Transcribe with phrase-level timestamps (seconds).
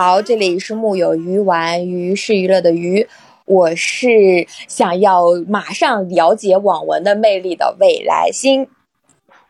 [0.00, 3.08] 好，这里是木有鱼丸，鱼是娱乐的鱼，
[3.46, 8.68] 我是想要马上了解网文的魅力的未来星，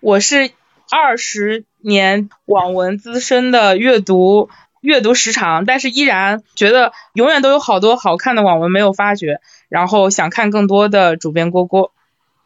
[0.00, 0.50] 我是
[0.90, 4.48] 二十年网文资深的阅读
[4.80, 11.92] 阅读时长，但是依然觉得永远都有好多好看的网文没有发掘，然后想看更多的主编郭郭。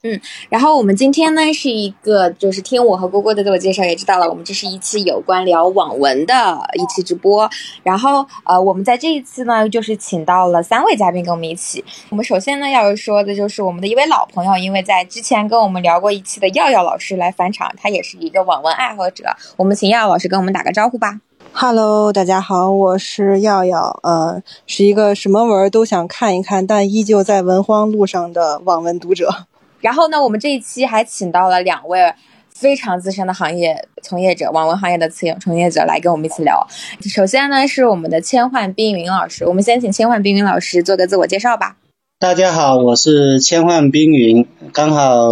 [0.04, 7.48] 嗯，然后我们今天呢是一个，就是听我和郭郭的自我介绍也知道了，我们这是一期有关聊网文的一期直播。
[7.84, 11.84] 然后呃，我们在这一次呢，就是请到了三位嘉宾跟我们一起。
[12.10, 19.24] 我们首先呢要说的就是我们的一位老朋友，因为在之前跟我们聊过一期的耀耀老师来返场，他也是一个网文爱好者。
[19.56, 21.20] 我们请耀耀老师跟我们打个招呼吧。
[21.52, 29.46] Hello，大家好，我是耀耀，呃，是一个什么文都想看一看，但依旧在文荒路上的网文读者。
[29.82, 32.14] 然后呢，我们这一期还请到了两位
[32.54, 36.64] 非常资深的行业从业者，网文行业的从从业者来跟我们一起聊。
[37.12, 41.76] 首先呢，是我们的千幻冰云老师，我们先请千幻冰云老师做个自我介绍吧。
[42.20, 45.30] 大家好，我是千幻冰云，刚好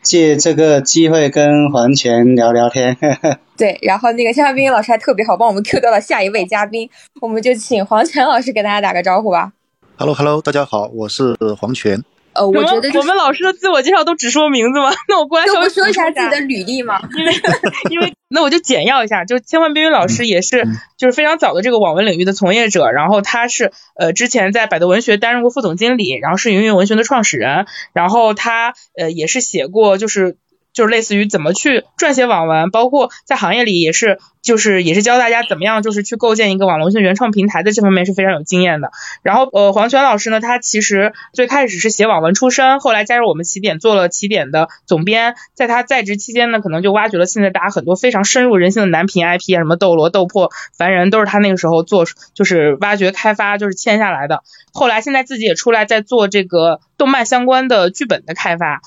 [0.00, 2.96] 借这个机会跟黄泉聊聊天。
[3.58, 6.88] 对，然后那个千幻冰云老师还特别好，帮我们 Q 到了下一位嘉宾，
[7.20, 9.52] 我们就请黄泉老师给大家打个招呼吧。
[9.96, 12.04] Hello，Hello，大家好，我是黄泉。
[12.32, 14.90] 呃，我觉得我们老师的自我介绍都只说名字吗？
[15.08, 17.00] 那我过来稍微说一下自己的履历嘛。
[17.16, 17.32] 因为
[17.90, 20.64] 因为那我就简要一下，就千万冰云老师也是
[20.96, 30.36] 就是非常早的这个网文领域的从业者，然后他是呃之前在百度文学担任过副总经理，然后是云云文学的创始人，然后他呃也是写过就是。
[30.72, 38.90] 就是类似于怎么去撰写网文，包括在行业里也是，就是也是教大家怎么样，就是去构建一个网络性原创平台的这方面是非常有经验的。
[39.22, 54.42] 然后呃，黄泉老师呢，他其实最开始是写网文出身，后来加入我们起点做了起点的总编，在他在职期间呢，可能就挖掘了现在大家很多非常深入人心的男频 IP 啊，什么斗罗、斗破、凡人，都是他那个时候做，就是挖掘开发，就是签下来的。
[54.72, 58.80] 后来现在自己也出来在做这个动漫相关的剧本的开发。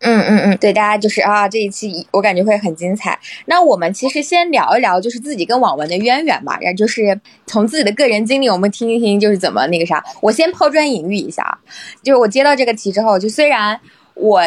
[0.00, 3.18] 嗯嗯嗯，对，大家就是啊，这一期我感觉会很精彩。
[3.46, 10.02] 那我们其实先聊一聊，就是自己跟网文的渊源吧，然后就是从自己的个人经历，我们听一听，就是怎么那个啥。
[10.20, 11.58] 我先抛砖引玉一下啊，
[12.02, 13.80] 就是我接到这个题之后，就虽然
[14.14, 14.40] 我。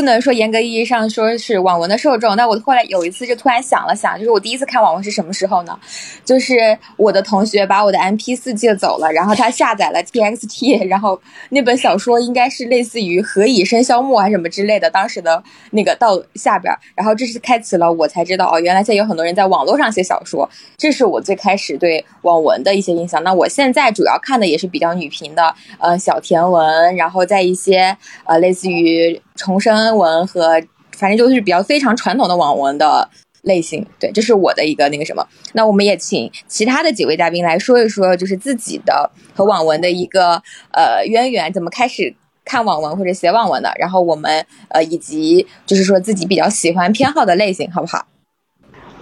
[0.00, 5.78] 不能说严格意义上说是网文的受众，但我后来有一次就突然想了想，就是我第一次看网文是什么时候呢？
[6.24, 23.22] 就是我的同学把我的 M P 四借走了，然后他下载了 T X T， 然后那本小说应该是类似于《何以笙箫默》还是什么之类的，当时的那个到下边，然后这是开启了我才知道哦，原来现在有很多人在网络上写小说，这是我最开始对网文的一些印象。
[23.22, 27.94] 那我现在主要看的也是比较女频的，呃，小甜文，然后在一些
[28.24, 29.20] 呃类似于。
[29.40, 30.62] 重生文和
[30.92, 33.08] 反正就是比较非常传统的网文的
[33.40, 35.26] 类型，对，这是我的一个那个什么。
[35.54, 40.42] 那我们也请其他的几位嘉宾来说一说，就是自己的和网文的一个
[40.74, 42.14] 呃渊源，怎么开始
[42.44, 43.72] 看网文或者写网文的。
[43.78, 48.06] 然后我们呃以及就是说自己比较喜欢偏好的类型，好不好？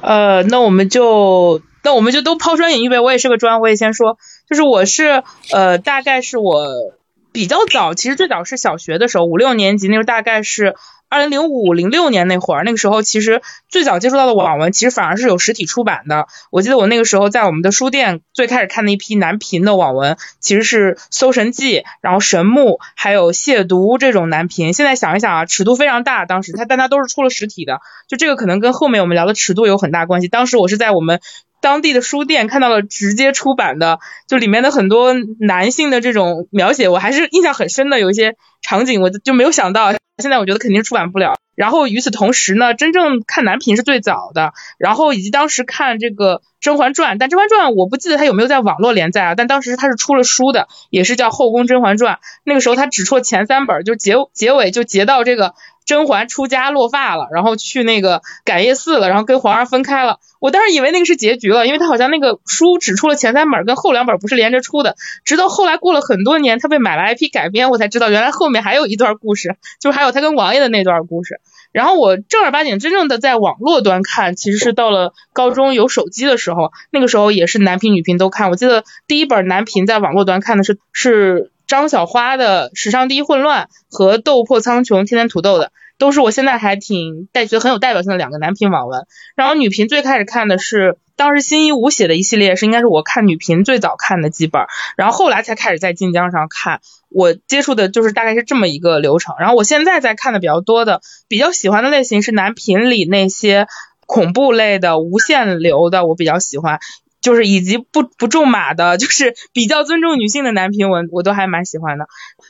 [0.03, 3.01] 呃，那我们就那我们就都抛砖引玉呗。
[3.01, 4.19] 我也是个砖，我也先说，
[4.49, 6.95] 就是我是呃大概是我。
[7.33, 10.75] 比较早，其实最早是小学的时候，五六年级那时候，大概是
[11.09, 16.27] 二零零五零六年那会儿，那个时候其实最早接触到的网文，其实反而是有实体出版的。
[16.51, 24.73] 我记得我那个时候在我们的书店最开始看的一批男频的网文，其实是《搜神记》，然后《神木》，还有《亵渎》这种男频。
[24.73, 30.29] 现在想一想啊，尺度非常大，当时它但它都是出了实体的，就这个可能跟后面我们聊的尺度有很大关系。
[30.29, 31.21] 当时我是在我们。
[31.61, 37.99] 当地的书店看到了直接出版的，就里面的很多男性的这种描写，我还是印象很深的。
[37.99, 41.35] 有一些场景，我就没有想到，现在我觉得肯定出版不了。
[41.57, 52.15] 然后与此同时呢，真正看男频是最早的，然后以及当时看这个《甄嬛传》，但《甄嬛传》我不记得它有没有在网络连载啊，但当时它是出了书的，也是叫《后宫甄嬛传》。
[52.45, 55.55] 那个时候它只出了前三本，就结结尾就结到这个。
[55.89, 60.19] 甄嬛出家落发了，然后去那个感业寺了，然后跟皇上分开了。
[60.39, 64.97] 我当时以为那个是结局了，因为他好像那个书只出了前三本，跟后两本不是连着出的。
[65.25, 71.41] 直到后来过了很多年，他被买了 IP 改编，我才知道原来后面还有一段故事，就还有他跟王爷的那段故事。
[71.73, 78.51] 然后我正儿八经真正的在网络端看，其实是到了高中有手机的时候，那个时候也是男频女频都看。
[78.51, 81.51] 我记得第一本男频在网络端看的是是。
[81.69, 89.07] 张小花的史上第一混乱和斗破苍穹天天土豆的，都是我现在还挺带觉得很有代表性的两个男频网文。
[89.37, 94.63] 然后女频最开始看的是当时新一武写的一系列，是应该是我看女频最早看的几本。
[94.97, 96.81] 然后后来才开始在晋江上看，
[97.11, 99.37] 我接触的就是大概是这么一个流程。
[99.39, 103.67] 然后我现在在看的比较多的，比较喜欢的类型是男频里那些
[104.07, 106.81] 恐怖类的、无限流的，我比较喜欢。
[107.21, 112.07] 就是以及不不重马的，就是比较尊重女性的男频文，我都还蛮喜欢的。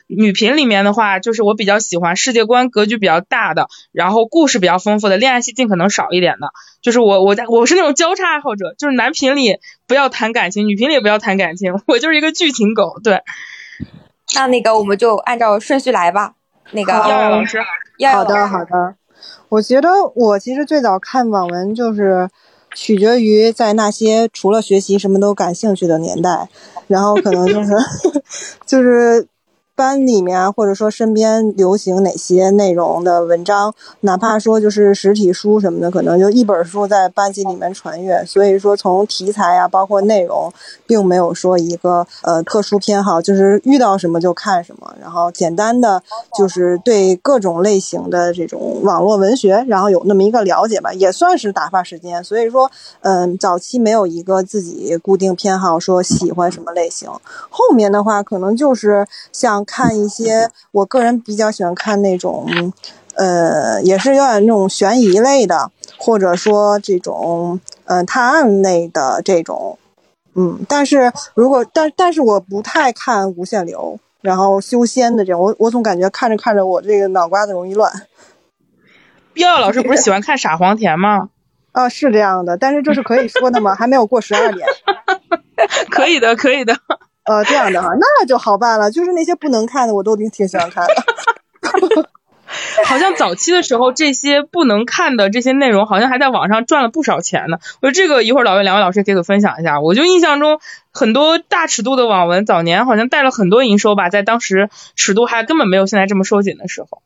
[0.07, 6.51] 女频里面的话，就是我比较喜欢世界观格局比较大的，然后故事比较丰富的，恋爱戏尽可能少一点的。
[6.83, 13.01] 就是我我在我是那种交叉爱好者，就是男频里不要谈感情，女频里也不要谈感情， 我就是一个剧情狗。
[13.03, 13.23] 对，
[14.35, 16.35] 那那个我们就按照顺序来吧。
[16.73, 17.59] 那个好耀耀老师，
[18.13, 18.95] 好的，好的。
[19.49, 22.29] 我觉得我其实最早看网文就是
[22.75, 26.49] 取决于在那些除了学习什么都感兴趣的年代，
[26.87, 27.71] 然后可能就是
[28.67, 29.27] 就是
[29.79, 38.25] 班里面或者说身边流行哪些内容的文章，哪怕说就是实体书什么的，可能就一本书在班级里面传阅。
[38.25, 40.53] 所以说从题材啊，包括内容，
[40.85, 46.03] 并没有说一个呃特殊偏好，就是遇到什么就看什么，然后简单的
[46.37, 52.25] 就是对各种类型的这种网络文学，然后有那么一个了解吧，也算是打发时间。
[52.25, 52.69] 所以说，
[53.03, 57.09] 嗯，早期没有一个自己固定偏好，说喜欢什么类型。
[57.49, 62.47] 后面的话，可能就是像看一些，我个人比较喜欢看那种，
[63.15, 69.79] 呃，也是有点那种悬疑类的，或者说这种，嗯、探案类的这种，
[70.35, 77.93] 嗯，但是如果但但是我不太看无限流，然后修仙的这种，我我总感觉看着看着我这个脑瓜子容易乱
[79.35, 81.29] 耀耀老师不是喜欢看傻黄甜吗？
[81.73, 83.75] 啊， 是这样的，但是这是可以说的吗？
[83.75, 84.67] 还没有过十二点，
[85.91, 86.77] 可以的，可以的。
[87.29, 90.95] 呃，这样的哈，那就好办了，就是那些不能看的我都挺挺喜欢看的。
[92.87, 97.59] 好像早期的时候，这些不能看的这些内容，好像还在网上赚了不少钱呢。
[97.83, 99.81] 我说这个一会儿老魏两位老师可以分享一下。
[99.81, 100.59] 我就印象中
[100.91, 107.03] 很多大尺度的网文，早年好像带了很多营收吧，在当时尺度还根本没有现在这么收紧的时候。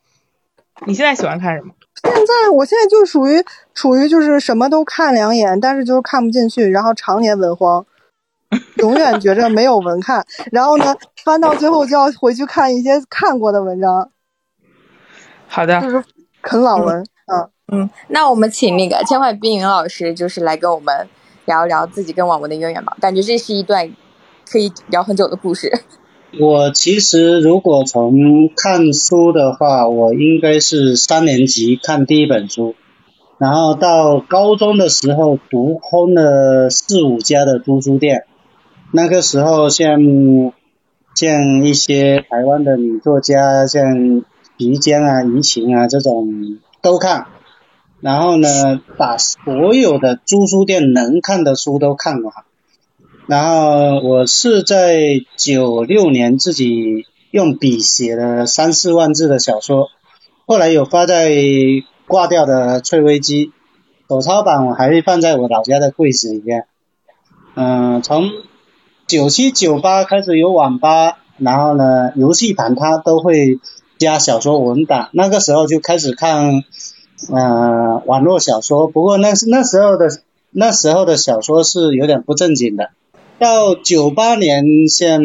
[0.86, 1.72] 你现在喜欢看什么？
[2.04, 7.84] 现在我现在就属于处于就是什么都看两眼，但是就是看不进去，然后常年文荒，
[8.76, 10.94] 永远觉着没有文看，然后呢
[11.24, 14.10] 翻到最后就要回去看一些看过的文章，
[15.46, 16.04] 好的，就是
[16.40, 17.04] 啃老文。
[17.26, 21.08] 嗯，嗯，那我们请那个千幻冰云老师，就是来跟我们
[21.44, 22.96] 聊一聊自己跟网文的渊源吧。
[23.00, 23.90] 感觉这是一段
[24.50, 25.72] 可以聊很久的故事。
[26.40, 28.14] 我其实如果从
[28.56, 32.74] 看书的话，我应该是三年级看第一本书，
[33.38, 38.24] 然后到高中的时候读空了四五家的租书店，
[38.94, 39.98] 那个时候像
[41.14, 44.22] 像一些台湾的女作家，像
[44.58, 47.26] 于江啊、怡晴啊这种都看，
[48.00, 48.48] 然后呢，
[48.98, 52.34] 把所有的租书店能看的书都看完。
[53.26, 59.88] 然后我是在九六年自己用笔写了三四万字的小说，
[60.44, 61.32] 后来有发在
[62.06, 63.52] 挂掉的翠微机，
[64.06, 66.66] 手抄版我还放在我老家的柜子里面。
[67.54, 68.30] 嗯、从
[69.06, 73.58] 九七九八开始有网吧，然后呢，游戏盘它都会
[73.98, 76.64] 加小说文档，那个时候就开始看
[77.30, 80.08] 呃网络小说，不过那那时候的
[80.50, 82.90] 那时候的小说是有点不正经的。
[83.38, 85.20] 到九八年，像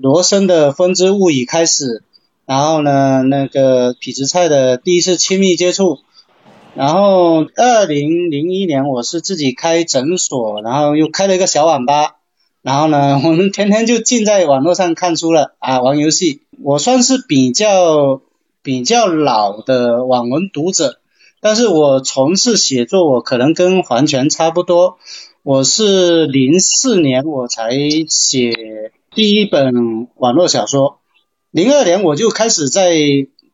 [0.00, 2.02] 罗森的《风之物语》开始，
[2.44, 5.98] 然后呢，那个痞子蔡的第一次亲密接触，
[6.74, 12.16] 然后二零零一年我是自己开诊所，然后又开了一个小网吧，
[12.62, 16.42] 然后呢， 我们天天就浸在网络上看书了啊，玩游戏。
[16.62, 18.22] 我算是比较
[18.62, 21.00] 比较老的网文读者，
[21.40, 24.98] 但是我从事写作，我可能跟黄泉差不多。
[25.42, 27.72] 我是零四年我才
[28.08, 31.00] 写第一本网络小说，
[31.50, 32.94] 零二年我就开始在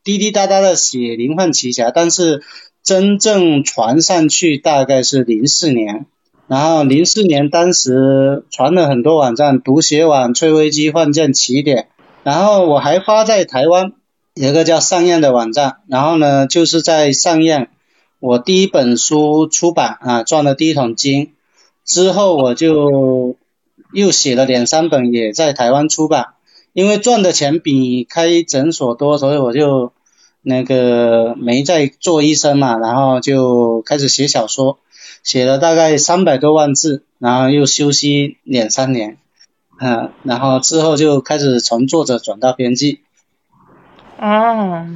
[0.04, 2.42] 滴滴答答的写《灵幻奇侠》，但是
[2.82, 6.04] 真正传上去大概是零四年。
[6.48, 11.88] 然后零四年当时传了很多网站，读写网、翠微机、幻剑、起点，
[12.24, 13.92] 然后我还发在台湾
[14.34, 17.70] 有个叫上燕的网站，然后呢就是在上燕
[18.18, 21.34] 我第一本书出版啊赚了第一桶金。
[21.84, 23.36] 之后我就
[23.92, 26.28] 又写了两三本，也在台湾出版。
[26.74, 29.92] 因为赚的钱比开诊所多，所以我就
[30.42, 34.78] 那个没再做医生嘛，然后就开始写小说，
[35.28, 39.18] 写了大概三百多万字，然后又休息两三年，
[39.78, 43.02] 嗯，然后之后就开始从作者转到编辑。
[44.18, 44.86] 哦，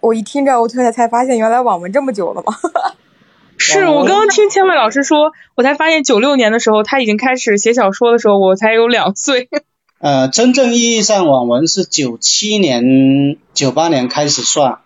[0.00, 2.52] 我一听这，我突然才发现，原来网文这么久了吗？
[3.58, 9.48] 是我刚刚听千万老师说，我才发现九六年的时候他已经开始写小说的时候，我才有两岁。
[10.02, 14.80] 呃，真正意义上网文是九七年、九八年开始算，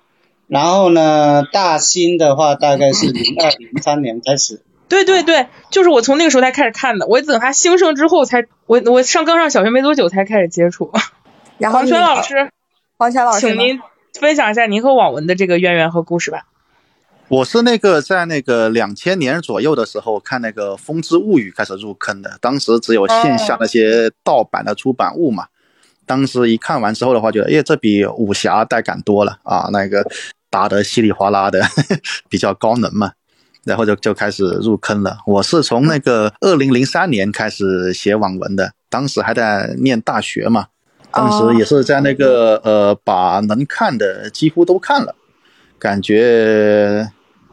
[0.46, 10.92] 然后呢，大新的话大概是零二零三年开始对对对，就是我从那个时候才开始看的，我等它兴盛之后才，我我上刚上小学没多久才开始接触。
[11.56, 12.50] 然后黄泉老师，
[12.98, 13.80] 黄泉老师，请您
[14.18, 16.42] 分享一下您和网文的这个渊源和故事吧。
[17.28, 25.46] 我是那个在那个两千年左右的时候看那个《风之物语》开始入坑的，当时只有线下那些盗版的出版物嘛。
[26.04, 30.04] 当时一看完之后的话，觉得哎，这比武侠带感多了啊，那个
[30.50, 31.62] 打得稀里哗啦的，
[32.28, 33.12] 比较高能嘛。
[33.64, 35.18] 然后就就开始入坑了。
[35.26, 40.66] 我是从那个二零零三年开始写网文的，当时还在念大学嘛，
[41.12, 45.14] 当时也是在那个呃，把能看的几乎都看了，
[45.78, 47.10] 感觉。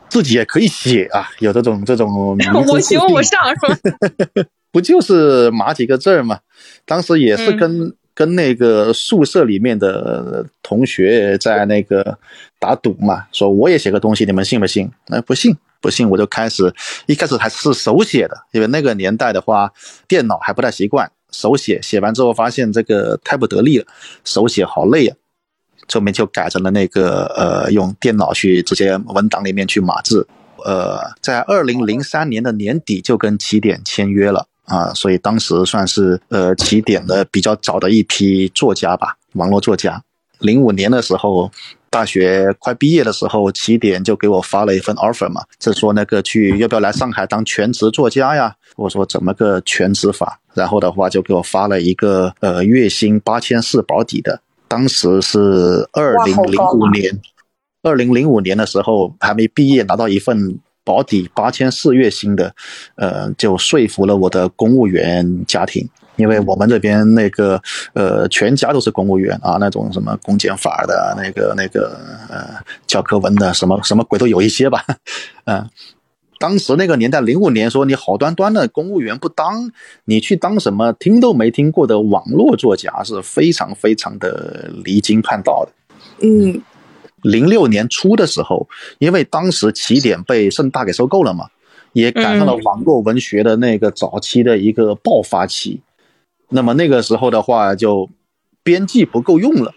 [0.10, 2.38] 自己也可以写啊，有这种这种。
[2.66, 4.48] 我行我上是吧？
[4.72, 6.40] 不就是码几个字儿吗？
[6.86, 12.18] 当时也是跟跟那个宿舍里面的同学在那个
[12.58, 14.90] 打赌嘛，说我也写个东西，你们信不信？
[15.08, 16.74] 那不信不信，我就开始
[17.05, 19.72] 一开始还是手写的，因为那个年代的话，
[20.07, 23.86] 电脑还不太习惯，手写写完之后发现这个太不得力了，
[24.24, 25.15] 手写好累啊。
[25.93, 30.27] 后面就改成了那个呃，用电脑去直接文档里面去码字。
[30.65, 40.03] 呃，在二零零三年的年底就跟起点签约了啊，所以当时算是呃起点的比较早的一批作家吧，网络作家。
[40.39, 41.50] 零五年的时候，
[41.98, 48.56] 大学快毕业的时候，起点就给我发了一份 offer 嘛，是说那个去要不要来上海当全职作家呀？
[48.75, 50.39] 我说怎么个全职法？
[50.54, 54.39] 然后的话就给我发了一个呃月薪八千四保底的。
[54.68, 57.20] 当时是二零零五年，
[57.82, 62.54] 二零零五年的时候还没毕业，拿到一份保底八千四月薪的，
[62.94, 67.62] 呃，就说服了我的公务员家庭，因为我们这边那个
[67.94, 71.98] 呃全家都是公务员啊，那种什么公检法的那个那个
[72.30, 74.84] 呃教科文的什么什么鬼都有一些吧，
[75.46, 75.68] 嗯。
[76.40, 79.72] 当时那个年代，零五年说你好端端的公务员不当，
[80.06, 85.72] 你去当什么听都没听过的网络作家是非常非常的离经叛道的。
[86.22, 86.62] 嗯，
[87.24, 88.70] 零六年初的时候，
[89.00, 91.48] 因为当时起点被盛大给收购了嘛，
[91.94, 95.82] 也赶上了网络文学的那个早期的一个爆发期。
[96.50, 98.10] 那么那个时候的话，就
[98.63, 99.74] 编辑不够用了。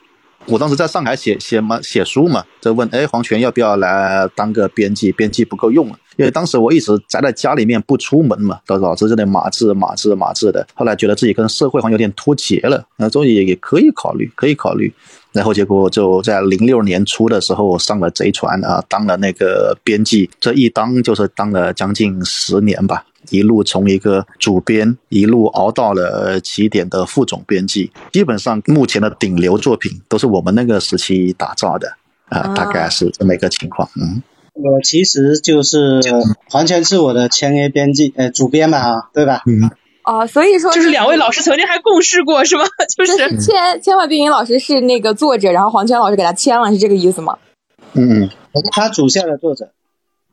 [0.47, 5.13] 我当时在上海写写嘛写书嘛，就问哎黄泉要不要来当个编辑？
[5.13, 5.99] 编辑不够用了。
[6.17, 10.67] 因为当时我一直宅在家里面不出门嘛，导导致这里码字码字码字的。
[10.75, 14.93] 后来觉得自己跟社会好像有点脱节了，那终于也可以考虑，可以考虑。
[15.33, 27.93] 然后结果就在零六年初的时候上了贼船啊，当了那个编辑，这一当就是当了将近十年吧，一路从一个主编一路熬到了起点的副总编辑。
[28.13, 31.93] 基本上目前的顶流作品都是我们那个时期打造的
[32.29, 34.23] 啊，大概是这么一个情况，嗯。
[34.53, 36.01] 我其实就是
[36.53, 39.43] 完全是我的签约编辑，呃，主编嘛，哈，对吧？
[39.47, 39.71] 嗯。
[40.03, 42.65] 哦，所以说就是两位老师曾经还共事过，是吗？
[42.97, 47.39] 就是 千千万冰云老师是那个作者，然后黄泉老师给他签了，是这个意思吗？
[47.93, 48.29] 嗯，
[48.73, 49.71] 他主线的作者。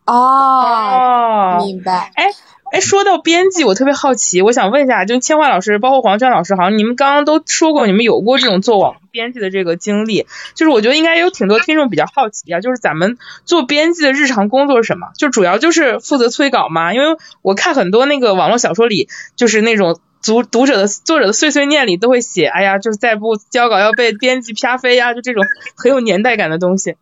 [0.05, 2.11] 哦，明白。
[2.15, 2.25] 哎。
[2.69, 10.27] 哎，说到编辑，我特别好奇，我想问一下，就千华老师，包括黄娟老师，好像你们刚刚都说过，你们有过这种做网编辑的这个经历。
[10.53, 15.07] 就是我觉得应该有挺多听众比较好奇啊，就是咱们做编辑的日常工作是什么？
[15.17, 16.93] 就主要就是负责催稿吗？
[16.93, 19.07] 因为我看很多那个网络小说里，
[19.37, 25.45] 就是那种读读者的作者的碎碎念里都会写，哎呀，就是再不交稿要被编辑啪飞呀，就这种
[25.77, 26.97] 很有年代感的东西。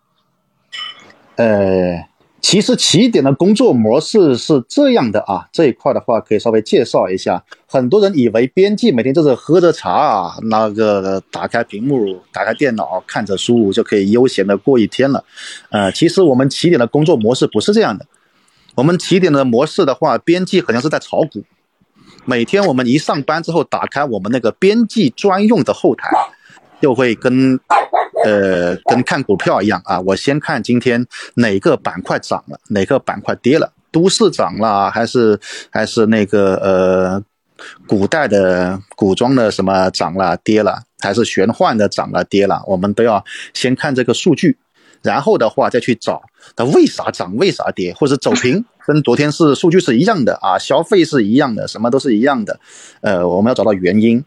[1.38, 2.06] 呃。
[2.46, 7.44] 其实起点的工作模式是这样的啊，这一块的话可以稍微介绍一下。
[7.66, 15.26] 很多人以为编辑每天就是喝着茶啊，那个打开屏幕、打开电脑看着书就可以悠闲的过一天了。
[15.72, 18.06] 呃，其实我们起点的工作模式不是这样的。
[18.76, 21.44] 我们起点的模式的话，编辑好像是在炒股。
[22.26, 26.12] 每天我们一上班之后，打开我们那个编辑专用的后台，
[26.82, 27.60] 就会跟。
[28.24, 31.06] 呃，跟看股票一样啊，我先看今天
[31.36, 35.40] 哪个板块涨了，哪个板块跌了，都市涨了还是
[35.70, 37.24] 还是那个呃，
[37.86, 44.58] 古代的古装的什么涨了跌了，还是玄幻的涨了跌了，我们都要先看这个数据，
[45.04, 46.24] 然后的话再去找
[46.56, 52.60] 它为啥涨为啥跌，或者走平， 跟昨天是数据是一样的啊，消费是一样的，什么都是一样的，
[53.02, 54.24] 呃，我们要找到原因。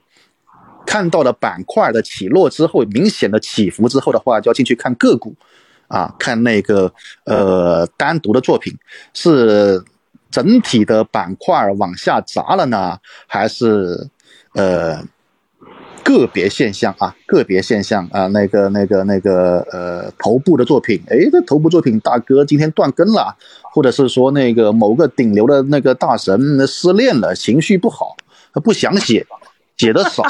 [0.89, 5.35] 看到了板块的起落之后，明显的起伏之后的话，就要进去看个股，
[5.87, 6.91] 啊，看那个
[7.25, 8.75] 呃单独的作品。
[9.13, 9.85] 是
[10.31, 14.09] 整体的板块往下砸了呢，还是
[14.55, 15.05] 呃
[16.03, 23.37] 个别现象啊，个别现象啊，那个那个那个呃，头部的作品，哎，这头部作品大哥今天断更了，
[23.75, 28.17] 或者是说那个某个顶流的那个大神失恋了，情绪不好，
[28.55, 29.27] 他不想写，
[29.77, 30.25] 写的少，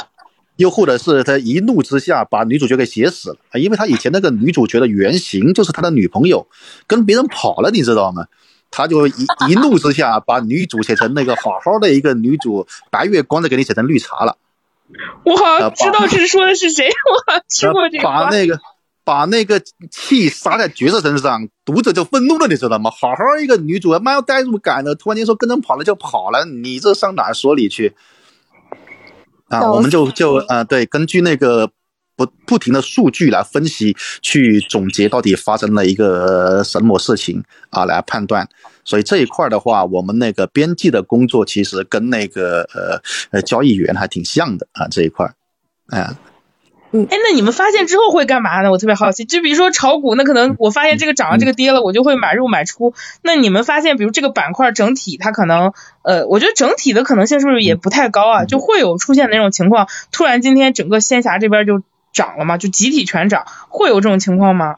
[0.59, 6.47] 又或者是他一怒之下把女主角给写死了啊，因为他以前那个女主角的原型就是他的女朋友，
[6.85, 8.25] 跟别人跑了，你知道吗？
[8.69, 14.37] 他就一一怒之下把女主写成那个好好的一个女主，白月光的给你写成绿茶了。
[15.23, 18.03] 我好像知道是说的是谁，我好像 听过这个。
[18.03, 18.59] 把那个
[19.05, 22.91] 把那个气撒在角色身上，读者就愤怒了，你知道吗？
[22.91, 27.95] 好好一个女主，蛮有代入感的，突然间说跟人跑了就跑了，你这上哪说理去？
[29.49, 31.69] 啊，我们就就啊，对，根据那个
[32.15, 38.47] 不不停的数据来分析，去总结到底发生了一个什么事情啊，来判断。
[38.85, 43.01] 所以这一块的话，我们那个编辑的工作其实跟那个呃
[43.31, 45.31] 呃交易员还挺像的啊，这一块，
[45.89, 46.09] 哎，
[46.91, 48.71] 嗯，哎，那你们发现之后会干嘛呢？
[48.71, 49.25] 我特别好奇。
[49.25, 52.93] 就比如说炒股，那可能我发现这个涨了，这个跌了，我就会买入买出。
[53.21, 58.45] 那你们发现，比如这个板块整体它可能呃，我觉得整体的可能性是不是也不太高啊？
[58.45, 62.57] 就会有出现那种情况，突然今天整个仙侠这边就涨了嘛？
[62.57, 64.77] 就集体全涨，会有这种情况吗？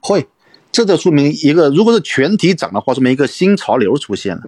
[0.00, 0.28] 会。
[0.72, 4.44] 这就说明一个，如果是全体涨的话，说明一个新潮流出现了，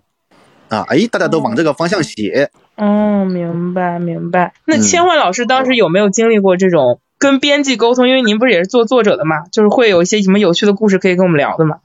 [0.71, 2.51] 啊，哎，大家都往这个方向写。
[2.77, 4.55] 哦，明白明白。
[4.67, 8.09] 那千焕老师当时有没有经历过这种跟编辑沟通？
[8.09, 11.77] 因为您不是也是做作者的嘛，就是会有一些什么有趣的故事可以跟我们聊的嘛？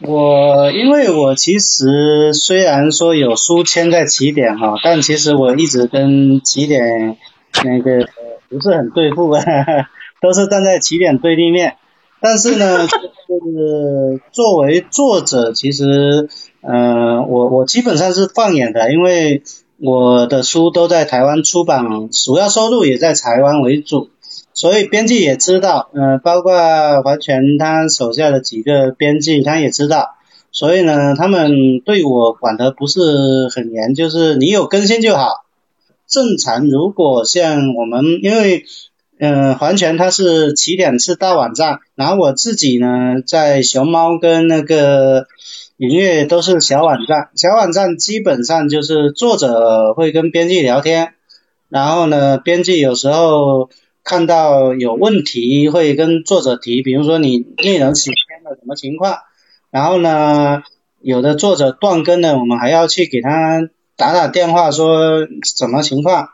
[0.00, 7.16] 我因为我其实虽然说有书签在起点哈，但其实我一直跟起点
[7.64, 8.08] 那个
[8.48, 9.32] 不是很对付，
[10.20, 11.76] 都是站在起点对立面。
[12.20, 16.28] 但是呢，就是作为作者，其实，
[16.62, 19.42] 嗯，我我基本上是放眼的，因为
[19.84, 24.08] 我的书都在台湾出版，主要收入也在台湾为主，
[24.54, 26.52] 所以编辑也知道，嗯，包括
[27.02, 30.14] 华全他手下的几个编辑，他也知道，
[30.52, 35.44] 所以呢，他们对我管得不是很严，就是你有更新就好。
[36.08, 38.64] 正常，如果像我们，因为。
[39.16, 45.28] 嗯，环全它是起点是大网站，然后我自己呢在熊猫跟那个
[45.76, 51.14] 音乐都是小网站，小网站基本上就是作者会跟编辑聊天，
[51.68, 53.70] 然后呢编辑有时候
[54.04, 59.16] 看到有问题会跟作者提，比如说你内容写偏了什么情况，
[59.72, 60.62] 然后呢
[61.00, 66.28] 有的作者断更了，我们还要去给他打打电话说什么情况，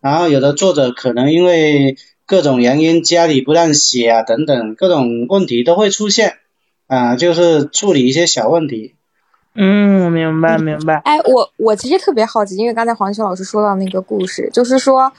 [0.00, 6.38] 然后有的作者可能因为各种原因，家里不让写啊，等等，各种问题都会出现
[6.90, 8.96] 啊，就是处理一些小问题。
[9.54, 10.96] 嗯，明白明白。
[11.04, 15.12] 哎，我我其实特别好奇，因为刚才黄秋老师说到那个故事，就是说，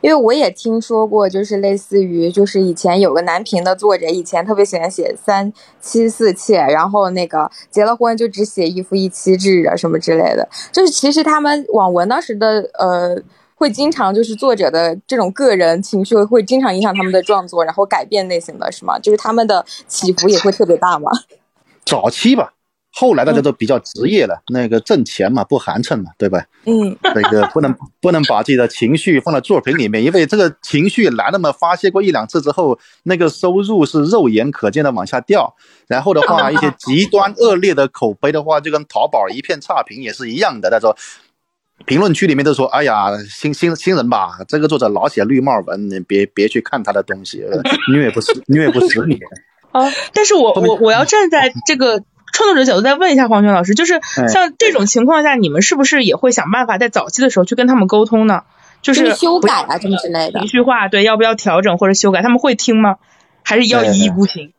[0.00, 13.22] 因为我也听说过，就是类似于，就是以前有个南平的作者，以前特别喜欢写三妻四妾，然后那个结了婚就只写一夫一妻制啊什么之类的，就是其实他们网文当时的呃。
[13.58, 18.96] 会经常就是作者的这种个人情绪会经常影响他们的创作，然后改变类型的是吗？
[19.00, 21.10] 就是他们的起伏也会特别大吗？
[21.84, 22.52] 早期吧，
[22.92, 26.44] 后来大家都比较职业了，那个挣钱嘛，不寒碜嘛，对吧？
[26.66, 35.56] 嗯， 那个不能不能把自己的情绪放在作品里面，因为这个情绪来了嘛，发泄过一两次之后，那个收入是肉眼可见的往下掉。
[35.88, 40.96] 然后的话， 一些极端恶劣的口碑的话，就跟淘宝一片差评也是一样的，他说。
[41.86, 47.44] 评论区里面都说：“哎呀，新新新人吧，这个作者老写绿帽文，你别别去看他的东西，
[47.92, 49.18] 虐不死虐不死你。
[49.72, 49.90] ”啊！
[50.12, 58.42] 但是我我我要站在这个创作者角度再问一下黄泉老师，就是像这种情况下，你们是不是也会想办法在早期的时候去跟他们沟通呢？
[58.80, 60.40] 就是修改啊，什么之类的。
[60.40, 62.22] 一句话，对，要不要调整或者修改？
[62.22, 62.96] 他们会听吗？
[63.42, 64.52] 还是要一意孤行？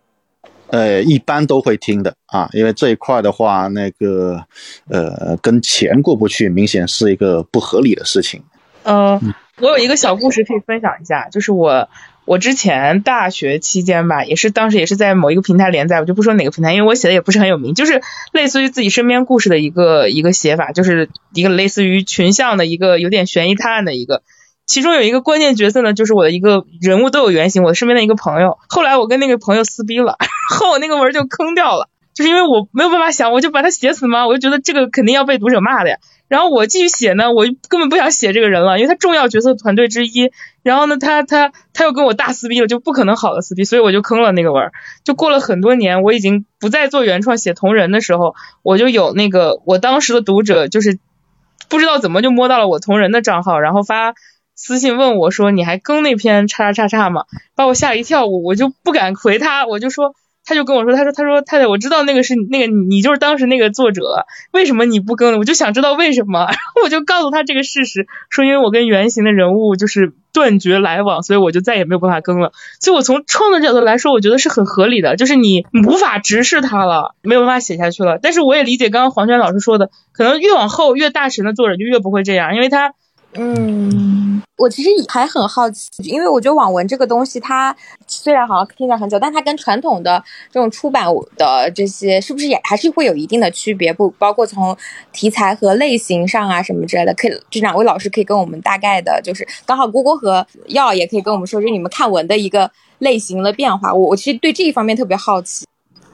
[0.72, 4.44] 呃，一般都会听的啊，因为这一块的话，那个
[4.88, 8.44] 呃，跟钱过不去，明显是一个不合理的事情。
[8.84, 11.90] 嗯，我有一个小故事可以分享一下，就是我
[12.26, 18.02] 我之前大学期间吧，也是当时也是在某一个平台连载，我就不说哪个平台，因为我写的也不是很有名，就是
[18.32, 24.24] 类似于自己身边故事的一个一个写法，就是一个类似于群像的一个有点悬疑探案的一个。
[24.70, 28.60] 其中有一个关键角色呢，就是我的一个人物都有原型，我的身边的一个朋友。
[28.70, 30.16] 后来我跟那个朋友撕逼了，
[30.54, 34.28] 后我那个文就坑掉了，就是因为我没有办法想，我就把他写死吗？
[34.28, 35.98] 我就觉得这个肯定要被读者骂的呀。
[36.28, 40.32] 然后我继续写呢，我根本不想写这个人了，因为他重要角色团队之一。
[40.62, 44.70] 然后呢，他他他又跟我大撕逼了，就不可能好的撕逼，所以我就坑了那个文。
[45.04, 51.00] 就过了很多年，我已经不再做原创写同人的时候，我就有那个我当时的读者就是
[51.70, 54.14] 不知道怎么就摸到了我同人的账号，然后发。
[54.62, 57.24] 私信问我说你还更那篇叉叉叉叉吗？
[57.56, 60.14] 把我吓一跳，我我就不敢回他，我就说。
[60.46, 65.38] 他就跟我说，他说，他说，太太，我知道那个是那个你就是当时那个作者，为什么你不更了？
[65.38, 72.52] 我就想知道为什么， 然后我就告诉他这个事实，说因为我跟原型的人物就是断绝来往，所以我就再也没有办法更了。
[72.80, 78.18] 所以我从创作角度来说，我觉得是很合理的，就是你无法直视他了，没有办法写下去了。
[78.20, 82.96] 但是我也理解刚刚黄娟老师说的，可能越往后越大神的作者就越不会这样，因为他。
[83.34, 87.76] 嗯，我其实还很好奇，因为我觉得网文这个东西，它
[88.08, 91.06] 虽然好像听起来很久，但它跟传统的这种出版
[91.38, 93.94] 的这些，是不是也还是会有一定的区别？
[93.94, 94.76] 不包括从
[95.14, 97.14] 题材和类型上啊什么之类的。
[97.14, 103.94] 可以，这两位老师可以跟我们大概的，就是刚好郭郭和耀也可以跟我们说，就是你们看文的一个类型的变化。
[103.94, 105.68] 我我其实对这一方面特别好奇。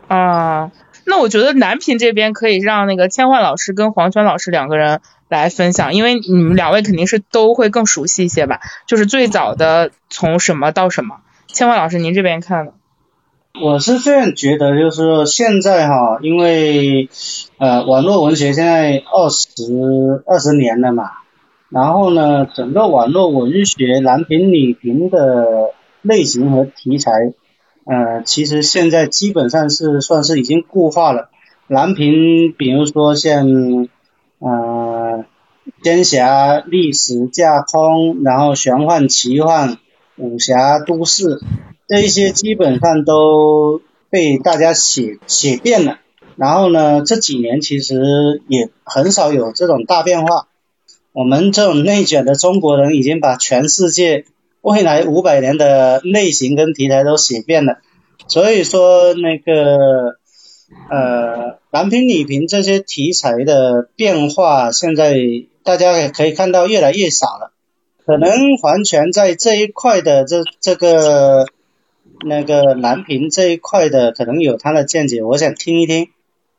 [0.10, 0.70] 啊，
[1.06, 5.00] 那我觉得南平这边可以让那个千焕老师跟黄泉老师两个人。
[5.28, 8.60] 来分享，因为你们两位肯定是都会更熟悉一些吧？
[8.86, 11.18] 就是最早的从什么到什么？
[11.48, 12.74] 千万老师，您这边看呢？
[13.60, 17.10] 我是这样觉得，就是说现在哈，因为
[17.58, 21.10] 呃网络文学现在二十二十年了嘛，
[21.70, 27.12] 然后呢，整个网络文学男频女频的类型和题材，
[27.86, 31.30] 呃，其实现在基本上是算是已经固化了。
[31.68, 33.48] 男频，比如说像
[34.38, 34.85] 呃。
[35.82, 39.78] 仙侠、历史、架空，然后玄幻、奇幻、
[40.16, 41.42] 武侠、都市，
[41.88, 46.00] 这一些基本上都被大家写写遍了。
[46.36, 50.48] 然后呢，这几年其实也很少有这种大变化。
[51.14, 54.26] 我们这种内卷的中国人已经把全世界
[54.62, 57.80] 未来五百年的类型跟题材都写遍了。
[58.28, 60.18] 所以说那个
[60.90, 65.18] 呃，男频女频这些题材的变化，现在。
[65.66, 67.52] 大家也可以看到越来越少了，
[68.06, 71.48] 可能黄泉在这一块的这这个
[72.24, 76.10] 那个蓝屏这一块的可能有他的见解，我想听一听。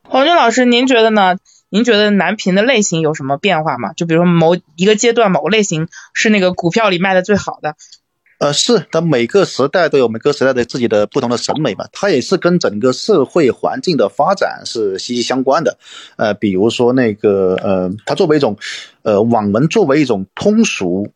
[0.03, 1.37] 黄军老师，您觉得呢？
[1.69, 3.92] 您觉得蓝屏的类型有什么变化吗？
[3.92, 7.77] 就比如说某一个阶段某个类型是那个股票里卖的最好的。
[8.38, 15.79] 呃，是，它每个时代都有每个时代的自己的不同的审美嘛，它也是跟整个社会环境的发展是息息相关的。
[16.16, 18.59] 呃，比如说那个呃，它作为一种
[19.03, 21.09] 呃网文，作为一种通俗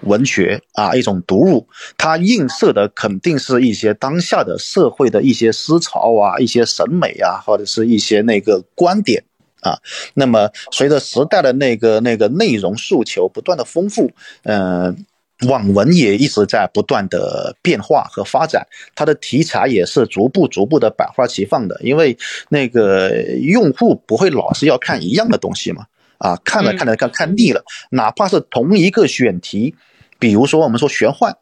[0.00, 9.22] 文学啊，一种读物，它映射的肯定是一些当下的社会的一些思潮啊，一些审美啊，或者是一些那个观点
[9.60, 9.76] 啊。
[10.14, 14.10] 那么随着时代的那个那个内容诉求不断的丰富，
[14.44, 15.04] 嗯。
[15.48, 21.80] 网文也一直在不断的变化和发展，它的题材也是逐步逐步的百花齐放的。
[21.82, 22.16] 因为
[22.48, 25.84] 那个用户不会老是要看一样的东西嘛，
[26.18, 29.74] 啊，看了看了看看腻了，哪怕是同一个选题，
[30.18, 31.36] 比如说我们说玄幻，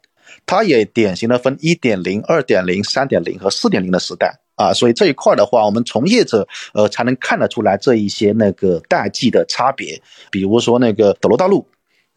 [0.46, 11.66] 它也典型的分一点零、二点零、三点零和四点零的时代啊，所以这一块的话，我们从业者呃才能看得出来这一些那个代际的差别，比如说那个斗罗大陆。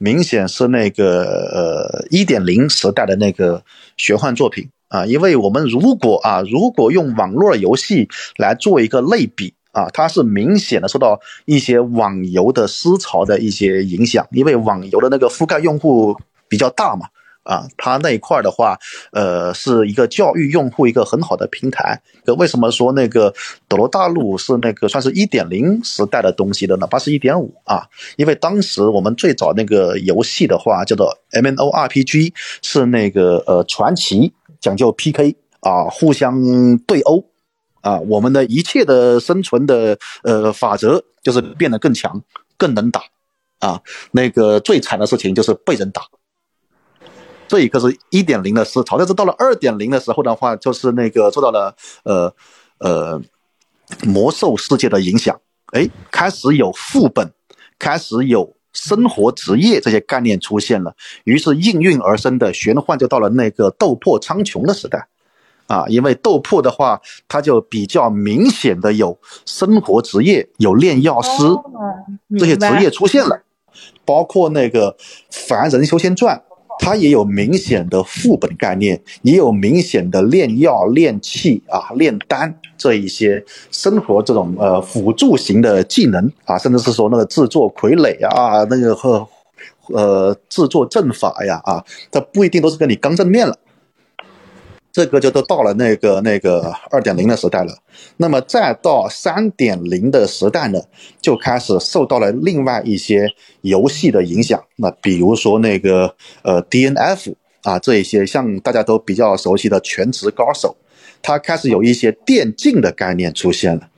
[0.04, 3.64] 明显是那个呃一点零时代的那个
[3.96, 16.14] 玄幻作品啊，因为我们如果啊如果用网络游戏来做一个类比啊，它是明显的受到一些网游的思潮的一些影响，因为网游的那个覆盖用户
[16.50, 17.08] 比较大嘛。
[17.44, 18.78] 啊，它那一块的话，
[19.12, 22.02] 呃，是一个教育用户一个很好的平台。
[22.38, 23.34] 为什么说那个
[23.68, 27.86] 斗罗大陆是那个算是一点零时代的东西的，哪怕是一点五啊？
[28.16, 37.26] 因为当时我们最早那个游戏的话叫做 M N O R P G，是那个呃传奇，讲究 P K 啊，互相对殴
[37.82, 42.22] 啊，我们的一切的生存的呃法则就是变得更强，
[42.58, 43.02] 更能打
[43.60, 43.82] 啊。
[44.12, 46.04] 那个最惨的事情就是被人打。
[47.48, 52.34] 这一个是一点零的思潮，但是到了二点零的时候的话，就是那个受到了呃
[52.80, 53.22] 呃
[54.06, 55.40] 魔兽世界的影响，
[55.74, 57.32] 哎，开始有副本，
[57.78, 65.08] 开始有生活职业这些概念出现了，于是应运而生的玄幻就到了那个斗破苍穹的时代，
[65.68, 71.30] 啊，因为斗破的话，它就比较明显的有生活职业，有炼药师
[72.40, 73.44] 这些职业出现了，
[74.06, 74.96] 包括那个
[75.30, 76.42] 凡人修仙传。
[76.84, 83.42] 它也有明显的副本概念，也有明显的炼药、炼器啊、炼丹这一些
[83.72, 89.26] 生活这种呃辅助型的技能啊，甚至是说那个制作傀儡啊，那个和
[89.94, 93.58] 呃制作阵法呀啊，它不一定都是跟你刚正面了。
[94.94, 97.76] 这个就都到了那个那个二点零的时代了。
[98.18, 100.80] 那么再到三点零的时代呢，
[101.20, 103.28] 就开始受到了另外一些
[103.62, 104.64] 游戏的影响。
[104.76, 110.78] 那比如说那个呃 DNF 啊，这一些像大家都比较熟悉的全职高手，
[111.24, 113.90] 它开始有一些电竞的概念出现了。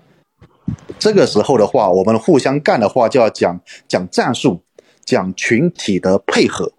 [0.98, 4.62] 这个时候的话，我们互相干的话，就要讲讲战术，
[5.04, 6.72] 讲群体的配合。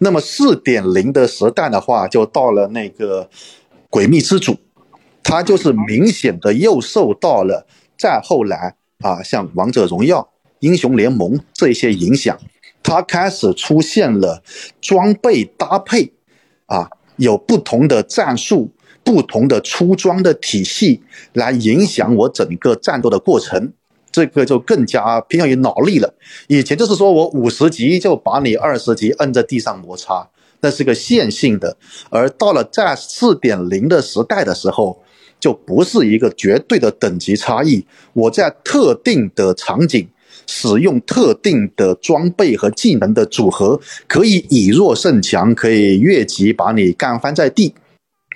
[0.00, 3.28] 那么四点零的时代的话，就到了那个
[3.90, 4.56] 诡秘之主，
[5.22, 7.66] 它就是明显的又受到了
[7.98, 10.28] 再后来啊，像王者荣耀、
[10.60, 12.38] 英雄联盟这些影响，
[12.82, 14.42] 它开始出现了
[14.80, 16.12] 装备搭配
[16.66, 18.72] 啊，有不同的战术。
[19.02, 23.72] 不同的出装的体系来影响我整个战斗的过程，
[24.12, 26.14] 这个就更加偏向于脑力了。
[26.48, 30.28] 以前就是说我五十级就把你二十级摁在地上摩擦，
[30.60, 31.76] 那是个线性的。
[32.10, 35.02] 而到了在四点零的时代的时候，
[35.38, 37.86] 就不是一个绝对的等级差异。
[38.12, 40.08] 我在特定的场景
[40.46, 47.72] 使用特定的装备和技能的组合，可以以弱胜强，可以越级把你干翻在地。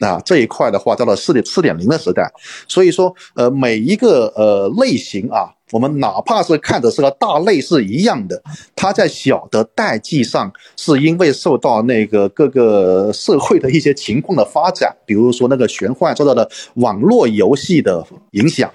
[0.04, 2.30] 啊，这一块的话，到了四点四点零的时代，
[2.68, 8.42] 所以说，呃，每一个呃类型啊，我们哪怕是看着是个大类是一样的，
[8.76, 18.70] 它在小的代际上，是因为受到那个各个社会的一些情况的发展，比如说那个玄幻受到的网络游戏的影响。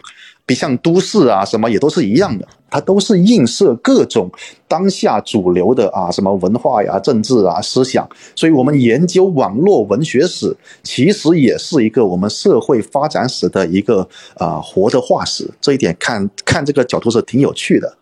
[0.50, 4.32] 比像都市啊什么也都是一样的，它都是映射各种
[4.68, 8.10] 当下主流的啊什么文化呀、政治啊、思想。
[8.36, 15.48] 所以，我们研究网络文学史，其实也是一个我们社会发展史的一个啊活的化石。
[15.62, 17.96] 这一点看看这个角度是挺有趣的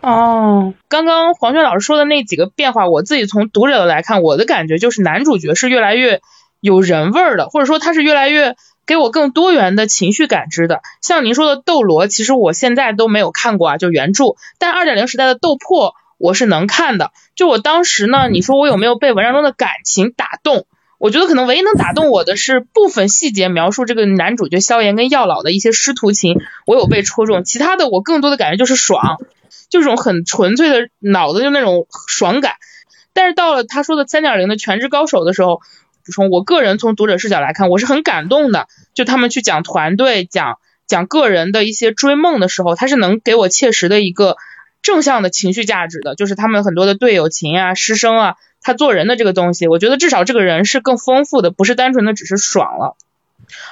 [0.00, 6.20] 哦，刚刚黄轩老师说的那几个变化，我自己从读者的来看，我的感觉就是男主角是越来越
[6.60, 8.56] 有人味儿的，或者说他是越来越。
[8.88, 14.34] 给我更多元的情绪感知的，像您说的斗罗，其实我现在都没有看过啊，就原著。
[14.58, 17.12] 但二点零时代的斗破，我是能看的。
[17.36, 20.64] 就我当时呢，你说我有没有被文章中的感情打动？
[20.96, 27.44] 我觉得可能唯一能打动我的是部分细节描述这个男主角萧炎跟药老的一些师徒情，我有被戳中。
[27.44, 29.18] 其他的我更多的感觉就是爽，
[29.68, 32.54] 就这种很纯粹的脑子就那种爽感。
[33.12, 35.60] 但是到了他说的三点零的全职高手的时候。
[36.12, 38.68] 从我个人从读者视角来看，我是很感动的。
[38.94, 44.36] 就他们去讲团队、讲讲个人的一些追梦的时候，他是能给我切实的一个
[44.82, 46.14] 正向的情绪价值的。
[46.14, 52.96] 就是他们很多的队友情啊、师生啊，他做人的这个东西，我觉得至少这个人是更丰富的，不是单纯的只是爽了。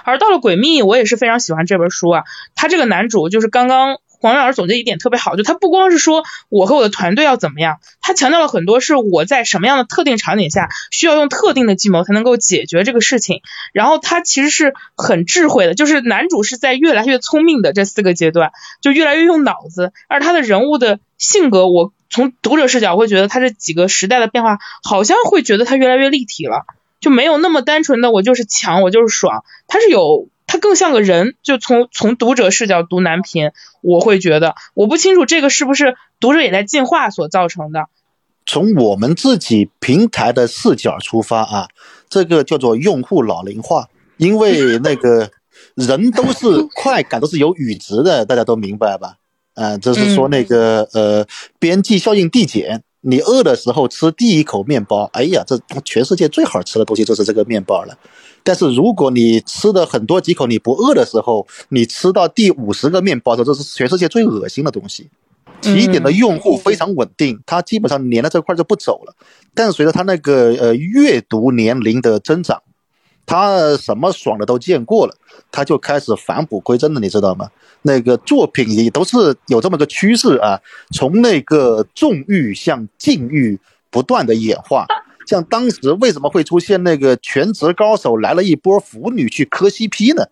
[0.05, 2.25] 而到了诡秘，我也是非常喜欢这本书啊。
[2.55, 3.99] 他这个男主就是刚刚。
[4.27, 13.41] 黄老师总结一点特别好，就他不光是说我和我的团队要怎么样，他强调了很多是我在什么样的特定场景下需要用特定的计谋才能够解决这个事情。
[13.73, 19.93] 然后他其实是很智慧的，就是男主是在越来越聪明的这四个阶段，就越来越用脑子。
[20.09, 26.67] 而他的人物的性格，我从读者视角会觉得他这几个时代的变化，好像会觉得他越来越立体了，
[27.01, 30.29] 就没有那么单纯的我就是强，我就是爽，他是有。
[30.47, 33.51] 他更像个人，就从从读者视角读男频，
[33.83, 37.87] 我会觉得，我不清楚这个是不是读者也在进化所造成的。
[38.47, 41.69] 从我们自己平台的视角出发啊，
[42.09, 45.31] 这个叫做用户老龄化，因为那个
[45.75, 49.17] 人都是快感都是有阈值的，大家都明白吧？
[49.55, 51.27] 啊，就是说那个呃
[51.59, 52.85] 边际效应递减。
[53.09, 57.97] 你饿的时候吃第一口面包，哎呀，这全世界最好吃的东西就是这个面包了。
[58.42, 65.09] 但是如果你吃的很多几口你不饿的时候，你吃到第五十个面包的时候，这是全世界最恶心的东西。
[65.62, 69.14] 起点的用户非常稳定，他基本上粘在这块就不走了。
[69.55, 72.61] 但随着他那个呃阅读年龄的增长，
[73.27, 75.15] 他什么爽的都见过了，
[75.51, 77.51] 他就开始返璞归真了，你知道吗？
[77.83, 80.61] 那个作品也都是有这么个趋势啊，
[80.93, 83.59] 从那个纵欲向禁欲
[83.91, 84.87] 不断的演化。
[85.27, 90.25] 像当时为什么会出现那个全职高手来了一波腐女去磕 CP 呢？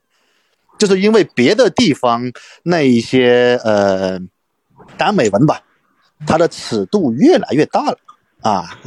[0.78, 4.20] 就是因为别的地方那一些呃
[4.96, 5.62] 耽美文吧，
[6.26, 7.98] 它的尺度越来越大了
[8.44, 8.78] 啊，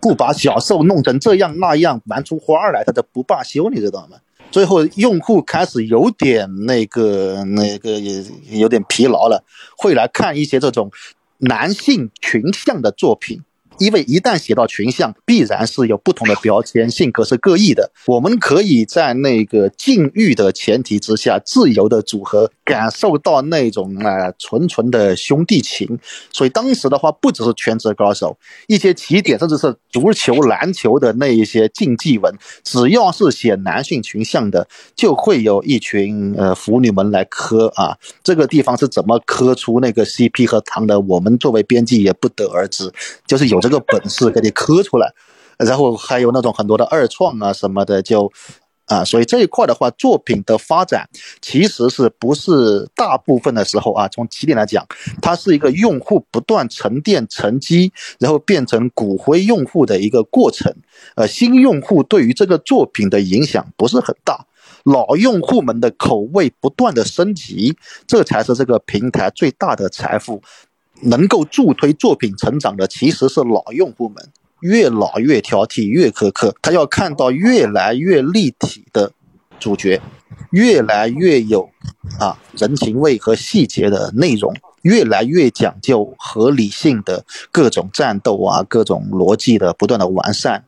[0.00, 4.18] 不把小受弄成这样那样玩出花来，他都不罢休，你知道吗？
[4.50, 8.22] 最后，用户开始有点那个、那个，也
[8.58, 9.42] 有点疲劳了，
[9.78, 10.90] 会来看一些这种
[11.38, 13.40] 男性群像的作品，
[13.78, 17.90] 因为一旦写到群像，必然是有不同的标签，性格是各异的。
[18.06, 25.98] 我们可以在那个禁欲的前提之下，自由的组合，感受到那种啊纯纯的兄弟情。
[26.32, 32.34] 所以当时的话，不只是全职高手，一些起点甚至是足球、篮球的那一些竞技文，
[32.64, 37.94] 只要是写男性群像的，就会有一群呃腐女们来磕啊。
[38.22, 40.98] 这个地方是怎么磕出那个 CP 和糖的？
[41.00, 42.90] 我们作为编辑也不得而知，
[43.26, 43.60] 就是有。
[43.68, 45.12] 这个本事给你磕出来，
[45.58, 48.32] 然后还有那种很多的二创啊什么的，就
[48.86, 51.08] 啊，所以这一块的话，作品的发展
[51.42, 54.86] 其实是不是大部分的时候啊，从起点来讲，
[55.20, 60.72] 它是一个用户不断沉淀沉积，然后变成骨灰用户的一个过程。
[61.16, 64.46] 呃，新用户对于这个作品的影响不是很大，
[64.84, 67.76] 老用户们的口味不断的升级，
[68.06, 70.40] 这才是这个平台最大的财富。
[71.02, 74.16] 能够助推作品成长的其实是老用户们，
[74.60, 76.54] 越老越挑剔，越苛刻。
[76.62, 79.12] 他要看到越来越立体的
[79.58, 80.00] 主角，
[80.50, 81.68] 越来越有
[82.18, 90.64] 啊人情味和细节的内容，越来越讲究合理性的各种战斗啊，各种逻辑的不断的完善。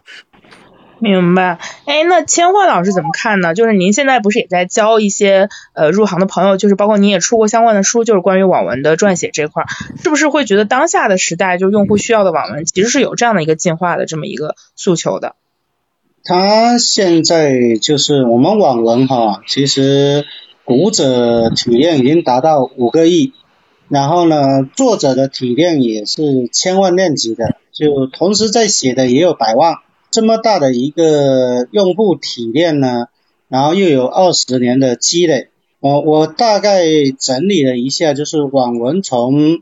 [1.01, 3.55] 明白，哎，那千焕老师怎么看呢？
[3.55, 9.65] 就是您现在不是也在教一些呃入行的朋友，就是包括您也出过相关的书，就是关于网文的撰写这块，
[10.03, 15.37] 是不是会觉得当下的时代，就用户需要的网文其实是有这样的一个进化的这么一个诉求的？
[16.25, 20.25] 他现在就是我们网文哈，其实
[20.67, 23.33] 读者体量已经达到五个亿，
[23.89, 29.77] 然后呢，作者的体量也是千万量级的，就同时在写的也有百万。
[30.11, 33.09] 这么大的一个用户体验呢，
[33.49, 36.83] 然后又有二十年的积累，我我大概
[37.19, 39.61] 整理了一下，就是网文从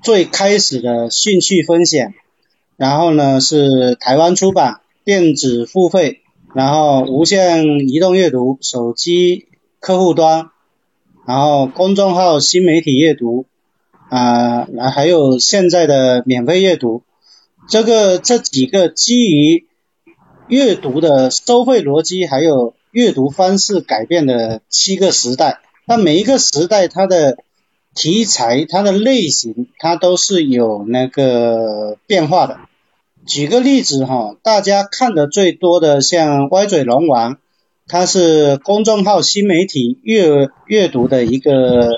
[0.00, 2.12] 最开始的兴趣分享，
[2.76, 6.20] 然后呢是台湾出版电子付费，
[6.54, 9.46] 然后无线移动阅读手机
[9.80, 10.50] 客户端，
[11.26, 13.46] 然后公众号新媒体阅读
[14.08, 17.02] 啊，然后还有现在的免费阅读，
[17.68, 19.66] 这个这几个基于。
[20.50, 27.38] 阅读的收费逻辑，还有阅读方式改变的七个时代，那每一个时代它的
[27.94, 32.58] 题材、它的类型，它都是有那个变化的。
[33.24, 37.38] 举个例子哈，大家看的最多的像歪嘴龙王，
[37.86, 41.92] 它是公众号新媒体阅阅读的一个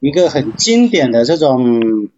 [0.00, 2.08] 一个很经典的这种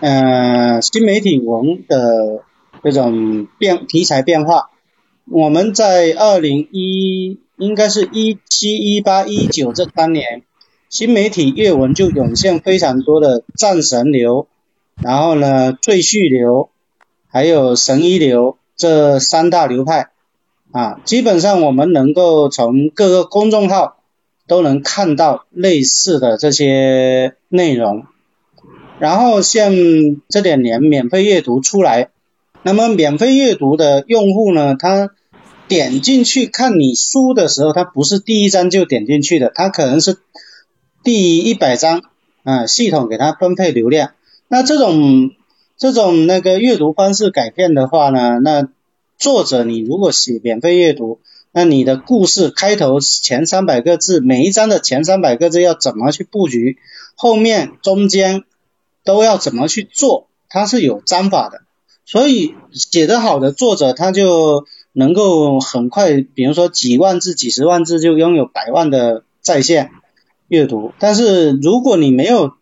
[0.00, 2.44] 呃新媒体文的
[2.82, 4.70] 这种变题材变化。
[5.30, 10.42] 我们在二零一，应该是一七、一八、一九这三年，
[10.88, 14.46] 新媒体阅文就涌现非常多的战神流，
[15.02, 16.70] 然后呢，赘婿流，
[17.28, 20.08] 还有神医流这三大流派
[20.72, 23.98] 啊，基本上我们能够从各个公众号
[24.46, 28.04] 都能看到类似的这些内容。
[28.98, 29.72] 然后像
[30.28, 32.08] 这两年免费阅读出来，
[32.62, 35.10] 那么免费阅读的用户呢，他
[35.68, 40.16] 点进去看你书的时候，它不是第一章就点进去的，它可能是
[41.04, 42.02] 第一百章
[42.42, 44.12] 啊，系统给它分配流量。
[44.48, 45.30] 那这种
[45.76, 48.68] 这种那个阅读方式改变的话呢，那
[49.18, 51.20] 作者你如果写免费阅读，
[51.52, 56.78] 那你的故事开头前三百个字，每一章的前三百个字要怎么去布局，
[57.14, 58.44] 后面中间
[59.04, 61.60] 都要怎么去做，它是有章法的。
[62.06, 64.66] 所以写得好的作者他就。
[64.92, 69.90] 能够很快，比如说几万字、几十万字就拥有百万的在线
[70.48, 72.54] 阅读，但是如果你没有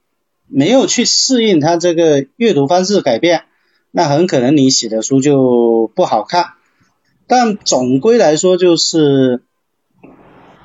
[0.47, 3.45] 没有去适应它这个阅读方式改变，
[3.91, 6.55] 那很可能你写的书就不好看。
[7.27, 9.43] 但总归来说，就是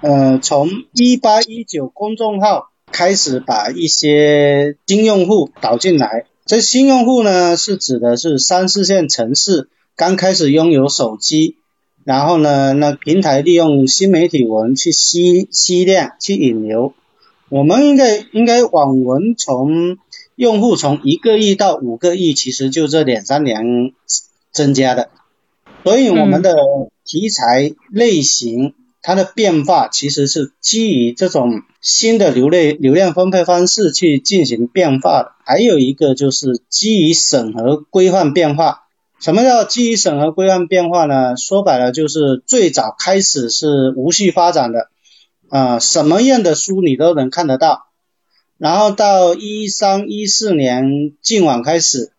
[0.02, 9.70] 呃，从一八一九公众号开始把一些新用户导进来，这新用户呢是指的是三四线城市
[10.02, 11.58] 刚开始拥有手机。
[12.04, 16.96] 然后呢，那平台利用新媒体文去吸吸量、去引流。
[17.50, 20.00] 我们应该应该网文从
[20.36, 23.94] 用户从一个亿到五个亿，其实就这两三年
[24.52, 25.12] 增加的。
[25.84, 26.56] 所以我们的
[27.06, 35.32] 题材类型它的变化，其实是基于这种新的流类流量分配方式去进行变化的。
[35.46, 38.88] 还有一个就是基于审核规范变化。
[39.22, 41.38] 什么叫基于审核规范变化呢？
[41.38, 44.88] 说白了就是最早开始是无序发展的，
[45.48, 47.86] 啊，什么样的书你都能看得到。
[48.58, 52.14] 然后到一三一四年净网开始，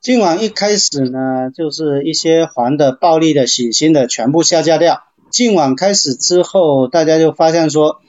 [0.00, 5.02] 禁网一开始呢，就是一些黄的、暴力的、血腥的全部下架掉。
[5.30, 8.00] 禁网开始之后，大家就发现说，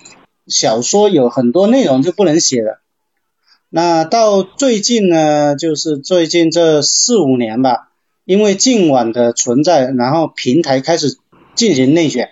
[0.47, 2.79] 小说有很多内容就不能写了。
[3.69, 7.86] 那到最近呢，就是最近这四五年吧，
[8.27, 11.17] 因为禁网的存在，然后平台开始
[11.55, 12.29] 进行内卷。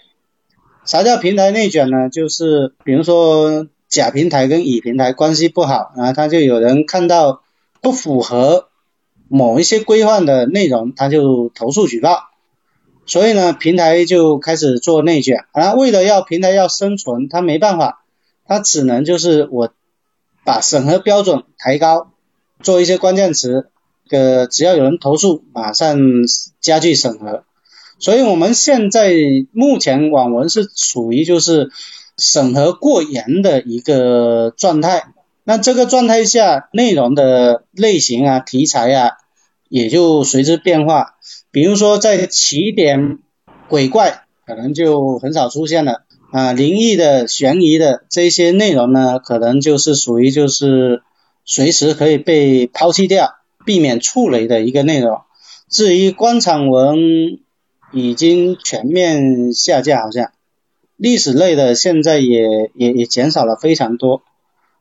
[0.85, 2.09] 啥叫平台内卷呢？
[2.09, 7.41] 就是比如说甲平台跟乙平台关系不好，然后他就有人看到
[7.81, 8.67] 不符合
[9.29, 12.29] 某一些规范的内容，他就投诉举报。
[13.05, 15.45] 所以呢，平台就开始做内卷。
[15.53, 18.03] 然后为了要平台要生存，他没办法，
[18.45, 19.73] 他只能就是我。
[20.47, 22.11] 把审核标准抬高，
[22.61, 23.71] 做一些关键词，
[24.09, 25.97] 呃，只要有人投诉，马上
[26.61, 27.43] 加剧审核。
[27.97, 29.13] 所以我们现在
[29.51, 31.71] 目前网文是处于就是
[32.17, 35.07] 审核过严的一个状态。
[35.43, 39.11] 那这个状态下，内容的类型啊、题材啊，
[39.69, 41.15] 也就随之变化。
[41.51, 43.19] 比如说在起点，
[43.69, 46.03] 鬼怪可能就很少出现了。
[46.31, 51.01] 啊，灵异的、悬疑的这些内容呢，可能就是属于就是
[51.45, 53.35] 随时可以被抛弃掉，
[53.65, 55.21] 避免触雷的一个内容。
[55.69, 57.39] 至于官场文，
[57.91, 60.31] 已经全面下架，好像
[60.95, 64.21] 历史类的现在也也也减少了非常多。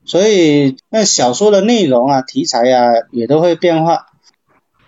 [0.04, 4.06] 所以那小说的内容啊、题材啊也都会变化。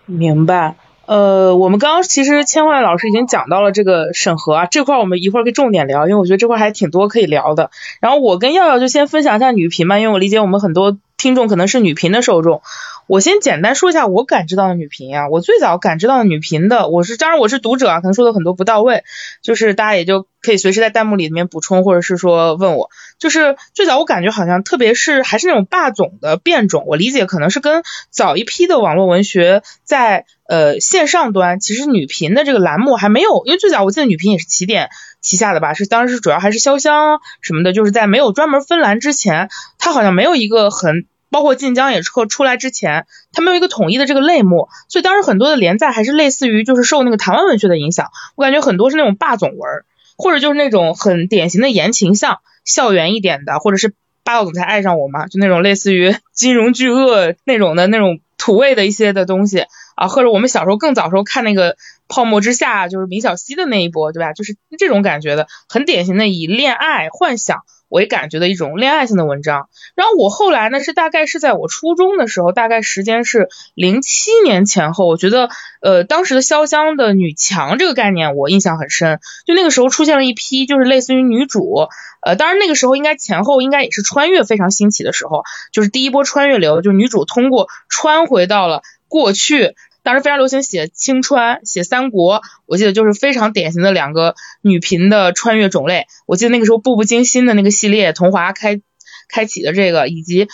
[0.05, 0.77] 明白。
[1.07, 7.71] 呃，我们刚刚其实千焕老师已经讲到了这个审核啊，这块我们一会儿可以重点聊，因为我觉得这块还挺多可以聊的。
[8.01, 12.61] 然后我跟耀耀就先分享一下女频吧，因为我理解我们很多听众可能是女频的受众。
[13.09, 19.05] 我先简单说一下我感知到的女频啊，我最早感知到的女频的，我是当然我是读者啊，可能说的很多不到位，
[19.43, 22.91] 就是大家也就可以随时在弹幕里面补充，或者是说问我。
[23.19, 34.89] 就是最早我感觉好像特别是还是那种霸总的变种，我理解可能是跟早一批的网络文学在呃线上端，其实女频的这个栏目还没有，因为最早我记得女频也是起点
[35.21, 39.49] 旗下的吧，是当时主要还是潇湘什么的，就是在没有专门分栏之前，
[39.79, 41.07] 它好像没有一个很。
[41.31, 49.85] 包括晋江也出出来之前，它没有一个统一的这个类目，所以当时很多的连载还是类似于就是受那个台湾文学的影响，我感觉很多是那种霸总文，
[50.17, 61.77] 或者就是那种很典型的言情向校园一点的，或者是霸道总裁爱上我嘛，就那种类似于金融巨鳄那种的那种土味的一些的东西啊，或者我们小时候更早时候看那个
[62.09, 64.33] 泡沫之夏，就是明晓溪的那一波，对吧？
[64.33, 67.63] 就是这种感觉的，很典型的以恋爱幻想。
[67.89, 75.49] 为感觉的一种恋爱性的文章，然后我后来呢是大概是在我初中的时候，大概时间是零七年前后，我觉得
[75.81, 81.89] 呃当时的潇湘的女强这个概念我印象很深，就那个时候出现了一批就是类似于女主，
[82.23, 89.75] 呃当然那个时候应该前后应该也是穿越非常兴起的时候，就是第一波穿越流，就是女主通过穿回到了过去。
[90.07, 96.07] 当时非常流行写青川、写三国，我记得就是非常典型的两个女频的穿越种类。
[96.27, 98.81] 我记得那个时候《步步惊心》的那个系列，桐华开
[99.29, 100.47] 开启的这个，以及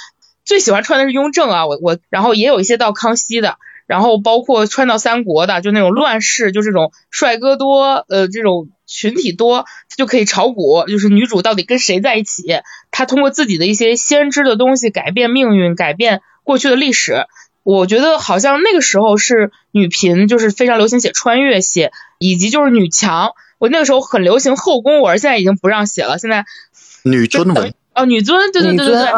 [0.47, 9.67] 最喜欢穿的是雍正啊，我我，然后也有一些到康熙的，然后包括穿到三国的，就那种乱世，就这种帅哥多，呃，这种群体多，
[9.99, 12.43] 就可以炒股，就是女主到底跟谁在一起，
[12.91, 17.27] 她通过自己的一些先知的东西改变命运，改变过去的历史。
[17.63, 23.33] 我觉得好像那个时候是女频，就是非常流行写穿越写，以及就是女强。
[23.59, 26.19] 我那个时候很流行后宫文，现在已经不让写了。
[26.19, 26.45] 现在
[27.05, 29.09] 女尊文哦，女尊，对对对对对。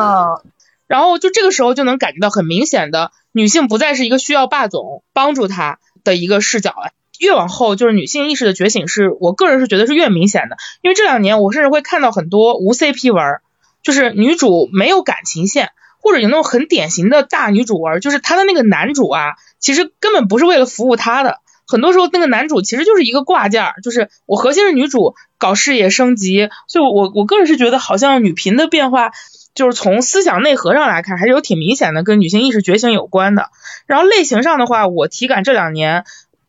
[0.86, 6.92] 然后就这个时候就能感觉到很明显的女性不再是一个需要霸总帮助她的一个视角了。
[7.18, 10.58] 越往后就是女性意识的觉醒，是我个人是觉得是越明显的。
[10.82, 13.40] 因为这两年我甚至会看到很多无 CP 文，
[13.82, 15.70] 就是女主没有感情线。
[16.04, 29.12] 或者有那种很典型的大女主文，就是她的那个男主啊，其实根本不是为了服务她的，很多时候那个男主其实就是一个挂件儿，就是我核心是女主搞事业升级，所以我我个人是觉得好像女频的变化，
[29.54, 33.48] 就是从思想内核上来看，还是有挺明显的跟女性意识觉醒有关的。
[33.86, 36.04] 然后类型上的话，我体感这两年，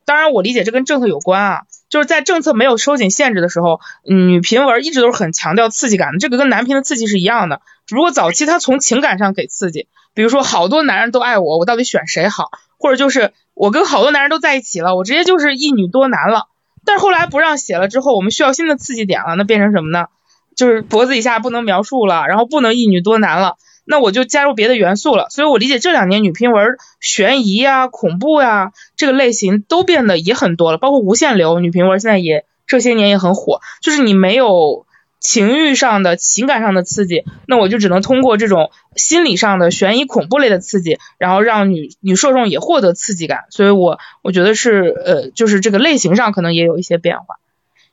[0.06, 1.62] 当然我理解这跟政策有关啊。
[1.96, 7.62] 就是在政策没有收紧限制的时候，女频文一直都是很强调刺激感的，这个跟男频的刺激是一样的。
[7.86, 12.50] 只不过早期他从情感上给刺激，比如说好多男人都爱我，我到底选谁好？
[12.78, 16.50] 或者就是我跟好多男人都在一起了，我直接就是一女多男了。
[16.84, 20.08] 但是后来不让写了之后，我们需要新的刺激点了，那变成什么呢？
[20.54, 23.56] 就是脖子以下不能描述了，然后不能一女多男了。
[23.86, 34.86] 那我就加入别的元素了，所以我理解这两年女频文悬疑啊、恐怖呀这个类型都变得也很多了，包括无限流女频文现在也这些年也很火，就是你没有
[35.20, 43.46] 情欲上的、情感上的刺激，那我就只能通过这种心理上的悬疑恐怖类的刺激，然后让女女受众也获得刺激感。
[43.50, 47.38] 所以我我觉得是呃，就是这个类型上可能也有一些变化。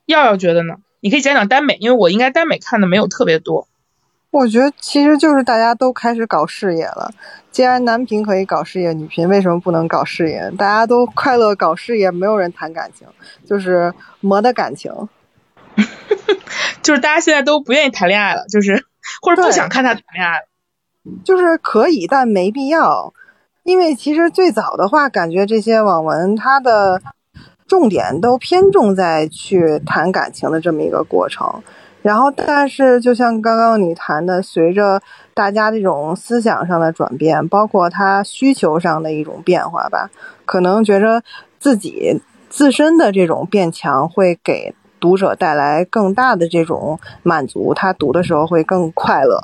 [0.04, 0.74] 耀耀觉得呢？
[1.00, 3.66] 你可以讲讲耽美，因为我应该耽美看的没有特别多。
[4.32, 7.12] 我觉得其实就是大家都开始搞事业了。
[7.50, 10.50] 既然男频可以搞事业，女频为什么不能搞事业？
[10.56, 13.06] 大家都快乐搞事业，没有人谈感情，
[13.46, 14.90] 就是磨的感情。
[16.82, 18.86] 就是大家现在都不愿意谈恋爱了，就是
[19.20, 20.46] 或者不想看他谈恋爱了。
[21.24, 23.12] 就是可以，但没必要。
[23.64, 27.02] 因为其实最早的话，感觉这些网文它的
[27.66, 31.62] 重点都偏重在去谈感情的这么一个过程。
[32.02, 35.00] 然后，但是就像刚刚你谈的，随着
[35.34, 40.10] 大家这种思想上的转变，包括他需求上的一种变化吧，
[40.44, 41.22] 可能觉着
[41.60, 49.40] 自己自身的这种变强会给读者带来更大的这种满足，他读的时候会更快乐，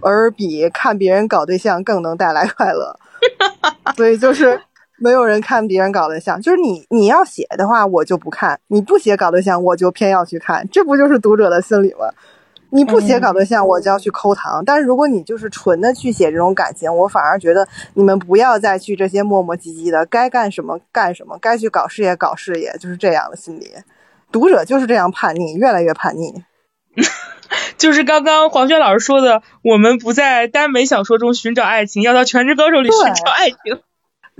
[0.00, 2.98] 而比看别人搞对象更能带来快乐。
[3.96, 4.60] 所以就是。
[5.00, 10.68] 没有人看别人搞对象，就是你你要写的话，我就不看；你不写搞对象，我就偏要去看。
[10.70, 12.06] 这不就是读者的心理吗？
[12.72, 14.62] 你不写搞对象，我就要去抠糖。
[14.64, 23.72] 但是如果你就是纯的去写这种感情，我反而觉得你们不要再去这些磨磨唧唧的，该干什么干什么，该去搞事业搞事业，就是这样的心理。
[24.30, 26.44] 读者就是这样叛逆，越来越叛逆。
[27.76, 33.80] 就是刚刚黄轩老师说的，我们不在耽美小说中寻找爱情，要到《全职高手》里寻找爱情。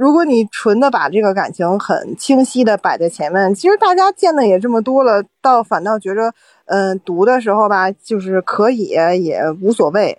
[0.01, 6.33] 如果你纯的把这个感情很清晰的摆在前面，其实大家见的也这么多了，倒反倒觉着，
[6.65, 10.19] 嗯，读的时候吧，就是可以也无所谓。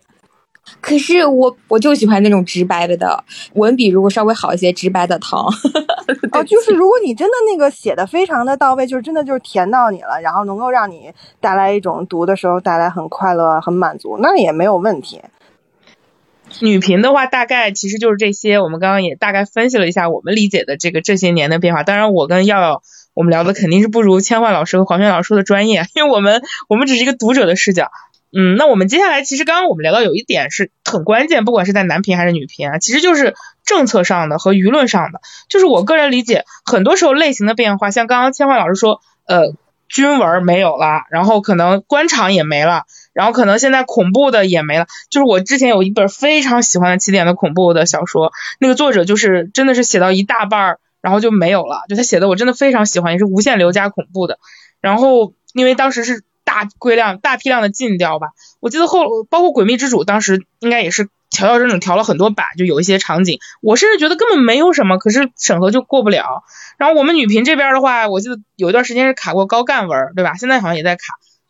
[0.81, 3.23] 可是我我就喜欢那种直白的的
[3.55, 5.39] 文笔，如果稍微好一些，直白的疼。
[6.31, 15.19] 哦，就是如果你真的那个写的非常的到位，就是真的就是甜到你了，然后能够让你带来一种读的时候带来很快乐、很满足，那也没有问题。
[16.59, 18.59] 女频的话，大概其实就是这些。
[18.59, 21.83] 我们刚刚也大概分析了一下我们理解的这个这些年的变化。
[21.83, 22.83] 当然，我跟耀耀
[23.13, 27.91] 我们聊的肯定是不如千焕老师和黄轩老师说的专业，因为我们我们只是一个读者的视角。
[28.31, 33.33] 嗯，那我们接下来其实刚刚我们聊到有一点是很关键，不管是在男频还是女频啊，其实就是
[33.65, 35.21] 政策上的和舆论上的。
[35.49, 39.55] 就是我个人理解，很多时候类型的变化，像刚刚千焕老师说，呃。
[39.93, 44.87] 军文没有了，然后可能官场也没了，然后可能现在恐怖的也没了。
[45.09, 51.83] 就是我之前有一本非常喜欢的起点的恐怖的小说，那个作者就是真的是写到一大半儿，然后就没有了。
[51.89, 54.39] 就他写的我真的非常喜欢，也是无限流加恐怖的。
[54.79, 66.43] 然后因为当时是大规量、大批量的禁掉吧，我记得后包括《诡秘之主》当时应该也是调调整整调了很多版，就有一些场景，我甚至觉得根本没有什么，可是审核就过不了。
[66.77, 70.33] 然后我们女频这边的话，我记得有一段时间是卡过高干文，对吧？
[70.33, 71.01] 现在好像也在卡，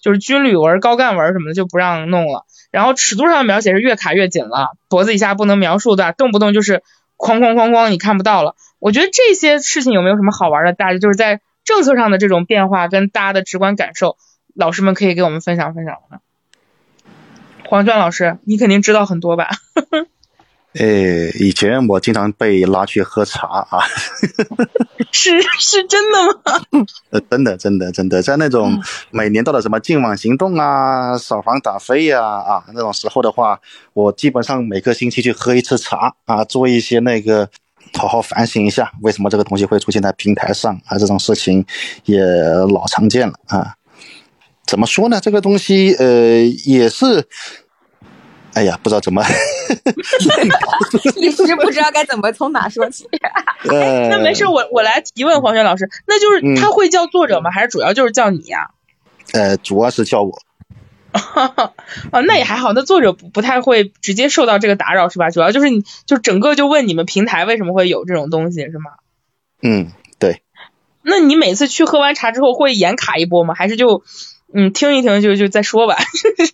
[0.02, 2.45] 就是军旅文、高干文什么的就不让弄了。
[2.72, 6.84] 然后尺度上的描写是越卡越紧了，脖子以下不能描述的，动不动就是
[7.18, 8.56] 哐哐哐哐，你看不到了。
[8.80, 10.74] 我觉得这些事情有没有什么好玩的？
[10.74, 14.18] 大家就是在政策上的这种变化跟大家的直观感受，
[14.56, 16.20] 老师们可以给我们分享分享吗？
[17.66, 19.49] 黄娟老师，你肯定知道很多吧？
[20.74, 23.84] 呃，以前我经常被拉去喝茶啊，
[25.12, 26.86] 是是真的吗？
[27.12, 33.60] 呃，真的真的真的，在那种每年到了什么净网行动啊、扫黄打非呀啊那种时候的话，
[33.94, 37.50] 我基本上每个星期去喝一次茶啊，做一些那个
[37.98, 40.98] 好好反省一下，为什么这个东西会出现在平台上啊？
[40.98, 41.66] 这种事情
[42.06, 43.76] 也老常见了啊。
[44.66, 45.20] 怎么说呢？
[45.22, 47.28] 这个东西呃也是。
[48.54, 49.24] 哎呀，不知道怎么，
[51.16, 53.08] 一时不知道该怎么从哪说起。
[53.64, 57.52] 那没事，我我来提问黄轩老师，那就是他会叫作者吗？
[57.52, 58.72] 还是主要就是叫你呀？
[59.34, 60.41] 呃，主要是叫我。
[61.12, 61.74] 啊，
[62.26, 65.30] 那也还好，那作者不不太会直接受到这个打扰是吧？
[65.30, 68.91] 主要就是你就整个就问你们平台为什么会有这种东西是吗？
[69.62, 70.41] 嗯，对。
[71.04, 73.54] 那你每次去喝完茶之后会严卡一波吗？
[73.56, 74.04] 还是就
[74.54, 75.97] 嗯听一听就就再说吧？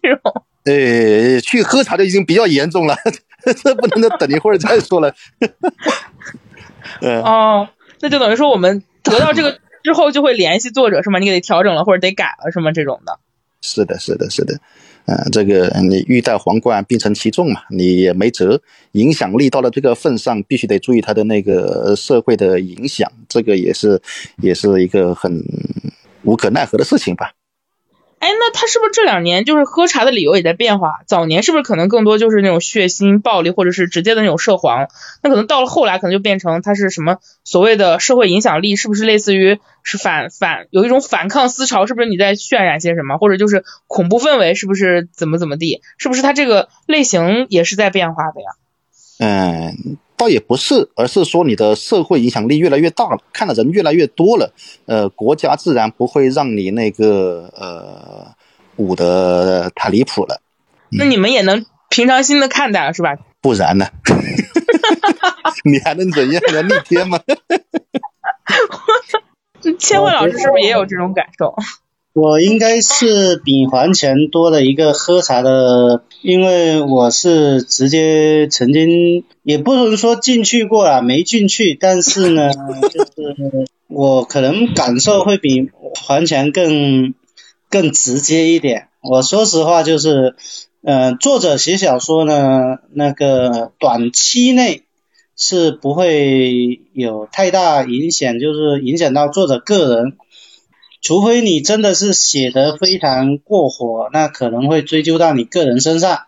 [0.02, 0.44] 这种。
[0.68, 2.96] 呃，去喝茶的已经比较严重了，
[3.64, 5.14] 这不能再等一会儿再说了。
[7.02, 7.70] 嗯哦，
[8.02, 11.20] 那就等于说我们得到这个之后就会联系作者是吗？
[11.20, 12.72] 你给他调整了或者得改了是吗？
[12.72, 13.20] 这种的。
[13.62, 14.60] 是的，是的，是的。
[15.06, 18.62] 嗯，这个你欲戴皇冠必承其重嘛，你也没辙。
[18.92, 24.02] 影响力到了这个份上，必须得注意他的那个社会的影响，这个也是
[24.42, 25.44] 也是一个很
[26.24, 27.32] 无可奈何的事情吧。
[28.20, 31.02] 哎，那他是不是这两年就是喝茶的理由也在变化？
[31.06, 34.88] 早年是不是可能更多就是那种血腥暴力，或者是直接的那种涉黄？
[35.22, 38.76] 那可能到了后来，可能就变成他是什么所谓的社会影响力？
[38.76, 41.86] 是不是类似于是反反有一种反抗思潮？
[41.86, 43.18] 是不是你在渲染些什么？
[43.18, 44.56] 或者就是恐怖氛围？
[44.56, 45.82] 是不是怎么怎么地？
[45.98, 48.48] 是不是他这个类型也是在变化的呀？
[49.20, 54.52] 嗯，倒也不是，而是说你的社会影响力越来越大了，看的人越来越多了，
[54.88, 58.34] 呃，国家自然不会让你那个呃
[58.78, 60.42] 捂得太离谱了。
[60.90, 63.16] 那你们也能平常心的看待了，是吧？
[63.42, 63.86] 不然呢？
[65.64, 66.42] 你还能怎样？
[66.52, 67.20] 能逆天吗？
[69.80, 71.56] 千惠老师是不是也有这种感受？
[72.20, 82.50] 我应该是比黄泉多的一个喝茶的，因为我是直接曾经也不能说进去过啊，没进去，但是呢，
[82.92, 85.70] 就是我可能感受会比
[86.08, 87.14] 黄泉更
[87.70, 88.88] 更直接一点。
[89.04, 90.34] 我说实话，就是，
[90.82, 94.86] 呃，作者写小说呢，那个短期内
[95.36, 100.18] 是不会有太大影响，就是影响到作者个人。
[101.08, 106.24] 除非你真的是写得非常过火，那可能会追究到你个人身上。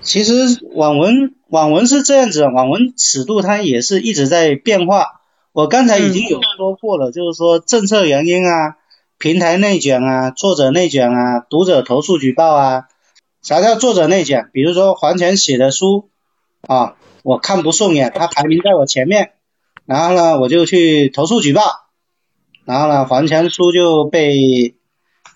[0.00, 0.34] 其实
[0.72, 5.20] 网文网文是这样子，网文尺度它也是一直在变化。
[5.52, 8.78] 我刚才已经有说过了，就是说政策原因啊、
[9.16, 12.88] 平台内卷啊、作者内卷啊、读者投诉举报啊。
[13.42, 14.50] 啥叫作者内卷？
[14.52, 16.10] 比如说黄泉写的书
[16.62, 19.34] 啊，我看不顺眼，他排名在我前面，
[19.86, 21.62] 然后呢，我就去投诉举报。
[22.64, 24.74] 然后呢，黄强书就被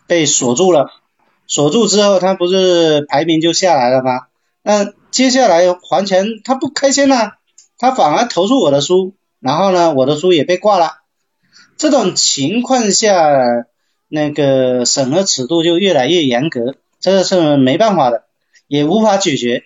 [0.07, 0.91] 被锁住了，
[1.47, 4.27] 锁住之后，他不是排名就下来了吗？
[4.63, 7.39] 那接下来黄强他不开心了，
[7.79, 10.99] 他反而投诉我的书，然后呢，我的书也被挂了。
[11.77, 13.13] 这种情况下，
[14.09, 18.25] 那个审核尺度就越来越严格，这个是没办法的，
[18.69, 19.65] 也无法解决。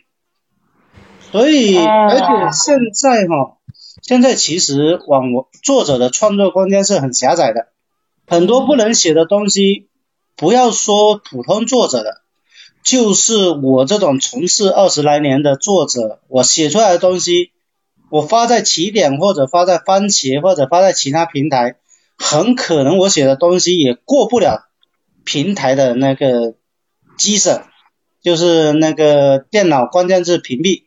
[1.30, 3.59] 所以，而且现在哈。
[4.02, 7.68] 现在其实网文作者的创作空间是很狭窄的，
[8.26, 9.88] 很多不能写的东西，
[10.36, 12.22] 不要说普通作者的，
[12.82, 17.52] 就是我这种从事二十来年的作者，我写出来的东西，
[18.10, 21.76] 我发在起点或者发在番茄或者发在其他平台，
[22.16, 24.68] 很可能我写的东西也过不了
[25.24, 26.54] 平台的那个
[27.16, 27.62] 机审，
[28.22, 30.84] 就是那个电脑关键字屏蔽。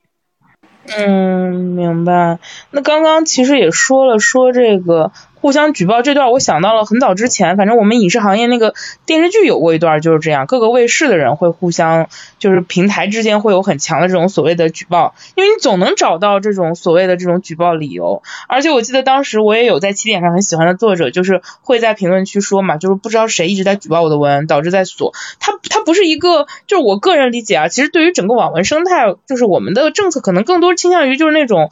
[0.85, 2.39] 嗯，明白。
[2.71, 5.11] 那刚刚其实也说了，说这个
[5.43, 8.73] 互相举报这段，我想到了很早之前，反正我们影视行业那个
[9.05, 12.07] 电视剧有过一段就是这样，各个卫视的人会互相，
[12.39, 18.23] 就是平台之间会有很强的这种所谓的举报，因为你总能找到这种所谓的这种举报理由。
[18.47, 25.11] 而且我记得当时我也有在起点上很喜欢的作者，就是会在评论区说嘛，就是不知道谁一直在举报我的文，导致在锁。
[25.41, 31.69] 他他不是一个，就是我个人理解啊，其实对于整个网文生态，就是我们的政策可能更多倾向于就是那种。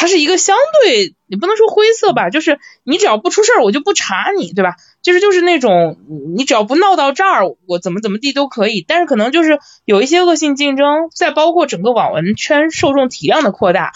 [0.00, 4.76] 它是一个相对，你不能说灰色吧，就是你只要不出事儿，我就不查你，对吧？
[5.02, 5.98] 就是就是那种
[6.36, 8.84] 你只要不闹到这儿，我怎么怎么地都可以。
[8.86, 13.90] 但是可能就是有一些恶性竞争，再包括整个网文圈受众体量的扩大，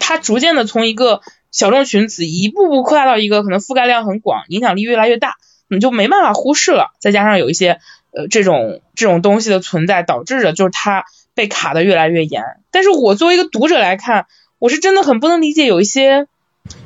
[0.00, 1.20] 它逐渐的从一个
[1.52, 5.34] 小众群体一步步扩大到一个可能覆盖量很广、影响力越来越大，
[5.68, 6.92] 你就没办法忽视了。
[6.98, 7.78] 再加上有一些
[8.16, 12.42] 呃这种这种东西的存在，导致着就是它被卡的越来越严。
[12.70, 14.24] 但是我作为一个读者来看。
[14.58, 16.26] 我是真的很不能理解，有一些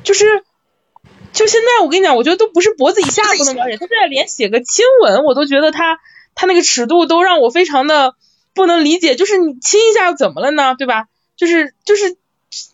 [0.03, 0.43] 就是，
[1.33, 5.99] 就现在我跟你讲，我觉得都不是脖子以下不能了解，他现在连写个亲吻，我都觉得他
[6.35, 8.15] 他那个尺度都让我非常的
[8.53, 9.15] 不能理解。
[9.15, 10.75] 就是你亲一下又怎么了呢？
[10.77, 11.05] 对吧？
[11.37, 12.17] 就是就是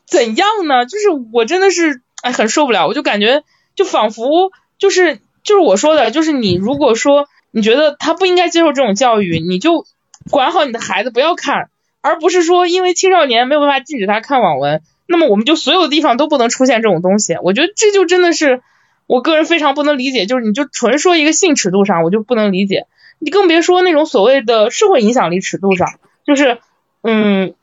[0.05, 0.85] 怎样呢？
[0.85, 3.43] 就是我真的是哎很受不了，我就感觉
[3.75, 9.85] 就仿佛就是就是我说的，就是你如果说你觉得他不应该接受这种教育，你就
[10.31, 11.69] 管好你的孩子，不要看。
[12.07, 17.35] 而不是说因为青少年没有办法禁止他看网文，那么我们就所有地方都不能出现这种东西。
[17.43, 18.61] 我觉得这就真的是
[19.07, 22.85] 我个人非常不能理解，就是你就纯说一个性尺度上，我就不能理解。
[23.19, 26.59] 你更别说那种所谓的社会影响力尺度上，就是
[27.03, 27.55] 嗯，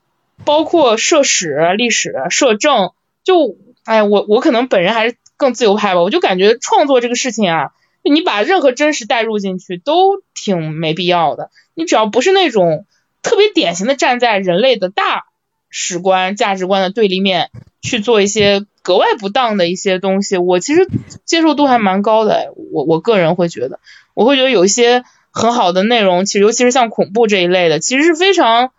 [0.45, 2.92] 包括社史、历史、社政，
[3.24, 7.70] 就哎，我我可能本人还是更自由派吧，我就感觉创作这个事情啊，
[8.03, 11.51] 你把任何真实带入进去都挺没必要的。
[11.72, 12.84] 你只要不是那种。
[13.25, 15.25] 特别典型的站在人类的大
[15.68, 17.51] 史观、价值观的对立面
[17.83, 20.89] 去做一些格外不当的一些东西，我其实
[21.25, 22.53] 接受度还蛮高的。
[22.70, 23.81] 我我个人会觉得，
[24.14, 25.03] 我会觉得有一些
[25.33, 28.70] 很好的内容，其实尤其是像恐怖这一类的，其实是非常，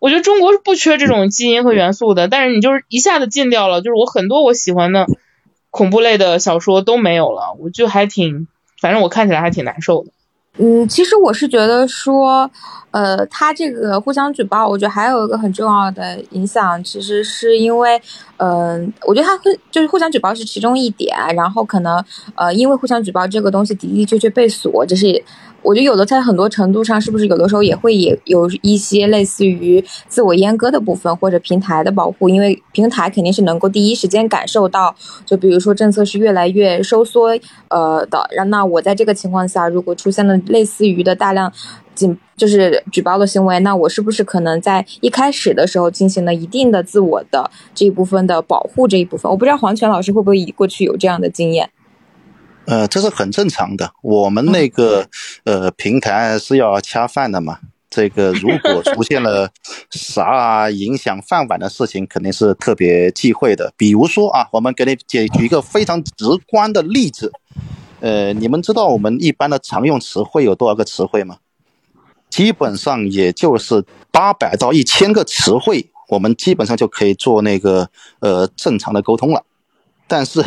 [0.00, 2.26] 我觉得中国是不缺这种基因和元素的。
[2.26, 5.06] 但是你就是一下子禁掉了，就是我很多我喜欢的
[5.70, 8.48] 恐怖类的小说都没有了，我就还挺，
[8.80, 10.10] 反正我看起来还挺难受的。
[10.58, 12.50] 嗯，其实我是觉得说，
[12.90, 18.00] 呃，他这个互相举报，我觉得还有一个很重要的影响，其实是因为，
[18.38, 25.22] 嗯、我觉得他会就是互相举报是其中一点，然后可能呃，因为互相举报这个东西的的确确被锁，这是
[25.62, 37.38] 我觉得有的在很多程度上，是不是有的时候也会也有一些类似于自我阉割的部分，或者平台的保护，因为平台肯定是能够第一时间感受到，就比如说政策是越来越收缩，
[37.68, 41.52] 呃的，然那我在这个情况下，如果出现了类似于的大量
[41.94, 49.30] 警就是举报的行为，那我是不是可能在一开始的时候进行了一定的自我的这一部分的保护这一部分？
[49.30, 51.70] 我不知道黄泉老师会不会以过去有这样的经验？
[52.66, 53.90] 呃，这是很正常的。
[54.02, 55.08] 我们那个
[55.44, 57.58] 呃平台是要恰饭的嘛，
[57.90, 59.50] 这个如果出现了
[59.90, 63.72] 啥影响饭碗的事情，肯定是特别忌讳的。
[63.76, 67.32] 比如说啊，我们给你解举一个非常直观的例子，
[68.00, 71.38] 呃，你们知道我们一般的常用词汇有多少个词汇吗？
[72.30, 79.42] 基本上也就是八百到一千个词汇，我们基本上就可以做那个呃正常的沟通了。
[80.06, 80.42] 但是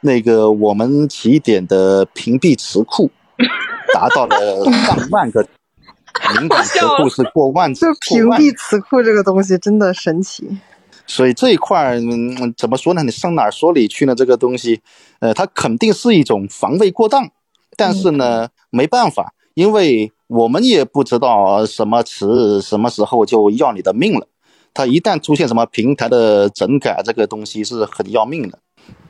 [0.00, 3.10] 那个我们起点的屏蔽词库
[3.92, 5.46] 达到了上万个，
[6.38, 10.58] 敏感词库是过万就屏蔽词库这个东西真的神奇。
[11.06, 13.02] 所以这一块儿、嗯、怎么说呢？
[13.02, 14.14] 你上哪儿说理去呢？
[14.14, 14.80] 这个东西，
[15.18, 17.28] 呃，它肯定是一种防卫过当，
[17.76, 24.26] 但是呢，没办法，因为我们也不知道什么词什么时候就要你的命了。
[24.72, 28.58] 它一旦出现什么平台的整改，这个东西是很要命的。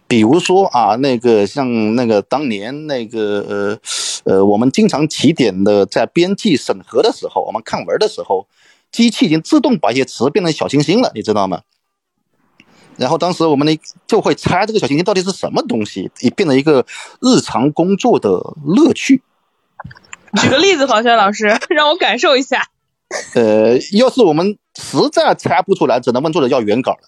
[0.06, 3.78] 比如说啊，那个像那个当年那个
[4.24, 8.46] 呃呃，我们经常起点的在编辑审核的时候，我们看文的时候，
[8.92, 11.62] 机器已经自动把一些词变成小星星了，你知道吗？
[12.96, 16.84] 然后当时我们呢就会猜这个小星星到底是什么东西，也变成一个
[17.20, 18.28] 日常工作的
[18.66, 19.22] 乐趣。
[20.42, 22.62] 举个例子，黄轩老师，让我感受一下。
[23.34, 26.98] 呃，要是我们实在猜不出来，只能问作者要原稿了。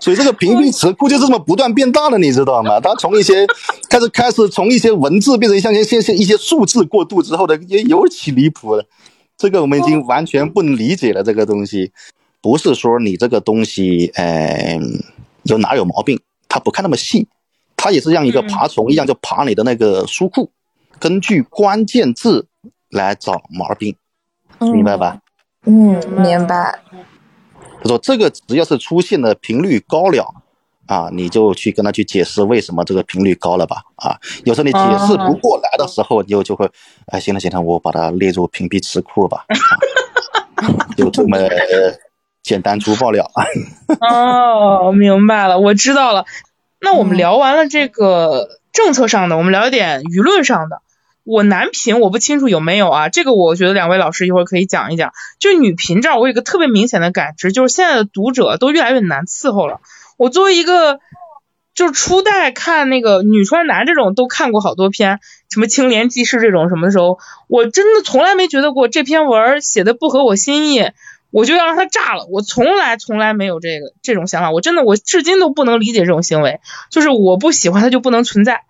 [0.00, 2.80] 所以这个屏蔽词库就是这么不断变大的，你知道吗？
[2.80, 3.46] 它从一些
[3.90, 8.86] 开始开始从一些文字变成像一些些一些数字过渡之后的，也尤其离谱了。
[9.36, 11.22] 这个我们已经完全不能理解了。
[11.22, 11.92] 这个东西
[12.40, 14.78] 不是说你这个东西，呃，
[15.42, 17.26] 有哪有毛病，它不看那么细，
[17.76, 20.50] 它也是像一个爬虫一样，就爬你的那个书库，
[21.04, 22.46] 根据关键字
[22.88, 23.94] 来找毛病，
[24.58, 25.18] 明白吧？
[25.66, 26.80] 嗯，明白。
[27.82, 30.34] 他说这个只要是出现的频率高了，
[30.86, 36.66] 啊，你就去跟他去解释为什么这个频率高了吧，啊，有时候你解释不过来的时候，你就就会，
[37.08, 39.44] 哎，行了行了，我把它列入屏蔽词库吧，
[40.54, 41.36] 啊、 就这么
[42.42, 43.30] 简单粗暴了。
[44.00, 46.24] 哦，明白了，我知道了。
[46.80, 50.80] 那我们聊完了这个政策上的，我们聊一点舆论上的。
[51.24, 55.12] 我男频我不清楚有没有啊，这个我觉得两位老师一会儿可以讲一讲。
[55.38, 59.80] 就女频这儿，我有个特别明显的感知，就是现在的读者都越来越难伺候了。
[60.18, 61.00] 我作为一个
[61.74, 65.18] 就是初代看那个女穿男这种都看过好多篇，
[65.48, 67.18] 什么青莲记事这种什么的时候，
[67.48, 70.90] 我真的从来没觉得过这篇文写的不合我心意，
[71.30, 72.26] 我就要让它炸了。
[72.30, 76.60] 我从来从来没有这个这种想法，我真的我至今都不能理解这种行为，
[76.90, 78.60] 就是我不喜欢它就不能存在。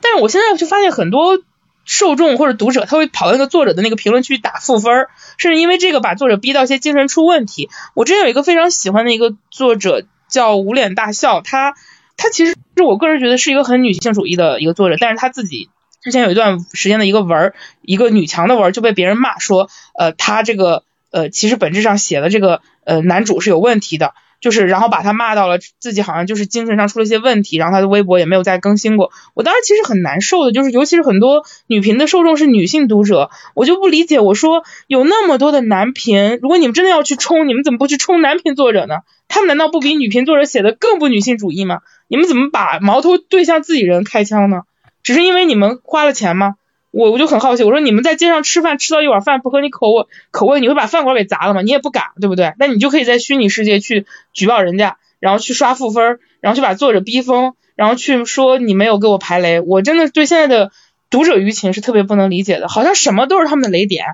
[0.00, 1.38] 但是我现在就发现很多。
[1.86, 5.06] 受众或者读者他会跑到那个作者的那个评论区打负分，
[5.38, 7.70] 甚至因为这个把作者逼到一些精神出问题。
[7.94, 11.74] 我之前有一个非常喜欢的一个作者叫无脸大笑，他
[12.16, 15.70] 他其实是我个人觉得是一个很女性主义的一个作者，但是他自己
[16.02, 20.82] 之前有一段时间的一个文儿一个女强的文儿就被别人骂说，呃，他这个
[21.12, 24.12] 呃其实本质上写的这个呃男主是有问题的。
[24.40, 29.10] 就是，然后把他骂到了自己好像就是精神上出了一些问题，然后他的微博也没有再更新过。
[29.34, 34.20] 我当时其实很难受的，就是尤其是很多女频的受众是女性读者，我就不理解。
[34.20, 38.96] 我说有那么多的男频，如果你们真的要去冲，你们怎么不去冲男频作者呢？
[39.28, 41.80] 他们难道不比女频作者写的更不女性主义吗？
[42.08, 44.62] 你们怎么把矛头对向自己人开枪呢？
[45.02, 46.54] 只是因为你们花了钱吗？
[46.96, 51.60] 我我就很好奇，我说你们在街上吃饭吃到一碗饭不合你口味口味，你会把饭馆给砸了吗？
[51.60, 52.54] 你也不敢，对不对？
[52.58, 59.60] 那你就可以在虚拟世界去举报人家，然后去刷负分，然后去把作者逼疯，然后去说你没有给我排雷。
[59.60, 60.72] 我真的对现在的
[61.10, 64.06] 读者舆情是特别不能理解的，好像什么都是他们的雷点。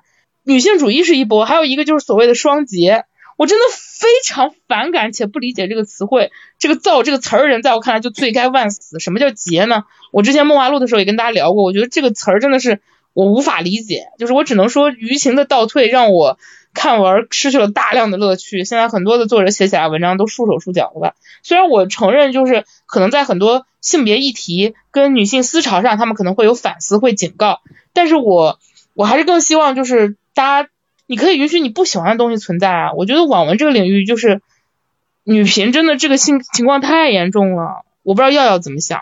[0.43, 3.05] 女性主义是一波，还有一个就是所谓的双节，
[3.37, 9.01] 我真的非常反感且不理解这个词汇，这个造这个词儿人，在我看来就罪该万死。
[9.01, 9.85] 什么叫节呢？
[10.13, 12.81] 我之前梦华录的时候也跟大家聊过，我觉得这个词儿真的是
[13.15, 16.39] 我无法理解，就是我只能说舆情的倒退让我
[16.75, 18.65] 看文失去了大量的乐趣。
[18.65, 21.15] 现在很多的作者写起来文章都束手束脚了吧。
[21.43, 27.61] 虽然我承认，就是可能在很多性别议题跟女性思潮上，他们可能会有反思，会警告，
[27.93, 28.59] 但是我
[28.95, 30.69] 我还是更希望就是大家，
[31.13, 32.93] 你可以允许你不喜欢的东西存在啊。
[32.95, 34.41] 我觉得网文这个领域就是
[35.25, 38.99] 女频真的这个性情况太严重了，我不知道耀耀怎么想。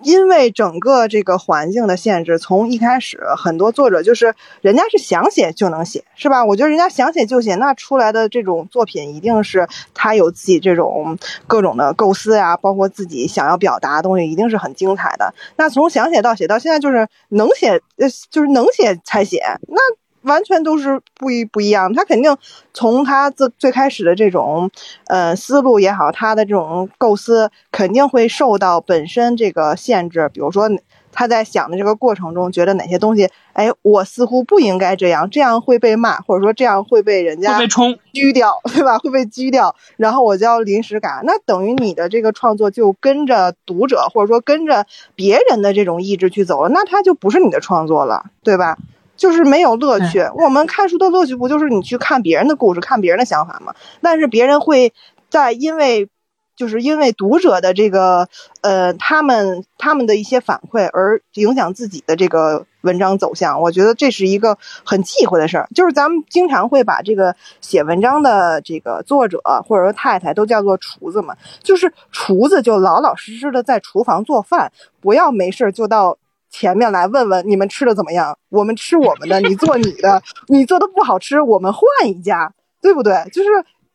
[0.00, 6.44] 因为整个这个环境的限制，从一开始很多作者就是人家是想写就能写，是吧？
[6.44, 15.34] 我觉得人家想写就写，那出来的这种作品一定是他有自己这种各种的构思呀，包括自己想要表达的东西，一定是很精彩的。
[15.56, 17.82] 那从想写到写到现在，就是能写，
[18.30, 19.80] 就是能写才写，那。
[20.22, 22.36] 完全都是不一不一样，他肯定
[22.74, 24.70] 从他最最开始的这种，
[25.06, 30.28] 呃，思路也好，他的这种构思肯定会受到本身这个限制。
[30.32, 30.68] 比如说
[31.12, 38.98] 他在想的这个过程中，觉得哪些东西，哎，我似乎不应该这样，这样会被骂，或者说这样会被人家被冲狙掉，对吧？
[38.98, 48.76] 会被狙掉，然后我就要临时改，那等于你的这个创作就跟着读者，或者说跟着别人的这种意志去走了，那他就不是你的创作了，对吧？
[49.18, 50.20] 就是没有乐趣。
[50.36, 53.74] 我们看书的乐趣不就是你去看别人的故事，看别人的想法吗？
[54.00, 54.94] 但是别人会
[55.28, 56.08] 在因为，
[56.56, 58.28] 就是因为读者的这个
[58.62, 63.60] 呃，他们他们的一些反馈而影响自己的这个文章走向。
[63.60, 65.68] 我觉得这是一个很忌讳的事儿。
[65.74, 76.16] 就是咱们经常会把这个写文章的这个作者或者说太太都叫做厨子嘛，就是厨子就老老实实的在厨房做饭，不要没事就到。
[76.50, 78.38] 前面来问问你们吃的怎么样？
[78.48, 80.22] 我们吃我们的，你做你的。
[80.48, 83.24] 你做的不好吃，我们换一家，对不对？
[83.32, 83.48] 就是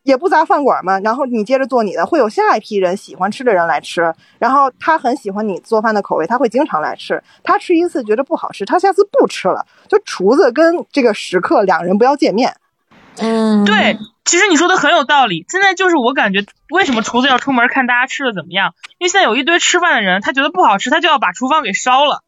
[0.04, 1.00] 也不砸饭馆嘛。
[1.00, 4.14] 然后你接着做你的，会有下一批人喜欢吃的人来吃。
[4.38, 7.24] 然后他很喜欢你做饭的口味，他会经常来吃。
[7.44, 9.66] 他吃一次觉得不好吃，他下次不吃了。
[9.88, 12.56] 就厨子跟这个食客两人不要见面。
[13.18, 15.46] 嗯，对，其实你说的很有道理。
[15.48, 18.74] 现在就是我感觉，为什么厨子要出门看大家吃的怎么样？
[18.98, 22.24] 因为现在有一堆吃饭的人，他觉得不好吃，他就要把厨房给烧了。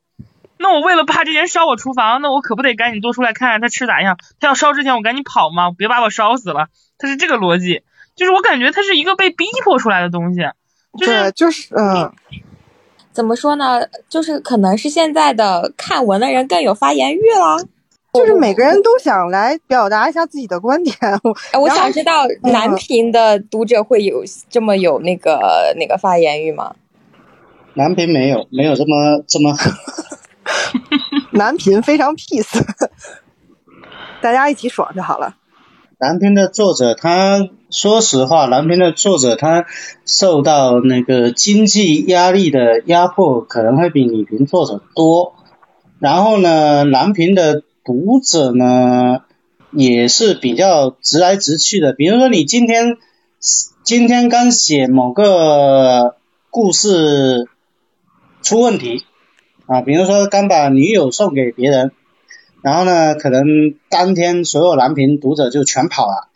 [0.57, 4.17] 那我为了怕这人烧我厨房，那我可不得赶紧多出来看看他吃咋样？
[4.39, 5.71] 他要烧之前我赶紧跑吗？
[5.77, 6.67] 别把我烧死了。
[6.97, 7.83] 他是这个逻辑，
[8.15, 10.39] 就是我感觉他是一个被逼迫出来的东西。
[10.97, 12.11] 对，就是嗯，
[13.11, 13.81] 怎么说呢？
[14.07, 17.67] 就是可能是现在的看文的人更有发言欲了。
[18.13, 20.95] 就是每个人都想来表达一下自己的观点。
[21.59, 26.75] 我想知道男频的读者会有这么有那个那个发言欲吗？
[27.73, 29.53] 男频没有，没有这么这么。
[31.31, 32.63] 男频非常 peace，
[34.21, 35.35] 大家一起爽就好了。
[35.97, 39.65] 男频的作者，他说实话，男频的作者他
[40.05, 45.35] 受到那个经济压力的压迫，可能会比女频作者多。
[45.99, 49.21] 然后呢，男频的读者呢，
[49.71, 51.93] 也是比较直来直去的。
[51.93, 52.97] 比如说，你今天
[53.83, 56.17] 今天刚写某个
[56.49, 57.47] 故事
[58.41, 59.05] 出问题。
[59.67, 61.91] 啊，比如说刚把女友送给别人，
[62.61, 66.29] 然后呢，可能当天所有男频读者就全跑了，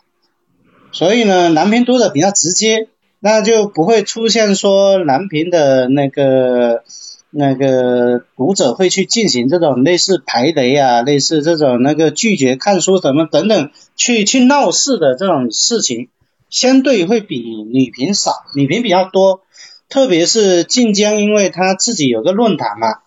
[0.92, 2.88] 所以呢，男频读者比较直接，
[3.20, 6.82] 那就不会出现说男频的那个
[7.30, 16.08] 那个读者会去进行这种类似排雷啊，类似这种那个拒绝看书什么等等，去去闹事的这种事情，
[16.48, 17.38] 相对会比
[17.70, 19.42] 女频少，女频比较多，
[19.88, 22.98] 特别是晋江，因为他自己有个论坛嘛。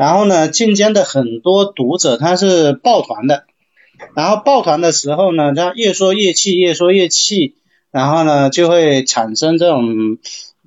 [0.00, 3.44] 然后呢，晋江的很多读者他是抱团的，
[4.16, 7.56] 然后抱团的时候呢，他越说越气，越说越气，
[7.90, 10.16] 然后呢就会产生这种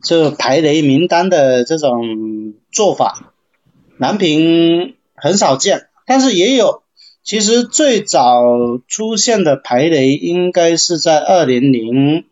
[0.03, 3.33] 这排雷名单的这种做法。
[3.97, 6.83] 南平很少见，但是也有。
[7.23, 8.43] 其实最早
[8.87, 12.25] 出现的排雷应该是在二零零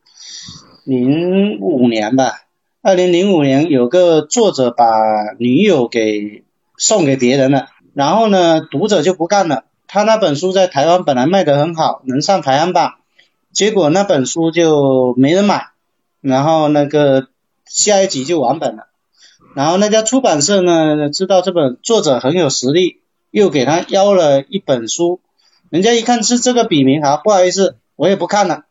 [0.83, 2.43] 零五年吧。
[2.83, 4.85] 二零零五年有个作者把
[5.39, 6.43] 女友给。
[6.81, 9.65] 送给别人了，然后呢，读者就不干了。
[9.87, 12.95] 他那本书在台湾本来卖得很好，能上排行榜，
[13.51, 15.67] 结果那本书就没人买，
[16.21, 17.27] 然后那个
[17.67, 18.87] 下一集就完本了。
[19.53, 25.19] 然后那家出版社呢，知道这本作者很有实力，又给他邀了一本书。
[25.69, 28.63] 人家一看是这个笔名，好，不好意思，我也不看了。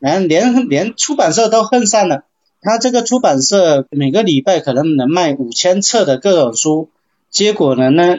[0.00, 2.24] 连连连出版社都恨上了。
[2.60, 6.90] 他这个出版社每个礼拜可能能卖五千册的各种书。
[7.34, 7.90] 结果呢？
[7.90, 8.16] 那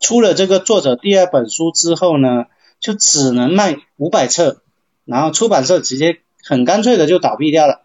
[0.00, 2.46] 出了这个作者第二本书之后呢，
[2.80, 4.62] 就只能卖五百册，
[5.04, 7.82] 然后出版社直接很干脆的就倒闭掉了。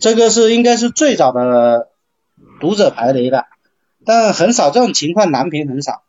[0.00, 1.90] 这个是应该是最早的
[2.58, 3.44] 读者排雷的，
[4.06, 6.00] 但很少这种情况，男频很少。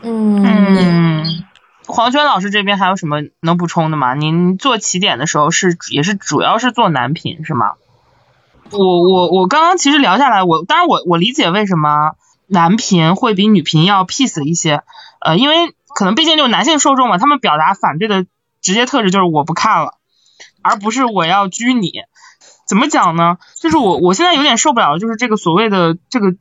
[0.00, 1.44] 嗯，
[1.86, 4.14] 黄轩老师这边还有什么能补充的吗？
[4.14, 7.72] 您做起点的时候是也是主要是做男频是吗？
[8.70, 12.16] 我我我刚刚其实聊下来，我当然我我理解为什么
[12.46, 14.82] 男频会比女频要 peace 一些，
[15.20, 18.26] 呃，因为可能毕竟就是男性受众嘛，他们表达反对的
[18.60, 19.94] 直接特质就是我不看了，
[20.62, 21.92] 而不是我要拘你。
[22.66, 23.38] 怎么讲呢？
[23.60, 26.34] 就是我我现在有点受不了，就是这个所谓的这个，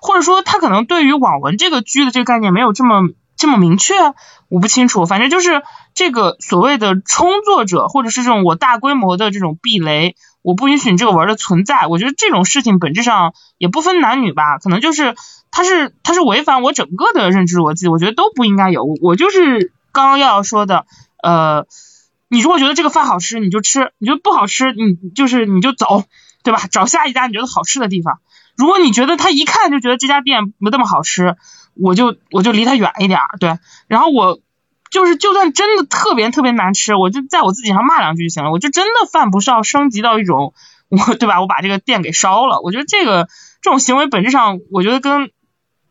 [0.00, 3.94] 或者说他可能对于网文这个拘的这个概念没有这么这么明确，
[4.48, 5.06] 我不清楚。
[5.06, 5.62] 反正就是
[5.94, 11.86] 这个所谓的充作者，或者是这种我大规模的这种避雷，我不允许你这个文的存在。
[11.88, 15.16] 我觉得这种事情本质上也不分男女吧，可能就是
[15.50, 18.84] 它是它是违反我整个的认知逻辑，我觉得都不应该有。
[19.02, 20.86] 我就是刚刚要说的，
[21.22, 21.66] 呃。
[22.28, 26.02] 你如果觉得这个饭好吃，你就吃；你觉得不好吃，你就是你就走，
[26.42, 26.66] 对吧？
[26.68, 28.18] 找下一家你觉得好吃的地方。
[28.56, 31.36] 如果你觉得他一看就觉得这家店不那么好吃，
[31.74, 33.58] 我就我就离他远一点，对。
[33.86, 34.40] 然后我
[34.94, 38.52] 就是就算真的特别特别难吃，我就在我自己上骂两句就行了。
[38.52, 40.54] 我就真的犯不上升级到一种
[40.88, 41.40] 我对吧？
[41.40, 42.60] 我把这个店给烧了。
[42.62, 43.28] 我觉得这个
[43.60, 45.32] 这种行为本质上，我觉得跟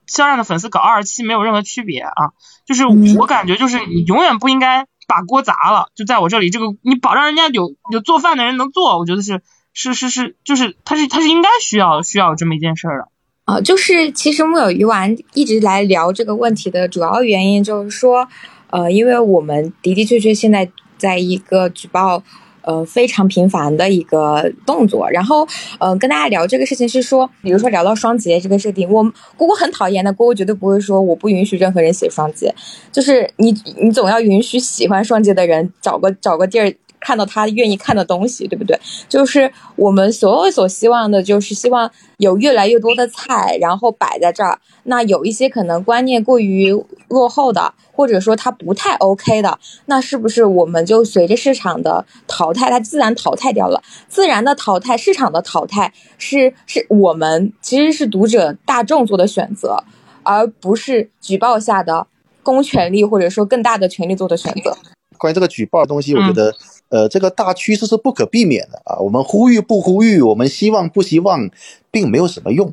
[0.07, 2.31] 肖战的粉丝搞二十七没有任何区别啊。
[2.65, 2.87] 就是
[3.19, 4.87] 我感觉就是你永远不应该。
[5.05, 6.49] 把锅砸了，就在我这里。
[6.49, 9.41] 这个你保障人家有有做饭的人能做，我觉得是
[9.73, 13.09] 是是是，就是他是他是应该需要需要这么一件事的。
[13.43, 18.29] 啊，就是其实木有鱼丸一直来聊这个问题的主要原因就是说，
[18.73, 22.23] 呃，因为我们的的确确现在在一个举报。
[22.65, 25.09] 呃，非常频繁的一个动作。
[25.11, 25.45] 然后，
[25.81, 29.03] 呃，跟大家聊这个事情是说，比如说聊到双节这个设定，我
[29.35, 32.55] 姑姑很讨厌的，姑姑绝对不会说我不允许任何人写双节，
[32.89, 36.73] 就是你你总要允许喜欢双节的人找个找个地儿。
[37.03, 38.79] 看到他愿意看的东西，对不对？
[39.09, 44.57] 就是我们所有所希望的，就是希望有越来越多的菜，然后摆在这儿。
[44.83, 46.73] 那有一些可能观念过于
[47.09, 53.81] 落后的，或者说它不太 OK 的，那是不是我们就随着市场的淘汰，它自然淘汰掉了？
[54.07, 59.83] 自然的淘汰，市场的淘汰，是是我们其实是读者大众做的选择，
[60.23, 62.07] 而不是举报下的
[62.41, 64.75] 公权力或者说更大的权力做的选择。
[65.17, 66.53] 关于这个举报的东西，我觉得。
[66.93, 68.99] 呃，这个大趋势是不可避免的啊！
[68.99, 71.49] 我们呼吁不呼吁，我们希望不希望，
[71.89, 72.71] 并没有什么用。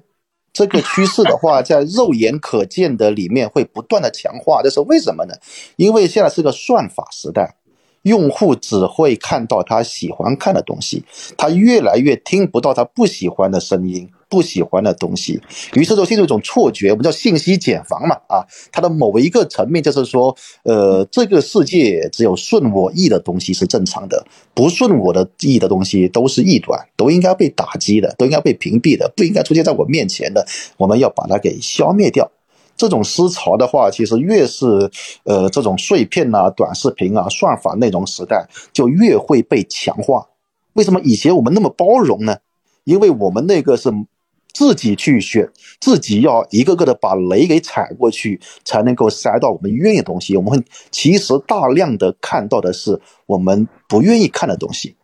[0.52, 5.32] 这个趋势的话， 在肉眼可见的里面会不断的强化，这是为什么呢？
[5.76, 7.56] 因为现在是个算法时代，
[8.02, 11.02] 用户只会看到他喜欢看的东西，
[11.38, 14.10] 他越来越听不到他不喜欢的声音。
[14.30, 15.40] 不喜欢的东西，
[15.74, 24.24] 于是就进入一种错觉，我们叫信息茧房嘛啊，它的某一个层面就是说，呃，这个世界只有顺我意的东西是正常的，
[24.54, 32.30] 不顺我的意的东西都是异端，都应该被打击的，都应该被屏蔽的，不应该出现在我面前的，我们要把它给消灭掉。
[32.76, 34.64] 这种思潮的话，其实越是
[35.24, 40.28] 呃这种碎片啊、短视频啊、算法内容时代，就越会被强化。
[40.74, 42.36] 为什么以前我们那么包容呢？
[42.84, 43.90] 因为我们那个是。
[44.52, 45.48] 自己去选，
[45.80, 50.36] 自己要一个个的把雷给踩过去，才能够塞到我们愿意的东西。
[50.36, 54.96] 我们会其实大量的看到的是我们不愿意看的东西，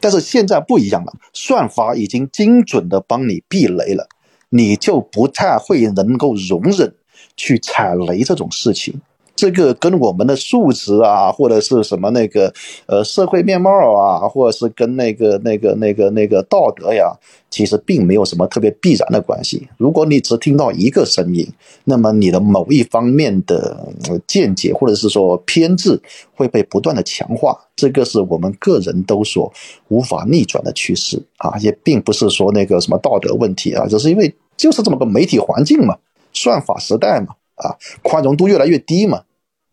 [0.00, 4.08] 但是现在不一样了，算法已经精准的帮你避雷了，
[4.50, 6.94] 你就不太会能够容忍
[7.36, 9.00] 去踩雷这种事情。
[9.38, 12.52] 这个跟我们的素质啊，或者是什么那个
[12.86, 17.12] 呃社会面貌啊，或者是跟那个那个那个那个道德呀，
[17.48, 19.68] 其实并没有什么特别必然的关系。
[19.76, 21.46] 如果你只听到一个声音，
[21.84, 23.92] 那么你的某一方面的
[24.26, 25.96] 见解或者是说偏执
[26.34, 29.52] 会被不断的强化，这个是我们个人都所
[29.86, 35.96] 无法逆转的趋势啊，也并不是说那个什么道德问题啊，只是因为就是这么个媒体环境嘛，
[36.32, 39.22] 算法时代嘛，啊，宽容度越来越低嘛。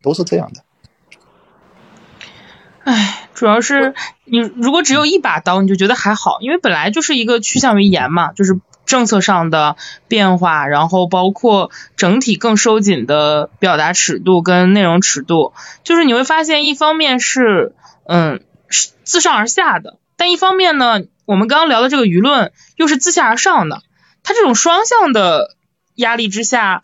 [0.06, 0.62] 都是这样的，
[2.84, 3.96] 唉，主要是
[4.26, 9.76] 你如果只有一把刀，你就觉得还好，因为本来就是一个趋向于严嘛，就是政策上的
[10.08, 15.54] 变化，然后包括整体更收紧的表达尺度跟内容尺度，
[15.84, 17.74] 就是你会发现，一方面是
[18.08, 18.44] 嗯
[19.04, 23.82] 自上而下的，但一方面呢，我们刚刚聊的这个舆论又是自下而上的，
[24.22, 25.56] 它这种双向的
[25.96, 26.84] 压力之下，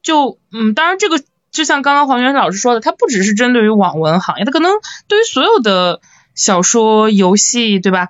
[0.00, 1.22] 就嗯，当然这个。
[1.52, 4.72] 就像刚刚黄源老师说的，它不只是针对于网文行业，它可能
[5.06, 6.00] 对于所有的
[6.34, 8.08] 小说、游戏，对吧？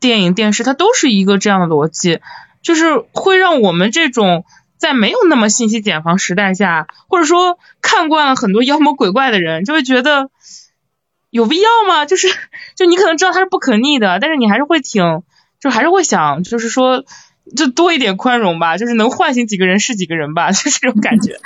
[0.00, 2.20] 电影、电视，它都是一个这样的逻辑，
[2.62, 4.44] 就是会让我们这种
[4.78, 10.30] 在没有那么信息茧房时代下，或者说看惯了很多妖魔鬼怪的人，就会觉得
[11.30, 12.06] 有必要吗？
[12.06, 12.28] 就是
[12.76, 15.22] 就你可能知道它是不可逆的，但是你还是会挺，
[15.60, 17.04] 就还是会想，就是说
[17.56, 21.38] 就多一点宽容吧，就是能唤醒几个人是几个人吧， 就这种感觉。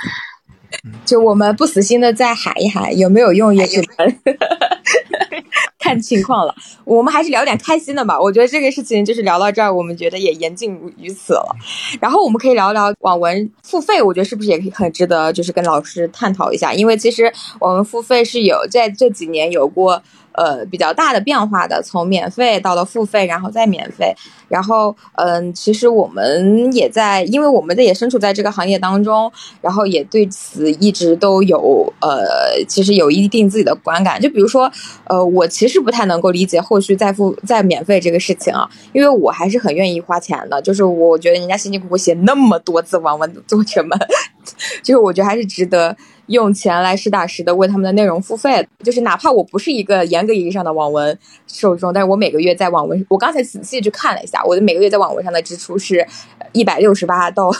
[1.05, 4.15] 就我们不死心的再喊一喊，有没有用也只能
[5.79, 6.55] 看情况了。
[6.85, 8.19] 我们还是聊点开心的吧。
[8.19, 11.55] 我觉得这个事情就是聊到这儿，我们觉得也言尽于此了。
[11.99, 16.73] 然后我们可以聊聊网文付费，我觉得是不是也很值得，就是跟老师探讨一下。
[16.73, 20.01] 因为其实我们付费是有在这几年有过。
[20.39, 24.15] 呃，比较大的变化的，从免费到了付费，然后再免费，
[24.47, 29.29] 然后嗯，其实我们也在，因为我们的也身处在这个行业当中，
[29.59, 34.21] 然后也对此一直都有呃，其实有一定自己的观感。
[34.21, 34.71] 就比如说，
[35.09, 40.61] 呃，我其实不太能够理解后续再付再免费这个事情啊，因为我还是很愿意花钱的。
[40.61, 43.99] 就是我觉得人家辛辛苦苦写那么多字网文作者们，
[44.81, 45.97] 就是我觉得还是值得。
[46.29, 51.17] 用钱来实打实的为他们的内容付费，就是哪怕我不是一个严格意义上的网文
[51.47, 56.05] 受众，但是我每个月在网文，我刚才仔细去看了一下，我的每个月在网文上的支出是
[56.53, 57.51] 一百六十八到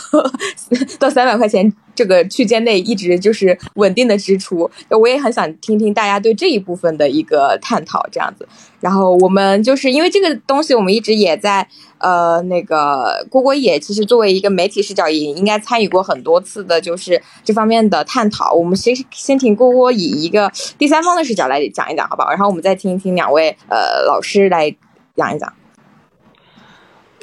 [0.98, 1.72] 到三百块钱。
[2.00, 8.48] 这个区间内一直就是稳定的支出，我也很想听听大家对这一部分的一个探讨，这样子。
[8.80, 18.54] 然后我们就是因为这个东西，我们一直也在呃那个郭郭也其实作为一个媒体视角，也应该参与过很多次的，就是这方面的探讨。
[18.54, 22.30] 我们先先听郭郭以一个第三方的视角来讲一讲，好不好？
[22.30, 24.74] 然后我们再听一听两位呃老师来
[25.14, 25.52] 讲一讲。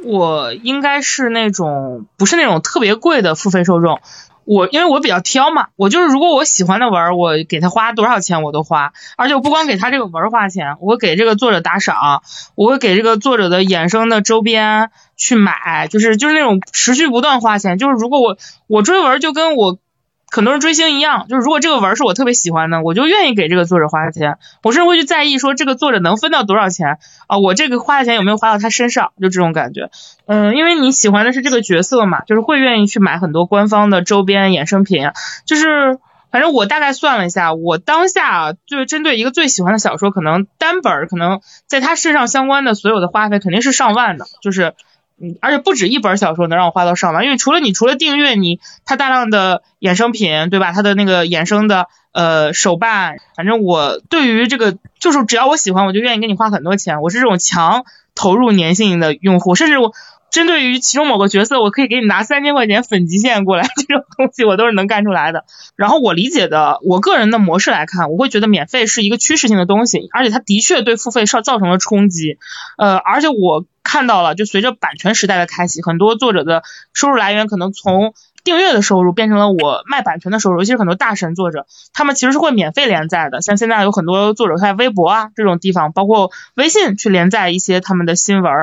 [0.03, 3.99] 我应该是那种不是那种特别贵的付费受众。
[4.47, 12.23] 我因为我比较挑嘛，我就是如果我喜欢的文，我给他花多少钱我都花，而且我不光给他这个文花钱，我给这个作者打赏，
[12.55, 18.37] 我会给这个作者的衍生的周边去买，就是就是那种持续不断花钱，就是如果我
[18.67, 19.77] 我追文就跟我。
[20.30, 24.38] 很多人追星一样，就是如果这个文是我特别喜欢的，我就愿意给这个作者花钱。
[24.61, 29.89] 我甚至会去在意说这个作者能分到多少钱啊，我这个花的钱有没有花到他身上，就这种感觉。
[30.25, 35.11] 嗯，因为你喜欢的是这个角色嘛，就是会愿意去买很多官方的周边衍生品。
[35.45, 35.97] 就是
[36.30, 44.73] 反正我大概算了一下，我当下就是针对一个最喜欢的小说，可能单本可能在他身上相关的所有的花费肯定是上万的，就是。
[45.41, 50.72] 而且不止一本小说能让我花到上万，因为除了你除了订阅你它大量的衍生品，对吧？
[50.74, 57.01] 它的那个衍生的呃手办，反正我对于这个就是只要我喜欢，我就愿意给你花很多钱。
[57.01, 59.93] 我是这种强投入粘性的用户，甚至我
[60.32, 65.45] 针对于其中某个角色，我可以给你拿三千块钱粉极限过来，这种东西我都是能干出来的。
[65.75, 72.38] 然后我理解的我个人的模式来看，我会觉得免费是一个趋势性的东西，而且它的确对付费造造成了冲击。
[72.78, 73.65] 呃，而且我。
[73.89, 76.61] 看到了，就随着版权时代的开启，很多作者的
[76.91, 78.13] 收入来源可能从
[78.47, 80.59] 订阅的收入变成了我卖版权的收入。
[80.59, 83.41] 尤其是很多大神作者，他们其实是会免费连载的。
[83.41, 88.53] 像现在有很多作者在微博啊这种地方，包括微信去连载一些他们的新闻，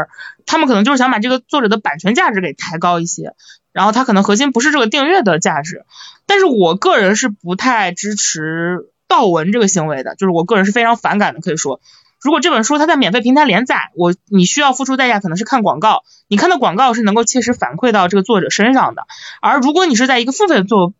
[0.46, 3.34] 他们可能就是想把这个作者的版权价值给抬高一些。
[3.74, 5.84] 然后他可能核心不是这个订阅的价值，
[6.24, 11.82] 但是我个人是不太支持盗文这个行为的，就是我个人是非常反感的，可以说。
[12.24, 19.06] 如果这本书它在免费平台连载，我你需要付出代价可能是看广告，你看到广告是能够切实反馈到这个作者身上的。
[19.42, 20.94] 而如果你是在一个付费做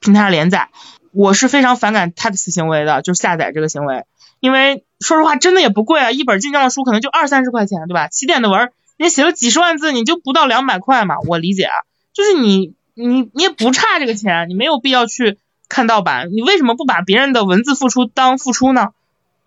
[0.00, 0.70] 平台上连载，
[1.12, 4.06] 我是非常反感 tax 行为的，就是下载这个行为，
[4.40, 8.08] 因为说实话真的也不贵啊，一本晋江的书可能就二三十块钱，对吧？
[8.08, 11.74] 起点的文人家写了几十万字，你就不到两百块嘛，我理解啊，
[12.14, 15.36] 就是你你你也不差这个钱，你没有必要去
[15.68, 18.88] 看盗版，你为什么不把别人的文字付出当付出呢？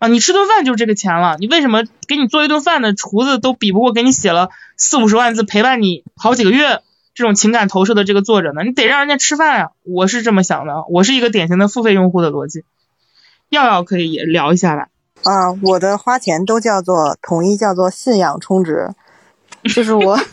[0.00, 6.80] 啊，你吃顿饭就是这个钱了，你为什么给你做一顿饭的厨子都比不过给你写了四五十万字陪伴你好几个月
[7.14, 8.62] 这种情感投射的这个作者呢？
[8.64, 12.64] 你得让人家吃饭啊，我是这么想的，我是一个典型的付费用户的逻辑。
[13.50, 14.88] 耀耀可以也聊一下吧？
[15.22, 18.94] 啊，我的花钱都叫做统一叫做信仰充值，
[19.74, 20.18] 就是我。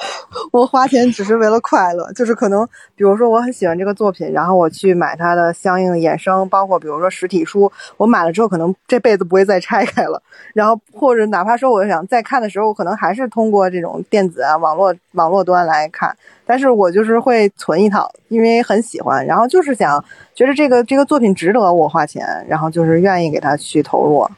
[0.52, 10.22] 我花钱只是为了快乐，就是可能，比如说我很喜欢这个作品，然后我去买它的相应衍生，包括比如说实体书，我买了之后可能这辈子不会再拆开了，
[10.54, 24.28] 然后或者哪怕说我想再看的时候，我可能还是通过这种电子啊网络网络端来看，但是我就是会存一套，因为很喜欢，然后就是想觉得这个这个作品值得我花钱，然后就是愿意给他去投入，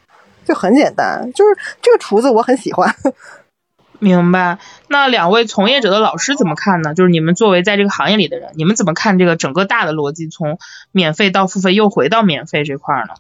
[0.44, 2.94] 就很简单，就是这个厨子我很喜欢。
[4.00, 6.94] 明白，那两位从业者的老师怎么看呢？
[6.94, 10.58] 就是你们作为在这个行业里的人，你们怎么看这个整个大的逻辑，从
[10.90, 13.14] 免费到付费又回到免费这块呢？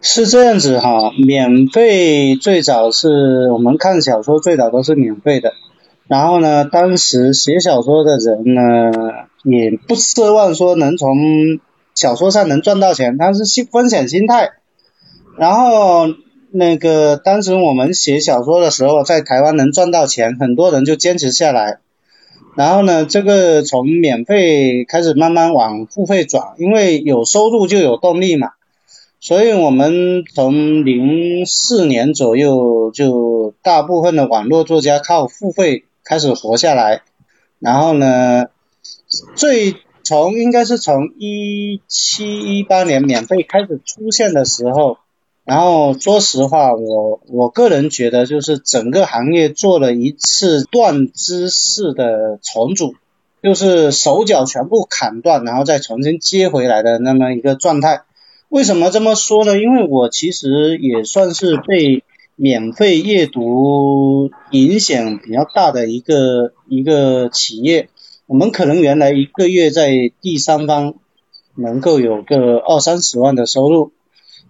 [0.00, 5.52] 是这样子哈，免费最早是我们看小说最早都是免费的，
[6.06, 8.92] 然后呢，当时写小说的人呢，
[9.42, 11.58] 也不奢望说能从
[11.94, 14.52] 小说上能赚到钱，他是心风险心态，
[15.36, 16.06] 然后。
[16.56, 21.80] 那个当时我们写小说的时候，在台湾能赚到钱，很多人就坚持下来。
[22.54, 28.52] 然后呢，这个从免费开始慢慢往付费转，因为有收入就有动力嘛。
[29.18, 37.02] 所以我们从零四年左右就大部分的网络作家靠付费开始活下来，
[37.58, 38.44] 然后呢，
[39.34, 39.74] 最
[40.04, 44.98] 从应该是从一七一八年免费开始出现的时候，
[45.44, 52.94] 然后说实话，我我个人觉得就是整个行业做了一次断肢式的重组，
[53.42, 58.02] 就是手脚全部砍断，然后再重新接回来的那么一个状态。
[58.48, 59.58] 为什么这么说呢？
[59.58, 62.04] 因为我其实也算是被
[62.36, 67.88] 免费阅读影响比较大的一个一个企业。
[68.26, 69.92] 我们可能原来一个月在
[70.22, 70.94] 第三方
[71.54, 73.92] 能够有个二三十万的收入，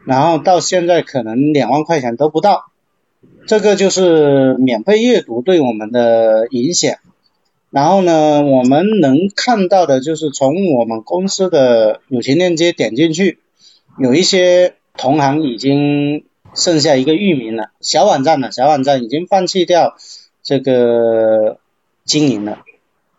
[0.06, 2.66] 然后到现在可能两万块钱都不到。
[3.46, 6.96] 这个就是免费阅读对我们的影响。
[7.70, 13.38] 然后呢，我们能看到的就是从我们公司的友情链接点进去。
[13.98, 16.24] 有一些同行已经
[16.54, 19.96] 剩下一个域名了，小网站了，小网站已经放弃掉
[20.42, 21.58] 这个
[22.04, 22.62] 经营了。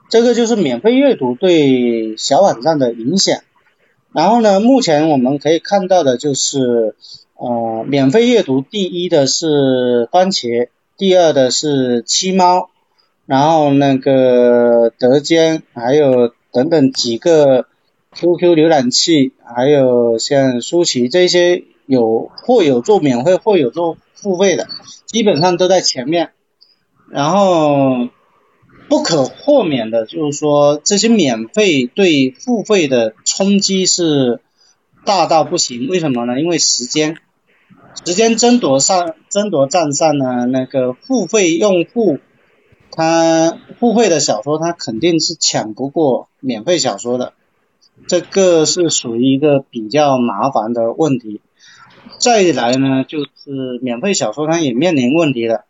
[0.09, 3.39] 这个就是免费阅读对小网站的影响。
[4.15, 6.95] 然后呢，目前我们可以看到的就是，
[7.35, 12.69] 呃，免费阅读第一的是番茄，第二的是七猫，
[13.25, 17.67] 然后那个德间，还有等等几个。
[18.17, 24.69] QQ 浏览器，还有像舒淇这些有或有做免费或有做付费的，
[25.05, 26.31] 基本上都在前面。
[27.09, 28.07] 然后
[28.87, 34.39] 不可豁免的就是说，这些免费对付费的冲击是
[35.03, 35.87] 大到不行。
[35.87, 36.39] 为什么呢？
[36.39, 37.17] 因为时间，
[38.05, 42.19] 时间争夺上争夺战上呢，那个付费用户，
[42.91, 47.33] 他付费的小说他肯定是抢不过免费小说的。
[48.07, 51.41] 这个是属于一个比较麻烦的问题。
[52.19, 55.65] 再来呢，就是免费小说它也面临问题了。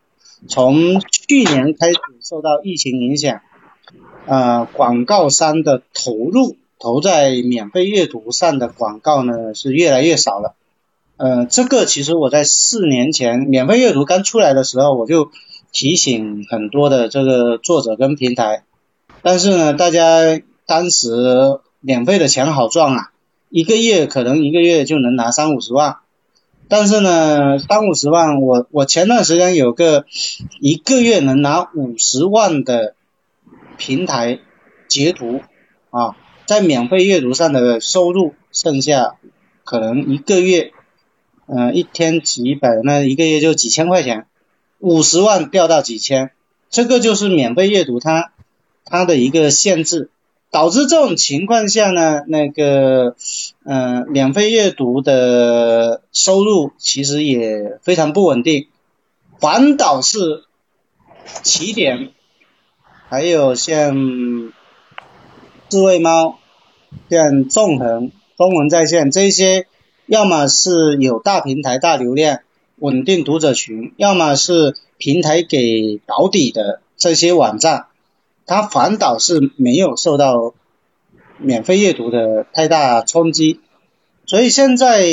[0.48, 3.40] 从去年开始受到疫情影响，
[4.26, 10.54] 呃，广告商的投入投在免费阅读上的广告呢是越来越少了。
[11.16, 15.30] 呃，这个其实我在四年前免费阅读刚出来的时候，我就
[15.72, 18.64] 提醒很多的这个作者跟平台，
[19.22, 21.60] 但是呢，大家当时。
[21.78, 23.12] 免费的钱好赚啊，
[23.48, 25.98] 一个月可能一个月就能拿三五十万，
[26.68, 30.04] 但是呢，三五十万，我我前段时间有个
[30.60, 32.94] 一个月能拿五十万的
[33.76, 34.40] 平台
[34.88, 35.40] 截图
[35.90, 36.16] 啊，
[36.46, 39.16] 在免费阅读上的收入剩下
[39.64, 40.72] 可能一个月，
[41.46, 44.26] 嗯，一天几百，那一个月就几千块钱，
[44.80, 46.32] 五十万掉到几千，
[46.68, 48.32] 这个就是免费阅读它
[48.84, 50.10] 它的一个限制。
[50.50, 53.16] 导致这种情况下呢，那个，
[53.64, 58.68] 嗯，免费阅读的收入其实也非常不稳定。
[59.38, 60.44] 反倒是
[61.42, 62.10] 起点，
[63.08, 64.52] 还有像
[65.68, 66.38] 智慧猫、
[67.10, 69.66] 像纵横、中文在线这些，
[70.06, 72.38] 要么是有大平台、大流量、
[72.76, 77.88] 稳定读者群，要么是平台给保底的这些网站。
[78.46, 80.54] 它反倒是没有受到
[81.38, 83.60] 免费阅读的太大冲击，
[84.24, 85.04] 所以现在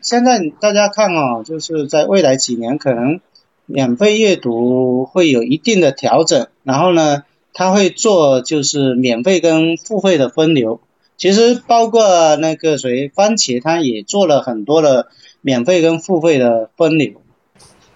[0.00, 3.20] 现在大家看啊，就是在未来几年可能
[3.66, 10.80] 免费阅读会有一定的调整，然后呢，它会做就是免费跟付费的分流，
[11.16, 15.08] 其实包括那个谁番茄，它也做了很多的
[15.40, 17.14] 免费跟付费的分流。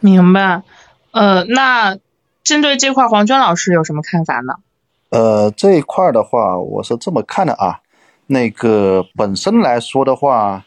[0.01, 0.63] 明白，
[1.11, 1.99] 呃，那
[2.43, 4.55] 针对这块黄娟老师有什么看法呢？
[5.11, 7.81] 呃，这一块的话，我是这么看的啊。
[8.27, 10.67] 那个本身来说的话，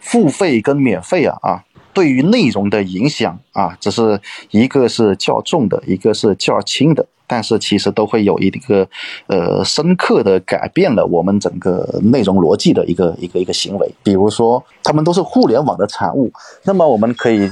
[0.00, 4.20] 付费跟免费啊啊，对于内容的影响啊，只是
[4.50, 8.88] 一个是较重的，一个是较轻的，但是其实都会有一个
[9.28, 13.94] 呃深刻的改变了我们整个内容逻辑的一个一个一个行为。
[14.02, 16.32] 比如说，他们都是互联网的产物，
[16.64, 17.48] 那么我们可以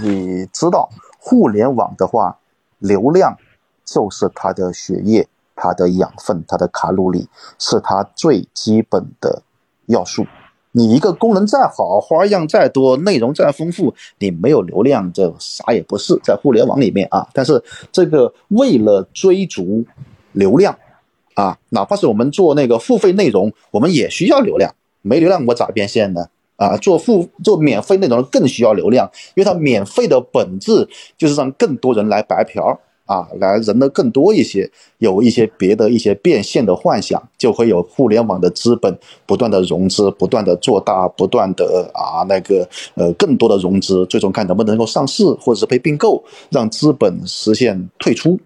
[0.52, 2.38] 知道，互联网的话，
[2.80, 3.38] 流量
[3.84, 5.28] 就是它的血液。
[5.62, 9.42] 它的养分、它的卡路里是它最基本的
[9.86, 10.26] 要素。
[10.72, 16.18] 你一个功能再好，花样再多，内容再丰富，你没有流量，这啥也不是。
[16.24, 17.62] 在互联网里面啊，但是
[17.92, 19.84] 这个为了追逐
[20.32, 20.76] 流量
[21.34, 24.74] 啊，哪怕是我们做那个付费内容，我们也需要流量。
[25.02, 26.26] 没流量我咋变现呢？
[26.56, 32.80] 啊，做付做免费内容更需要流量，因为它免费的本质就是让更多人来白嫖。
[33.04, 38.96] 啊，来人的更多一些，有一些别的一些变现的幻想，就会有互联网的资本
[39.26, 48.38] 不断的融资，不断的做大，不断的啊那个呃更多的融资，最终看能不能够上市或者是被并购，让资本实现退出。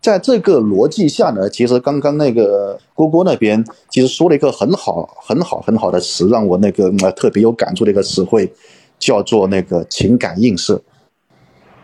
[0.00, 8.48] 在这个逻辑下呢，其实刚刚那个郭郭那边其实说了一个很好、很好、很好的词，让我那个呃特别有感触的一个词汇，
[8.98, 10.80] 叫做那个情感映射。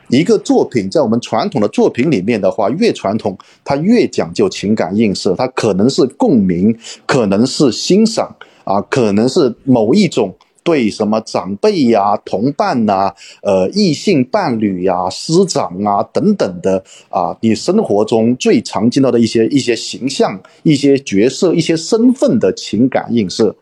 [0.08, 6.76] 一个作品在我们传统的作品里面的话，越传统，它越讲究情感映射，它可能是共鸣，
[7.06, 13.12] 可能是欣赏啊，可能是某一种对什么长辈呀、同伴呐、
[13.42, 23.56] 呃异性伴侣呀、师长啊等等的啊，你生活中最常见到的一些一些形象、一些角色、一些身份的情感映射，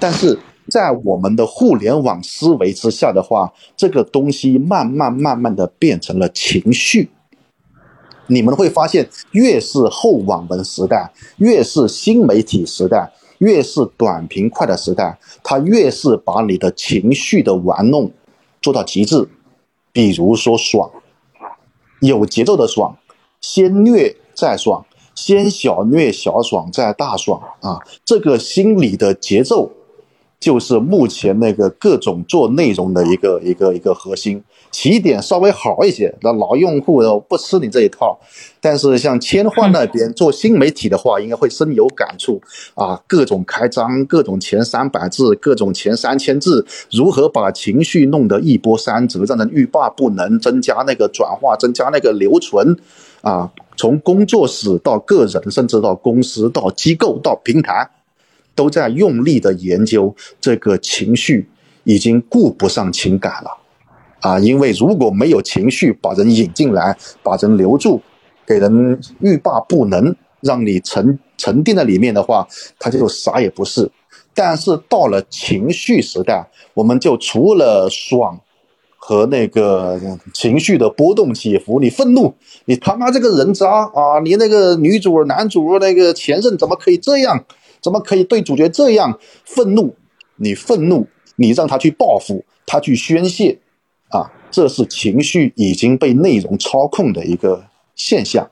[0.00, 0.38] 但是。
[0.70, 7.10] 在我们的互联网思维之下的话，这个东西慢慢慢慢的变成了情绪。
[8.26, 18.10] 你们会发现，越是后网文时代，越是新媒体时代，越是短平快的时代，它越是把你的情绪的玩弄
[18.60, 19.26] 做到极致。
[19.90, 20.90] 比如说爽，
[22.00, 22.98] 有节奏的爽，
[23.40, 24.84] 先虐再爽，
[25.14, 27.80] 先小虐小爽再大爽啊！
[28.04, 29.72] 这个心理的节奏。
[30.40, 38.18] 就是目前那个各种做内容的一个一个一个核心起点稍微好一些，那老用户不吃你这一套。
[38.60, 42.40] 但是像千幻那边做新媒体的话，应该会深有感触
[42.74, 43.00] 啊！
[43.06, 52.76] 各种开张，各种前三百字，各种前三千字，如何把情绪弄得一波三折，让人欲罢不能，增加那个转化，增加那个留存
[53.22, 53.50] 啊！
[53.76, 57.88] 从工作室到个人，甚至到公司、到机构、到平台。
[58.58, 61.48] 都在用力的研究这个情绪，
[61.84, 63.56] 已经顾不上情感了，
[64.20, 68.02] 啊，因为如果没有情绪把人引进来，把人留住，
[68.44, 72.48] 给人欲罢不能，让你沉沉淀在里面的话，
[72.80, 73.88] 他就啥也不是。
[74.34, 76.44] 但是到了情绪时代，
[76.74, 78.40] 我们就除了爽
[78.96, 80.00] 和那个
[80.34, 84.18] 情绪的波动起伏，你愤怒，你他妈这个人渣啊！
[84.24, 87.44] 你那个女主、男主那个前任怎么可以这样？
[87.88, 89.96] 怎么可以对主角这样愤怒？
[90.36, 91.06] 你愤怒，
[91.36, 93.58] 你让他去报复，他去宣泄，
[94.10, 98.50] 啊，这是情绪已经被内容操控的一个现象。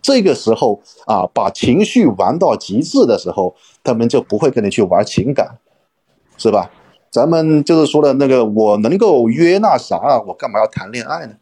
[0.00, 3.54] 这个时候啊，把情绪玩到极致的时候，
[3.84, 5.58] 他们就不会跟你去玩情感，
[6.38, 6.70] 是吧？
[7.10, 11.34] 咱们就是说的那个，我能够约那啥，我干嘛要谈恋爱呢？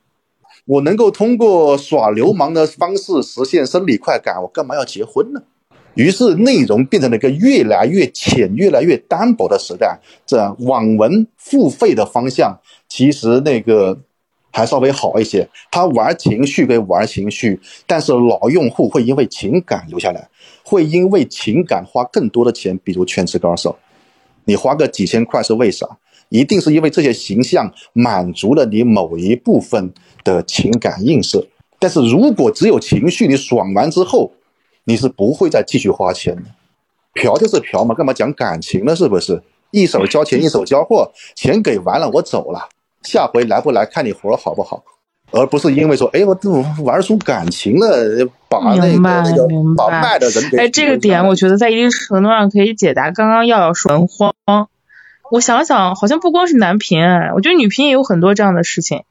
[0.64, 5.42] 我能够通过耍流氓的方式实现生理快感，我干嘛要结婚呢？
[5.94, 9.98] 于是，内容变成了一个越来越浅、越来越单薄的时代。
[10.24, 12.58] 这网文付费的方向，
[12.88, 13.98] 其实那个
[14.52, 15.48] 还稍微好一些。
[15.70, 20.28] 他玩情绪归玩情绪，但是老用户会因为情感留下来，
[20.62, 22.78] 会因为情感花更多的钱。
[22.84, 23.70] 比如《全职高手》，
[24.44, 25.86] 你花个几千块是为啥？
[26.28, 29.92] 一定是因为这些形象满足了你某一部分
[30.22, 31.44] 的情感映射。
[31.80, 34.30] 但是如果只有情绪，你爽完之后，
[34.90, 36.42] 你是不会再继续花钱的，
[37.14, 38.96] 嫖就是嫖嘛，干嘛讲感情呢？
[38.96, 39.40] 是不是？
[39.70, 42.68] 一手交钱一手交货，钱给完了我走了，
[43.02, 44.82] 下回来不来看你活好不好？
[45.30, 46.36] 而不是因为说，哎，我
[46.82, 49.46] 玩出感情了，把那个那个
[49.76, 54.34] 把卖的人给哎，这个点我觉得在一定程度上可以解答刚刚耀耀说的慌。
[55.30, 57.00] 我想想，好像不光是男频，
[57.36, 59.04] 我觉得女频也有很多这样的事情，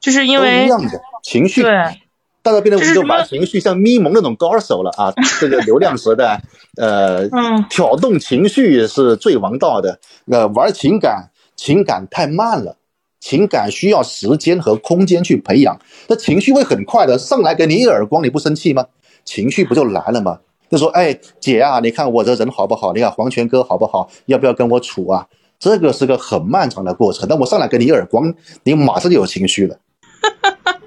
[0.00, 2.01] 就是因为一样的情绪对。
[2.42, 5.12] 大家变得我们就把情绪像咪蒙那种高手了啊！
[5.40, 6.42] 这个流量时代，
[6.76, 7.28] 呃，
[7.70, 10.00] 挑动情绪是最王道的。
[10.30, 12.76] 呃，玩情感，情感太慢了，
[13.20, 15.78] 情感需要时间和空间去培养。
[16.08, 18.86] 那情绪会很快的上来给你一耳光，你不生气吗？
[19.24, 20.40] 情绪不就来了吗？
[20.68, 22.92] 就说，哎，姐啊，你看我这人好不好？
[22.92, 24.10] 你看黄泉哥好不好？
[24.26, 25.28] 要不要跟我处啊？
[25.60, 27.28] 这个是个很漫长的过程。
[27.28, 29.76] 那我上来给你一耳光，你马上就有情绪了。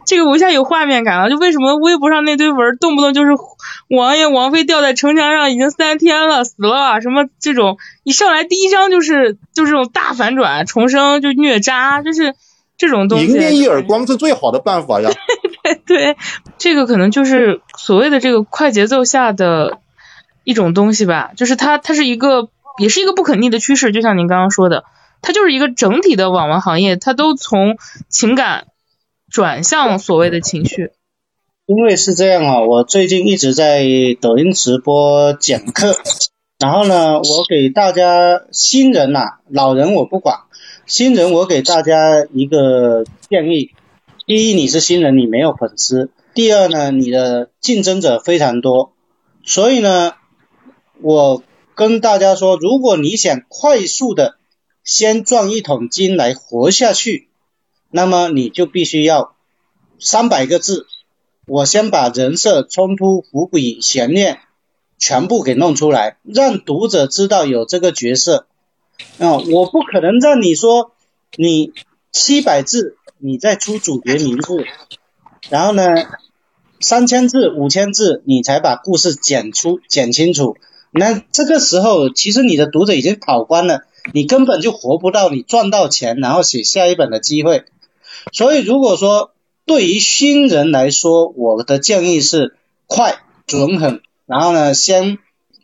[0.05, 3.31] 这个我一下有画面感了，就为什么微博上那堆文动不动就是
[3.89, 12.35] 王爷王妃吊在城墙上已经三天了死了什么这种一上来第一章就是就这种大反转重生就虐渣就是
[12.77, 13.25] 这种东西。
[13.25, 15.09] 迎面一耳光是最好的办法呀。
[15.63, 16.17] 对对，
[16.59, 19.79] 这个可能就是所谓的这个快节奏下的
[20.43, 24.83] 一种东西吧，就是它它是一个也是一个不可逆的趋势，就像您刚刚说的，
[25.23, 27.77] 它就是一个整体的网文行业，它都从
[28.09, 28.65] 情感。
[29.35, 30.91] 转向所谓的情绪，
[31.65, 33.83] 因为是这样啊，我最近一直在
[34.21, 35.93] 抖音直播讲课，
[36.57, 40.37] 然后呢，我给大家新人呐，老人我不管，
[40.85, 43.71] 新人我给大家一个建议，
[44.25, 48.93] 第一，你是新人，你没有粉丝；第二呢，你的竞争者非常多。
[49.43, 50.13] 所以呢，
[51.01, 51.43] 我
[51.75, 54.35] 跟大家说，如果你想快速的
[54.85, 57.27] 先赚一桶金来活下去，
[57.95, 59.35] 那么你就必须要
[59.99, 60.85] 三百个字，
[61.47, 64.39] 我先把人设、冲突、伏笔、悬念
[64.97, 68.47] 全部给弄出来，让读者知道有这个角色。
[69.17, 70.91] 啊，我不可能让你说
[71.37, 71.71] 你
[72.11, 74.65] 七百字，你再出主角名字，
[75.49, 75.95] 然后呢，
[76.81, 80.57] 三千字、五千字，你才把故事剪出、剪清楚。
[80.91, 87.63] 那这个时候，其实你的读者已经跑光了，你根本就活不到你赚到钱，然后写下一本的机会。
[88.31, 89.31] 所以，如果说
[89.65, 92.55] 对于新人来说，我的建议是
[92.87, 95.17] 快、准、狠，然后呢，先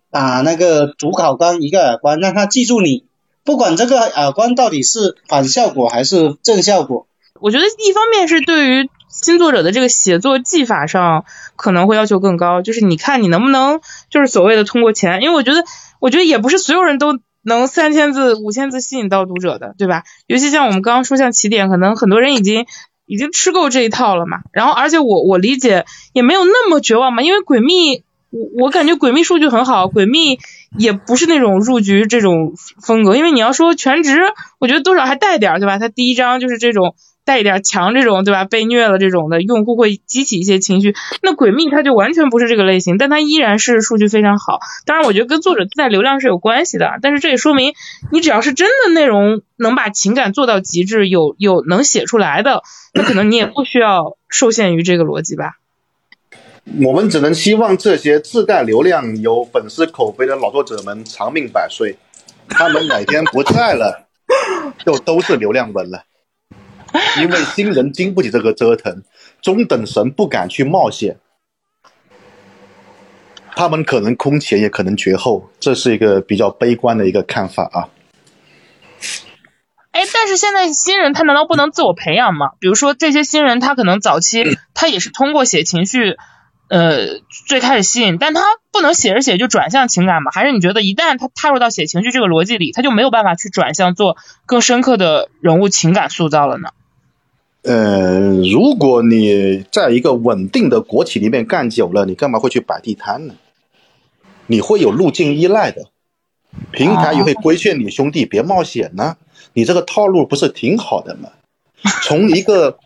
[0.10, 3.06] 打那个主考官一个耳光，让他记住你。
[3.44, 7.08] 不管这个耳光到底是反效果还是正效果，
[7.40, 11.26] 我觉得一方面是对于新作者的这个写作技法上
[11.56, 13.82] 可能会要求更高，就是你看你能不能
[14.12, 15.64] 就是所谓的通过钱，因为我觉得
[16.00, 20.04] 我觉得也不是所有人都能三千字五千字吸引到读者的，对吧？
[20.28, 22.66] 尤其像我们刚刚说像起点，可能很多人已经
[23.06, 24.40] 已经吃够这一套了嘛。
[24.52, 30.40] 然后而且我我理解也没有那么绝望嘛，因为诡秘我我感觉诡秘数据很好，诡秘。
[30.78, 34.18] 也不是那种入局这种风格，因为你要说全职，
[34.58, 35.80] 我觉得多少还带点儿，对吧？
[35.80, 36.96] 它第一章就是这种
[37.32, 38.44] 带一点强这种，对吧？
[38.44, 40.94] 被虐了这种的用户会激起一些情绪。
[41.22, 44.60] 那诡秘它就完全不是这个类型，但它依然是数据非常好。
[44.86, 47.74] 当然，我觉得跟作者自带流量是有关系的，但是这也说明
[48.12, 52.64] 你只要是真的内容能把情感做到极致，有有能写出来的，
[52.94, 55.54] 那可能你也不需要受限于这个逻辑吧。
[56.84, 61.96] 我们只能希望这些自带流量、有粉丝口碑的老作者们长命百岁。
[62.50, 64.10] 他们哪天不在了，
[64.86, 66.04] 就都是流量文了。
[67.22, 69.04] 因为新人经不起这个折腾，
[69.42, 71.18] 中等神不敢去冒险，
[73.56, 75.50] 他们可能空前，也可能绝后。
[75.60, 77.90] 这是一个比较悲观的一个看法啊。
[79.92, 82.52] 哎，但是现在新人他难道不能自我培养吗？
[82.60, 86.16] 比如说这些新人，他可能早期 他也是通过写情绪。
[86.70, 87.20] 呃，
[87.50, 88.42] 最开始吸引，但他
[88.72, 90.32] 不能写着写就转向情感吗？
[90.34, 94.16] 还是你觉得一旦他踏入到写情绪这个逻辑里，他就没有办法去转向做
[94.46, 96.70] 更深刻的人物情感塑造了呢？
[97.64, 103.36] 呃，如果你在一个稳定的国企里面干久了，你干嘛会去摆地摊呢？
[104.48, 105.86] 你会有路径依赖的，
[106.72, 109.18] 平台也会规劝你兄弟别冒险呢。
[109.54, 111.30] 你这个套路不是挺好的吗？
[112.04, 112.78] 从一个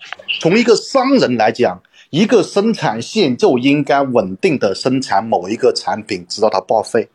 [0.41, 1.81] 从一个商人来讲。
[2.11, 7.09] 一个生产线就应该稳定的生产某一个产品，直到它报废。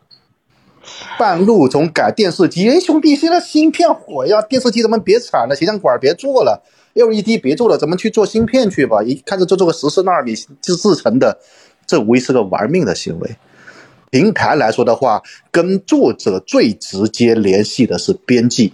[1.17, 6.61] 半路从改电视机，哎，兄弟，现在芯片火呀，电视机咱们别产了，形象管别做了
[6.93, 9.01] ，LED 别做了，咱们去做芯片去吧。
[9.03, 11.39] 一看着就做个十四纳米制制成的，
[11.87, 13.35] 这无疑是个玩命的行为。
[14.09, 18.73] 平台来说的话，跟作者最直接联系的是编辑，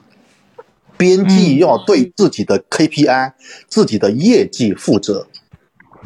[0.98, 3.34] 编辑要对自己的 KPI、
[3.68, 5.28] 自己的业绩负责。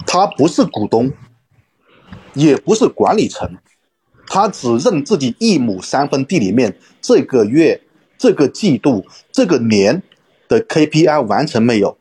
[0.05, 1.13] 他不是股东，
[2.33, 3.57] 也不是管理层，
[4.27, 7.81] 他只认自己一亩三分地里面这个月、
[8.17, 10.03] 这个季度、这个年
[10.49, 11.97] 的 KPI 完成没有。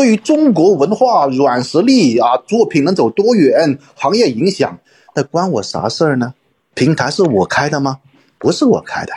[0.00, 4.78] 对于中国文化软实力啊，作品能走多远，行业影响，
[5.14, 6.32] 那关我啥事儿呢？
[6.72, 7.98] 平台是我开的吗？
[8.38, 9.12] 不是我开的。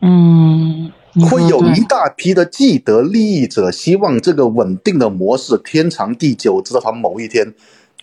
[0.00, 0.90] 嗯。
[1.30, 7.52] 会有一大批的既得利益者，希望这个稳定的模式天长地久，直到它某一天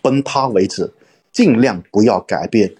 [0.03, 0.93] 崩塌为止，
[1.31, 2.76] 尽量不要改变。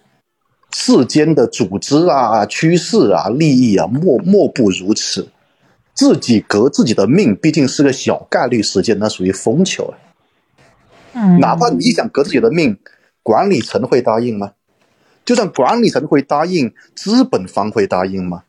[0.72, 5.30] 世间的组织啊、趋势啊、利益啊，莫莫不如此。
[5.94, 9.94] 自己革自己的命，毕竟是个小概率事件，那属于疯球。
[11.14, 12.78] 嗯，哪怕你想革自己的命，
[13.22, 14.54] 管理层会答应吗？
[15.24, 18.44] 就算管理层会答应，资本方会答应吗？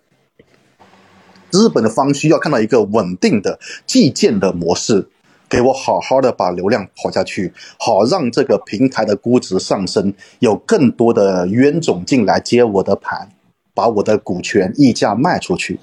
[1.50, 5.08] 资本方需要看到一个稳定的计件的模式，
[5.50, 13.28] 给我好好的把流量跑下去，好让这个平台的估值上升，有更多的冤种进来接我的盘，
[13.74, 15.78] 把我的股权溢价卖出去。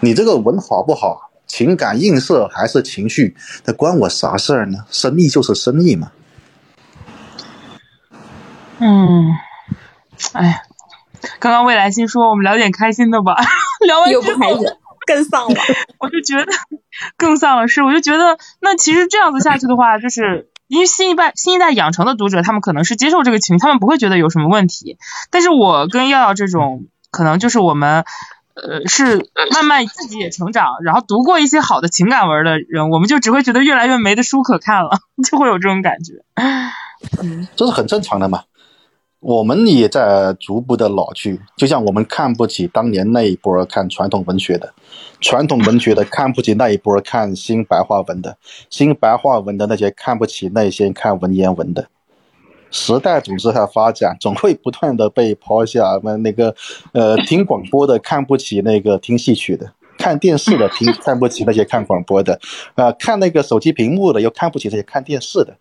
[0.00, 4.84] 你这个文好不好，情感映射还是情绪，那关我啥事儿呢？
[4.90, 6.12] 生意就是生意嘛。
[8.78, 9.36] 嗯，
[10.32, 10.62] 哎。
[11.40, 13.34] 刚刚未来星说我们聊点开心的吧，
[13.86, 14.66] 聊完之后开心，
[15.06, 15.54] 更丧了。
[15.98, 16.52] 我就觉得
[17.16, 24.98] 更丧了，是我就觉得那其实这样子下去的话，就是因为新一代新一代养成的读者，他们可能是接受这个情，他们不会觉得有什么问题。
[25.30, 28.04] 但是我跟耀耀这种，可能就是我们
[28.54, 36.24] 呃是慢慢自己也成长，然后读过一些好的情感文的人，我们就只会觉得越来越没的书可看了， 就会有这种感觉。
[37.22, 38.44] 嗯这是很正常的嘛。
[39.20, 44.74] 我们也在逐步的老去，就像我们看不起当年那一波看传统文学的，
[45.18, 48.36] 传统文学的看不起那一波看新白话文的，
[48.68, 51.88] 新白话文的那些看不起那些看文言文的。
[52.74, 56.00] 时代总是在发展，总会不断的被抛下。
[56.02, 56.52] 那那个，
[56.92, 62.40] 呃， 听广播的看不起那个听戏曲的，看电视的听看不起那些看广播的，
[62.74, 65.56] 啊，看那个手机屏幕的又看不起这些看电视的。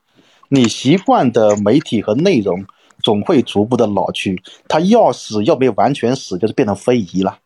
[0.50, 2.66] 你习惯的媒体和内容。
[3.04, 7.38] 总会逐步的老去，它要死要没完全死，就是变成非遗了。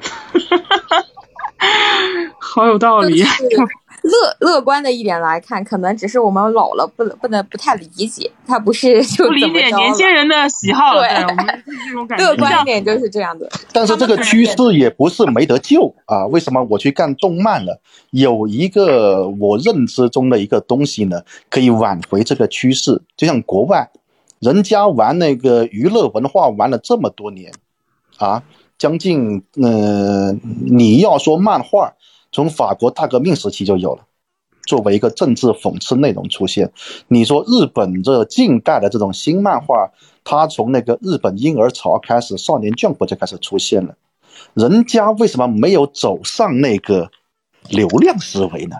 [2.38, 3.24] 好有道理。
[4.06, 10.94] 乐乐观的一点来看，可能只是我们老了，不能不能不太理解，他不是就不理解年轻人的喜好。
[10.94, 12.24] 对，我们 这种感觉。
[12.24, 13.48] 乐观一点就是这样的。
[13.72, 16.24] 但是这个趋势也不是没得救啊！
[16.26, 17.80] 为什么我去干动漫了？
[18.10, 23.90] 有一个我认知中的一个东西呢，可以挽回这个趋势，就像国外。
[24.38, 27.50] 人家玩那个娱乐文化玩了这么多年，
[28.18, 28.42] 啊，
[28.76, 31.94] 将近嗯，你要说漫画，
[32.36, 34.02] 从法国大革命时期就有了，
[34.66, 36.70] 作为一个政治讽刺内容出现。
[37.08, 39.90] 你说日本这近代的这种新漫画，
[40.22, 43.94] 它从那个日本婴儿潮开始，少年 Jump 就开始出现了。
[44.52, 47.10] 人家为什么没有走上那个
[47.70, 48.76] 流量思维呢？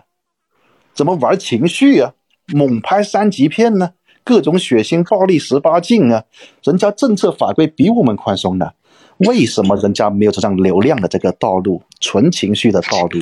[0.92, 2.12] 怎么玩情绪啊？
[2.52, 3.92] 猛拍三级片呢？
[4.22, 6.24] 各种血腥暴力十八禁啊，
[6.62, 8.72] 人家政策法规比我们宽松呢，
[9.16, 13.20] 为什么人家没有走上流量的这个道路，纯情绪的道路？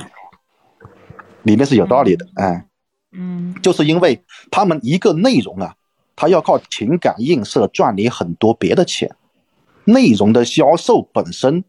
[1.44, 2.66] 里面是有道理的，哎，
[3.12, 5.76] 嗯，就是因为他们一个内容啊，
[6.16, 9.14] 他要靠情感映射赚你很多别的钱，
[9.84, 11.62] 内容的销售本身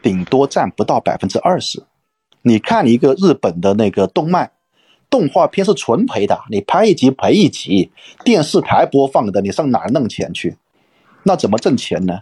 [0.00, 1.82] 顶多占不到百分之二十。
[2.42, 4.52] 你看一个日本的那个动漫。
[5.10, 7.92] 动画片是纯赔的，你拍一集赔一集，
[8.24, 10.56] 电视台播放的，你上哪儿弄钱去？
[11.24, 12.18] 那怎么挣钱呢？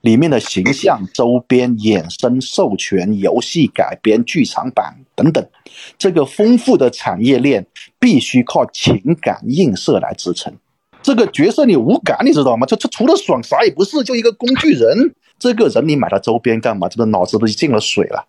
[0.00, 5.46] 里面的形象、周边、衍生、授权、游戏改编、剧场版等等，
[5.98, 7.66] 这个丰富的产业链
[7.98, 10.52] 必须靠情感映射来支撑。
[11.02, 12.66] 这个角色你无感，你知道吗？
[12.66, 15.14] 这这除了爽啥也不是，就一个工具人。
[15.38, 16.88] 这个人你买他周边干嘛？
[16.88, 18.24] 这个脑子都进了水了。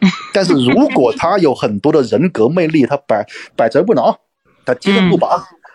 [0.32, 3.26] 但是如果他有很多的人格魅力，他百
[3.56, 4.16] 百折不挠，
[4.64, 5.28] 他坚韧不拔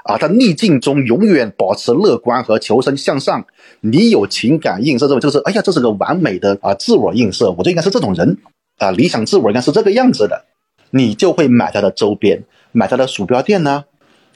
[0.06, 3.46] 啊，他逆境中永远保持乐观和求生向上。
[3.82, 8.38] 你有情感映射，这就是哎呀，这是个完美的啊自我映射，我就应该是这种人
[8.78, 10.46] 啊，理想自我应该是这个样子的，
[10.92, 13.86] 你就会买它的周边，买它的鼠标垫呢，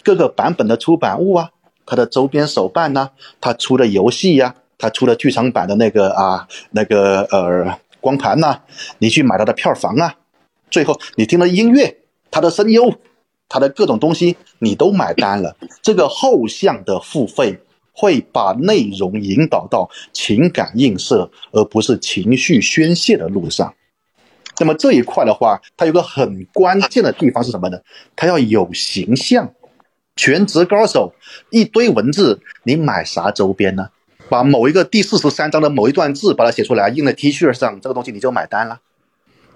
[0.04, 1.52] 各个版本的出版物啊，
[1.86, 7.78] 它的周边手办呢，它出的游戏呀，它出的剧场版的那个啊那个呃。
[8.02, 8.58] 光盘呐，
[8.98, 10.16] 你去买它的票房啊，
[10.72, 11.98] 最后你听了音乐，
[12.32, 12.92] 它的声优，
[13.48, 15.56] 它的各种东西你都买单了。
[15.84, 17.60] 这个后向的付费
[17.94, 23.72] 会把内容引导到情感映射，而不是情绪宣泄的路上。
[24.62, 27.80] 那么这一块的话，它有个很关键的地方是什么呢？
[28.16, 29.52] 它要有形象。
[30.16, 31.16] 全职高手
[31.50, 33.90] 一堆文字，你买啥周边呢？
[34.30, 38.80] 把某一个第四十三章的某一段字把它写出来，印在 T 恤上，这个东西你就买单了。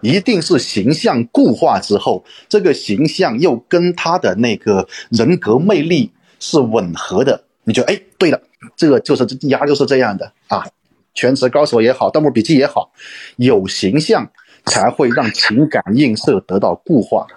[0.01, 8.41] 一定是形象固化之后，这个形象又跟他的那个人格魅力是吻合的，你就哎，对了，
[8.75, 10.65] 这个就是压就是这样的啊。
[11.13, 12.91] 全职高手也好，盗墓笔记也好，
[13.37, 14.29] 有形象
[14.65, 17.27] 才会让情感映射得到固化，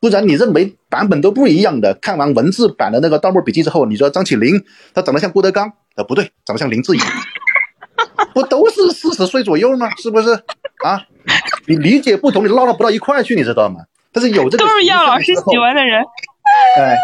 [0.00, 5.72] 不然你认为版本都不一样的，看完文字版的那个盗墓笔记之后，你说张起灵他长得像郭德纲。
[5.96, 7.00] 呃，不对，长得像林志颖，
[8.34, 9.94] 不都是四十岁左右吗？
[9.96, 10.32] 是不是
[10.84, 11.06] 啊？
[11.68, 13.82] 你理解不同，你唠到不到一块去，你知道吗？
[14.10, 16.02] 但是有这个都是杨老师喜欢的人，
[16.78, 16.96] 哎，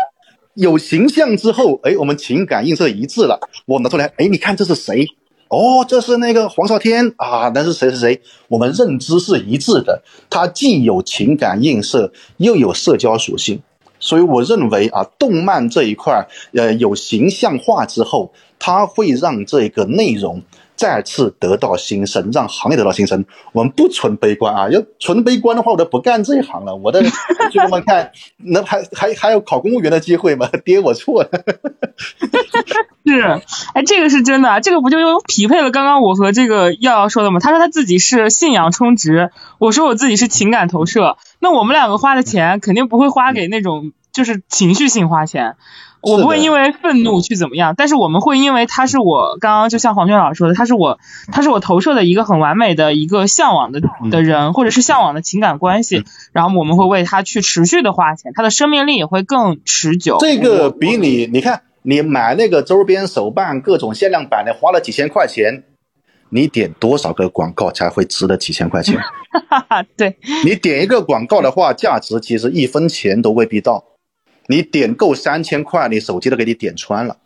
[0.54, 5.06] 有形象之后，哎，我们情感映射一致了，我拿出来，哎，你看这是谁？
[5.50, 8.22] 哦，这是那个黄少天啊，那是谁谁谁？
[8.46, 10.00] 我们认知是一致的，
[10.30, 13.60] 他既有情感映射，又有社交属性。
[13.98, 20.40] 所以我认为啊，动漫这一块呃，有形象化之后，它会让这个内容
[20.80, 23.26] 再次得到新生，让行业得到新生。
[23.52, 26.74] 我们不纯悲观啊，要纯悲观的话，我都不干这一行了。
[26.74, 27.12] 我的兄
[27.50, 30.48] 弟们看，那还还还有考公务员的机会吗？
[30.64, 31.28] 爹，我错了。
[33.04, 33.42] 是，
[33.74, 37.40] 哎，这个是真的，这个不就又匹配了刚刚我和这个耀耀说的吗？
[37.40, 41.18] 他说他自己是信仰充值，我说我自己是情感投射。
[41.40, 45.56] 那我们两个花的钱肯定不会花给那种就是情绪性花钱，
[46.02, 50.98] 我不会因为愤怒去怎么样，但是我们会因为他是我刚刚就像黄轩老师说的，他是我
[51.30, 60.16] 他是我投射的一个很完美的一个向往的的人，或者是向往的情感关系，然后我们会为他去持续的花钱，他的生命力也会更持久。
[60.20, 65.64] 这个比你你看你买那个周边手办各种限量版的花了几千块钱，
[66.30, 68.98] 你点多少个广告才会值得几千块钱？
[69.48, 73.84] 哈哈，对你点一个广告的话，价值其实一分钱都未必到。
[74.50, 77.16] 你点够三千块，你手机都给你点穿了。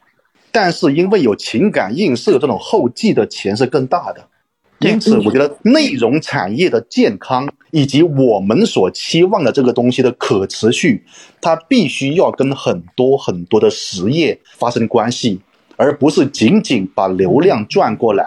[0.53, 4.29] 但是因为有情感映射这种后继的钱是更大的，
[4.79, 11.07] 因此我觉得内容产业的健康以及我们所期望的这个东西的可持续，
[11.41, 15.41] 它必须要跟很多很多的实业发生关系，
[15.77, 18.25] 而不是仅仅把流量赚过来，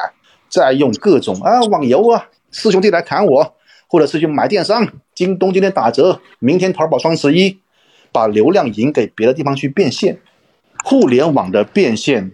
[0.50, 3.56] 再用各种啊网游啊四兄弟来砍我，
[3.88, 7.60] 或者是去买电商，京东今天打折，明天淘宝双十一。
[8.18, 10.18] 把流量引给别的地方去变现，
[10.84, 12.32] 互联网的变现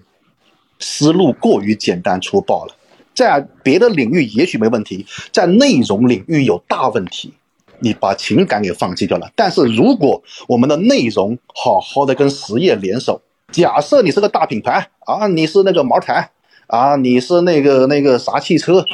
[0.80, 2.74] 思路过于简单粗暴了，
[3.14, 7.34] 在别的领域也许没问题，在内容领域有大问题，
[7.80, 9.30] 你把情感给放弃掉了。
[9.36, 16.30] 但是如果我们的内容好好的跟实业联手，假设你是个大品牌啊，你是那个茅台
[16.68, 18.86] 啊，你是那个那个啥汽车。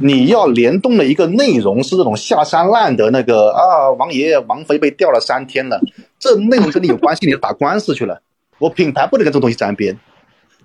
[0.00, 5.80] 你要联动的一个内容是这种下三滥的那个啊，王爷王妃被吊了三天了，
[6.18, 8.22] 这内容跟你有关系，你打官司去了。
[8.58, 9.98] 我品牌不能跟这东西沾边。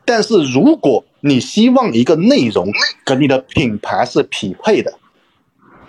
[0.06, 2.72] 但是如果你希望一个内容
[3.04, 4.94] 跟你的品牌是匹配的，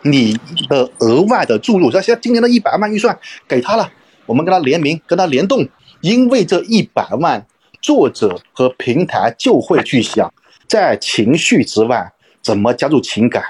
[0.02, 0.36] 你
[0.68, 3.16] 的额外的注入，像现在今年的一百万预算
[3.46, 3.92] 给他了，
[4.26, 5.68] 我们跟他联名，跟他联动，
[6.00, 7.46] 因为这一百万，
[7.80, 10.34] 作者和平台就会去想，
[10.66, 12.12] 在情绪之外。
[12.48, 13.44] 怎么加入情感？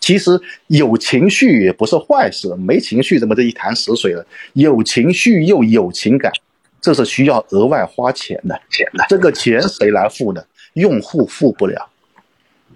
[0.00, 0.36] 其实
[0.66, 4.26] 有情绪也不是坏事，没情绪怎么这一潭死水了？
[4.54, 6.32] 有情绪又有情感，
[6.80, 8.60] 这是需要额外花钱的。
[8.68, 10.42] 钱的这个钱谁来付呢？
[10.72, 11.88] 用户付不了，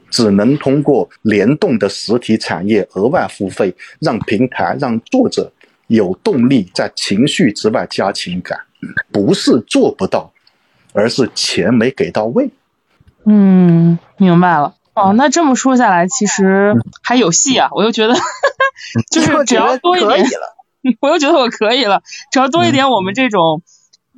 [0.09, 5.53] 只能通过联动的实体产业额外付费，让平台让作者
[5.89, 8.57] 有动力在情绪之外加情感。
[9.11, 10.33] 不是做不到，
[10.93, 12.49] 而是钱没给到位。
[13.25, 14.76] 嗯，明白了。
[14.97, 17.69] 哦，那这么说下来，其实还有戏啊！
[17.73, 18.15] 我又觉得，
[19.13, 20.27] 就是只要多一点，
[21.01, 22.03] 我又觉得我可以了。
[22.33, 23.61] 只要多一点，我们这种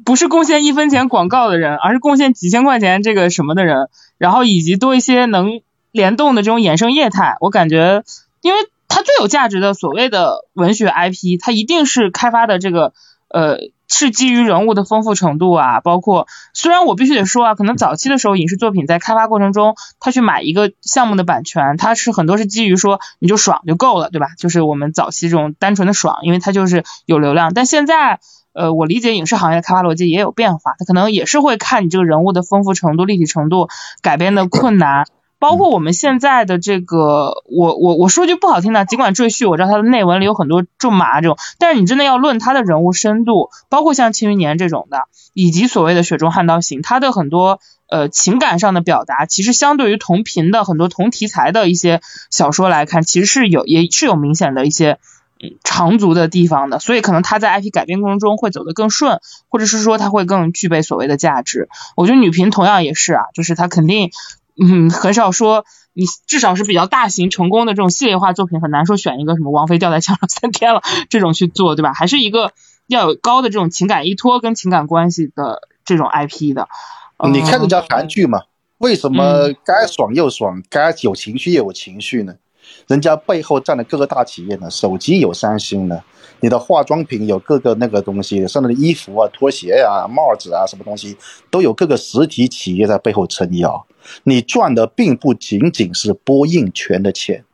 [0.04, 3.88] 不是贡献一分钱广告的人，而是贡献几千块钱这个什么的人，
[4.18, 5.60] 然后以及多一些能
[5.90, 8.04] 联动的这种衍生业态，我感觉，
[8.40, 12.92] 因为它最有价值的所谓的文学 IP，它一定是开发的这个
[13.28, 13.58] 呃。
[13.88, 24.28] 是基于人物的丰富程度啊，包括虽然我必须得说啊，可能早期的时候影视作品在开发过程中，他去买一个项目的版权，它是很多是基于说你就爽就够了，对吧？
[24.36, 27.54] 就是我们早期这种单纯的爽，因为它就是有流量。
[27.54, 28.20] 但现在，
[28.52, 33.68] 呃，我理解影视行业的开发逻辑也有变化，它可能也是会看你这个人物的丰富程度、立体程度、
[34.02, 35.06] 改编的困难。
[35.38, 45.02] 包括我们现在的这个，我我我说句不好听的，尽管赘婿，我知道他的内文里有很多重麻这种，但是你真的要论它的人物深度，包括像《庆余年》这种的，
[45.34, 52.00] 以及所谓的《雪中悍刀行》，它的很多呃情感上的表达，其实相对于同频的很多同题材的一些
[52.30, 54.98] 小说来看，其实是有也是有明显的一些
[55.62, 61.68] 长足的地方的，所以可能它在 IP 改编过程中会走得更顺，或者是说它会更具备所谓的价值。
[61.96, 64.10] 我觉得女频同样也是啊，就是它肯定。
[64.60, 71.92] 嗯，很少说你至少是比较大型成功的这种系列化作品，很难说选一个什么王菲吊在墙上三天了这种去做，对吧？
[71.94, 72.52] 还是一个
[72.86, 76.68] 要有高的这种情感依托跟情感关系的这种 IP 的。
[77.32, 78.42] 你看人家韩剧嘛，
[78.78, 82.34] 为什么该爽又爽，该有情绪也有情绪呢？
[82.86, 86.02] 人家背后站的各个大企业呢，手机有三星的，
[86.40, 91.16] 你的化妆品有各个那个东西，甚至衣服啊、拖鞋呀、帽子啊，什么东西
[91.50, 93.86] 都有各个实体企业在背后撑腰。
[94.24, 97.44] 你赚的并不仅仅是播映权的钱，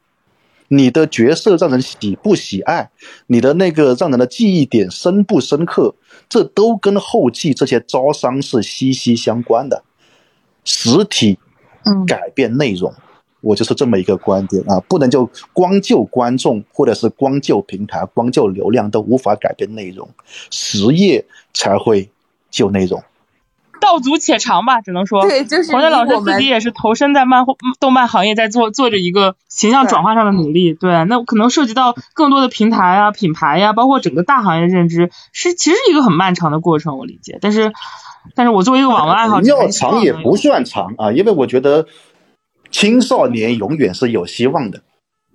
[0.68, 2.90] 你的角色让人喜不喜爱，
[3.26, 5.96] 你的那个让人的记忆点深不深刻，
[6.28, 9.82] 这都跟后期这些招商是息息相关的。
[10.64, 11.38] 实体，
[12.06, 12.94] 改变内容，
[13.44, 20.08] 我就是这么一个观点啊，不能就光就观众或者是光就平台、光就流量都无法改变内容，
[20.50, 22.10] 实业才会
[22.50, 23.02] 救内容。
[23.80, 25.20] 道阻且长吧，只能说。
[25.28, 30.72] 对，就是黄轩老师自己也是投身在漫画、动漫行业，在做做着一个形象转化上的努力。
[30.72, 37.38] 对，那可能涉及到更多的平台啊、品牌呀，包括整个大行业认知，是其实是一个很漫长的过程，我理解。
[37.42, 37.74] 但是，
[38.34, 41.86] 但是我作为一个网络爱好者，要长也不算长啊，因为我觉得
[42.74, 44.82] 青少年永远是有希望的。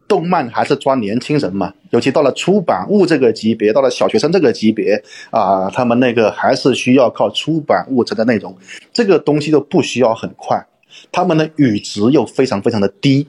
[0.10, 8.58] 动漫还是抓年轻人嘛，尤其到了出版物这个级别，到了小学生这个级别啊，他们那个还是需要靠出版物质的内容，
[8.92, 10.62] 这个东西都不需要很快，
[11.14, 13.26] 他们的阈值又非常非常的低，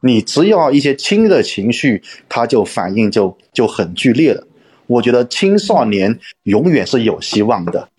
[0.00, 4.46] 你只要一些轻的情绪，它就反应就就很剧烈了。
[4.86, 7.90] 我觉得青少年永远是有希望的。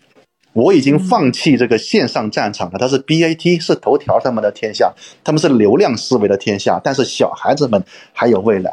[0.53, 8.71] 我已经放弃这个线上战场了，它是 BAT 是头条他们的天下，他们是流量思维的天下，但是小孩子们还有未来，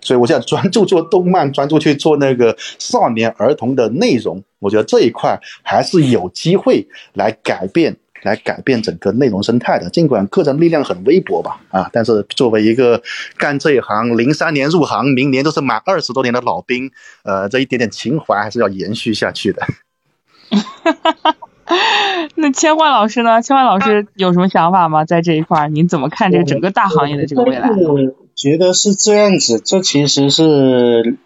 [0.00, 6.84] 所以我现在专注做动漫，专注去做那个少年儿童的内容，我觉得这一块还是有机会
[7.14, 9.88] 来改变，来改变整个内容生态的。
[9.90, 13.00] 尽管个人力量很微薄吧，啊，但是作为一个
[13.36, 16.90] 干这一行，零三年入行，明年都是满二十多年的老兵，
[17.22, 19.62] 呃，这一点点情怀还是要延续下去的。
[20.50, 21.36] 哈哈哈，
[22.34, 23.42] 那千焕老师呢？
[23.42, 25.04] 千焕老师有什么想法吗？
[25.04, 27.68] 在这一块，您怎么看这个整个大行业的这个未来？
[27.70, 27.98] 我
[28.34, 31.18] 觉得是这样子，这其实是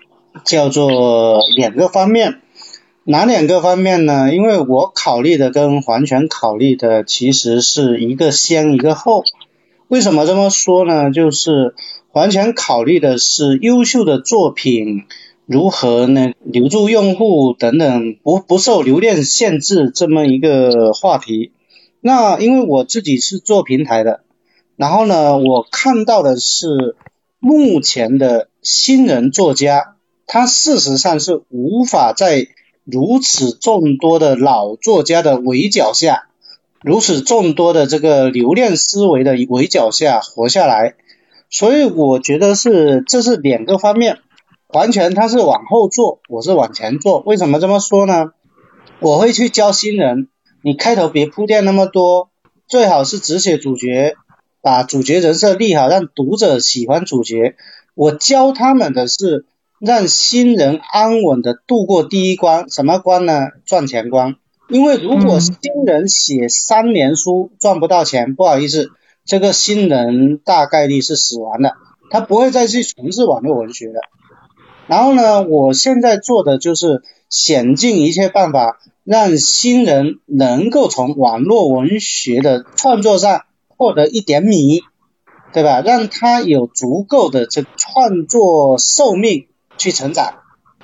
[0.45, 2.41] 叫做两个方面，
[3.05, 4.35] 哪两个方面呢？
[4.35, 9.25] 因为我考虑的跟完全考虑的其实是一个先一个后。
[9.89, 11.11] 为什么这么说呢？
[11.11, 11.75] 就是
[12.13, 15.05] 完全考虑的是优秀的作品。
[15.47, 16.33] 如何呢？
[16.43, 21.53] 留住用户等等，不不受流量限制这么一个话题。
[22.01, 24.21] 那因为我自己是做平台的，
[24.77, 26.97] 然后呢，我看到的是
[27.41, 29.97] 目前的新人作家，
[30.27, 32.47] 他事实上是无法在
[32.85, 36.29] 如此众多的老作家的围剿下，
[36.83, 40.95] 如此众多的这个流量思维的围剿下活下来。
[41.51, 44.19] 所以我觉得是这是两个方面。
[44.75, 47.21] 完全他是往后做，我是往前做。
[47.21, 48.33] 为什么这么说呢？
[48.99, 50.27] 我会去教新人，
[50.65, 52.31] 你开头别铺垫那么多，
[52.67, 54.17] 最好是只写主角，
[54.63, 57.55] 把主角人设立好，让读者喜欢主角。
[57.95, 59.47] 我教他们的是
[59.79, 63.47] 让新人安稳的度过第一关，什么关呢？
[63.65, 64.35] 赚钱关。
[64.69, 65.55] 因为如果新
[65.87, 68.91] 人写三年书赚不到钱，不好意思，
[69.25, 71.75] 这个新人大概率是死亡的，
[72.11, 74.01] 他不会再去从事网络文学的。
[74.87, 84.83] 然后呢，我现在做的就是想尽一切办法，让新人能够从网络文学的创作上获得一点米，
[85.53, 85.81] 对吧？
[85.81, 89.47] 让他有足够的这创作寿命
[89.79, 90.35] 去成长。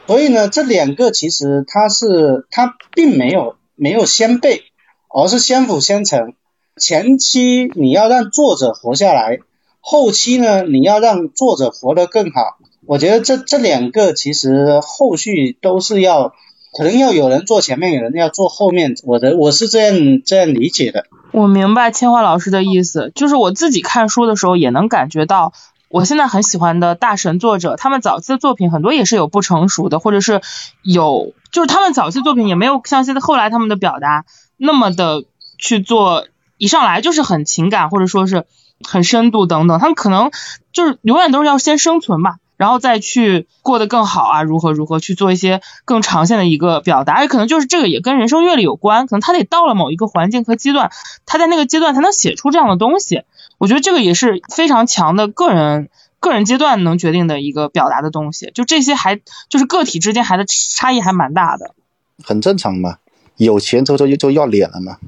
[0.06, 4.62] 所以呢，这两个其实它是它并没有没有先辈，
[5.08, 6.34] 而是相辅相成。
[6.76, 9.38] 前期你要让作者活下来，
[9.80, 12.58] 后期呢你要让作者活得更好。
[12.90, 16.34] 我觉得这这两个其实后续都是要，
[16.76, 18.96] 可能要有人做前面，有人要做后面。
[19.04, 21.06] 我的我是这样这样理解的。
[21.30, 25.52] 我明白千花老师的意思，就是我自己看书的时候也能感觉到，
[25.88, 30.40] 我现在很喜欢的大神作者，他们早期的作品很多也是有不成熟的，或者是
[30.82, 34.24] 有，就是他们早期作品也没有像现在后来他们的表达
[34.56, 35.22] 那么的
[35.58, 36.26] 去做，
[36.58, 38.46] 一上来就是很情感或者说是
[38.82, 40.32] 很深度等等，他们可能
[40.72, 42.38] 就是永远都是要先生存吧。
[42.60, 50.92] 然后再去过得更好啊，如何如何去做一些更长线的一个表达，也可能就是这个也跟人生阅历有关，可能他得到了某一个环境和阶段，
[51.24, 53.22] 他在那个阶段才能写出这样的东西。
[53.56, 55.88] 我觉得这个也是非常强的个人
[56.18, 58.50] 个人阶段能决定的一个表达的东西。
[58.54, 59.18] 就这些还
[59.48, 61.74] 就是个体之间还的差异还蛮大的，
[62.22, 62.98] 很正常嘛，
[63.38, 64.98] 有钱之后就就要脸了嘛。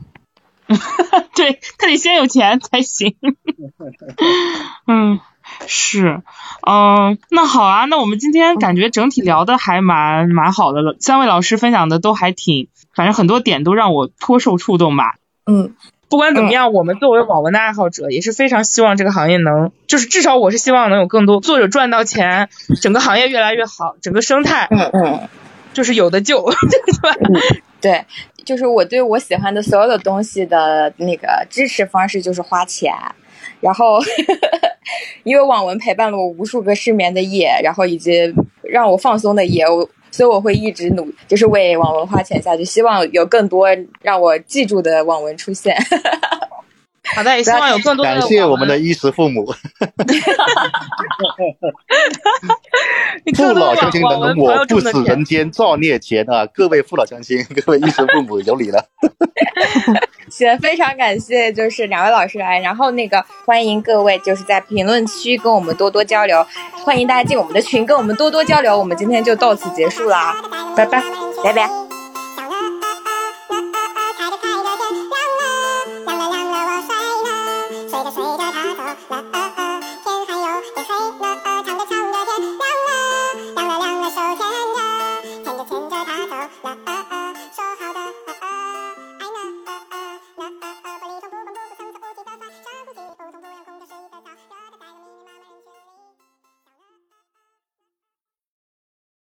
[1.36, 3.14] 对他得先有钱才行。
[4.88, 5.20] 嗯。
[5.66, 6.22] 是，
[6.66, 15.16] 嗯，那好啊，那我们今天感觉整体聊的还蛮蛮好的了，三位老师分享的都还挺，反正很多点都让我颇受触动吧。
[15.46, 15.74] 嗯，
[16.08, 22.48] 不管怎么样，我们作为网文的爱好者，也是非常希望这个行业能，就是至少我是希望能有更多作者赚到钱，
[22.80, 25.28] 整个行业越来越好，整个生态，嗯嗯，
[25.72, 27.16] 就是有的救， 对吧？
[27.80, 28.04] 对，
[28.44, 32.94] 就是我对我喜欢的所有的东西的那个支持方式就是花钱。
[33.62, 34.00] 然后，
[35.22, 43.68] 因为网文陪伴了我无数个失眠的夜，然后以及让我放松的夜，我所以我会一直努，就是为网文花钱下去，希望有更多
[44.02, 45.76] 让我记住的网文出现。
[47.14, 49.52] 好的，也希望有更多的感谢我们的衣食父母。
[53.34, 56.46] 父老乡亲等我不死人间造孽钱啊！
[56.46, 58.86] 各位父老乡亲， 各位衣食父母有礼了。
[60.30, 66.46] 行，非常感谢，就是两位老师来，然后那个欢迎各位就是在评论区跟我们多多交流，
[66.84, 68.78] 欢迎大家进我们的群跟我们多多交流。
[68.78, 70.34] 我们今天就到此结束啦，
[70.76, 71.02] 拜拜，
[71.44, 71.91] 拜拜。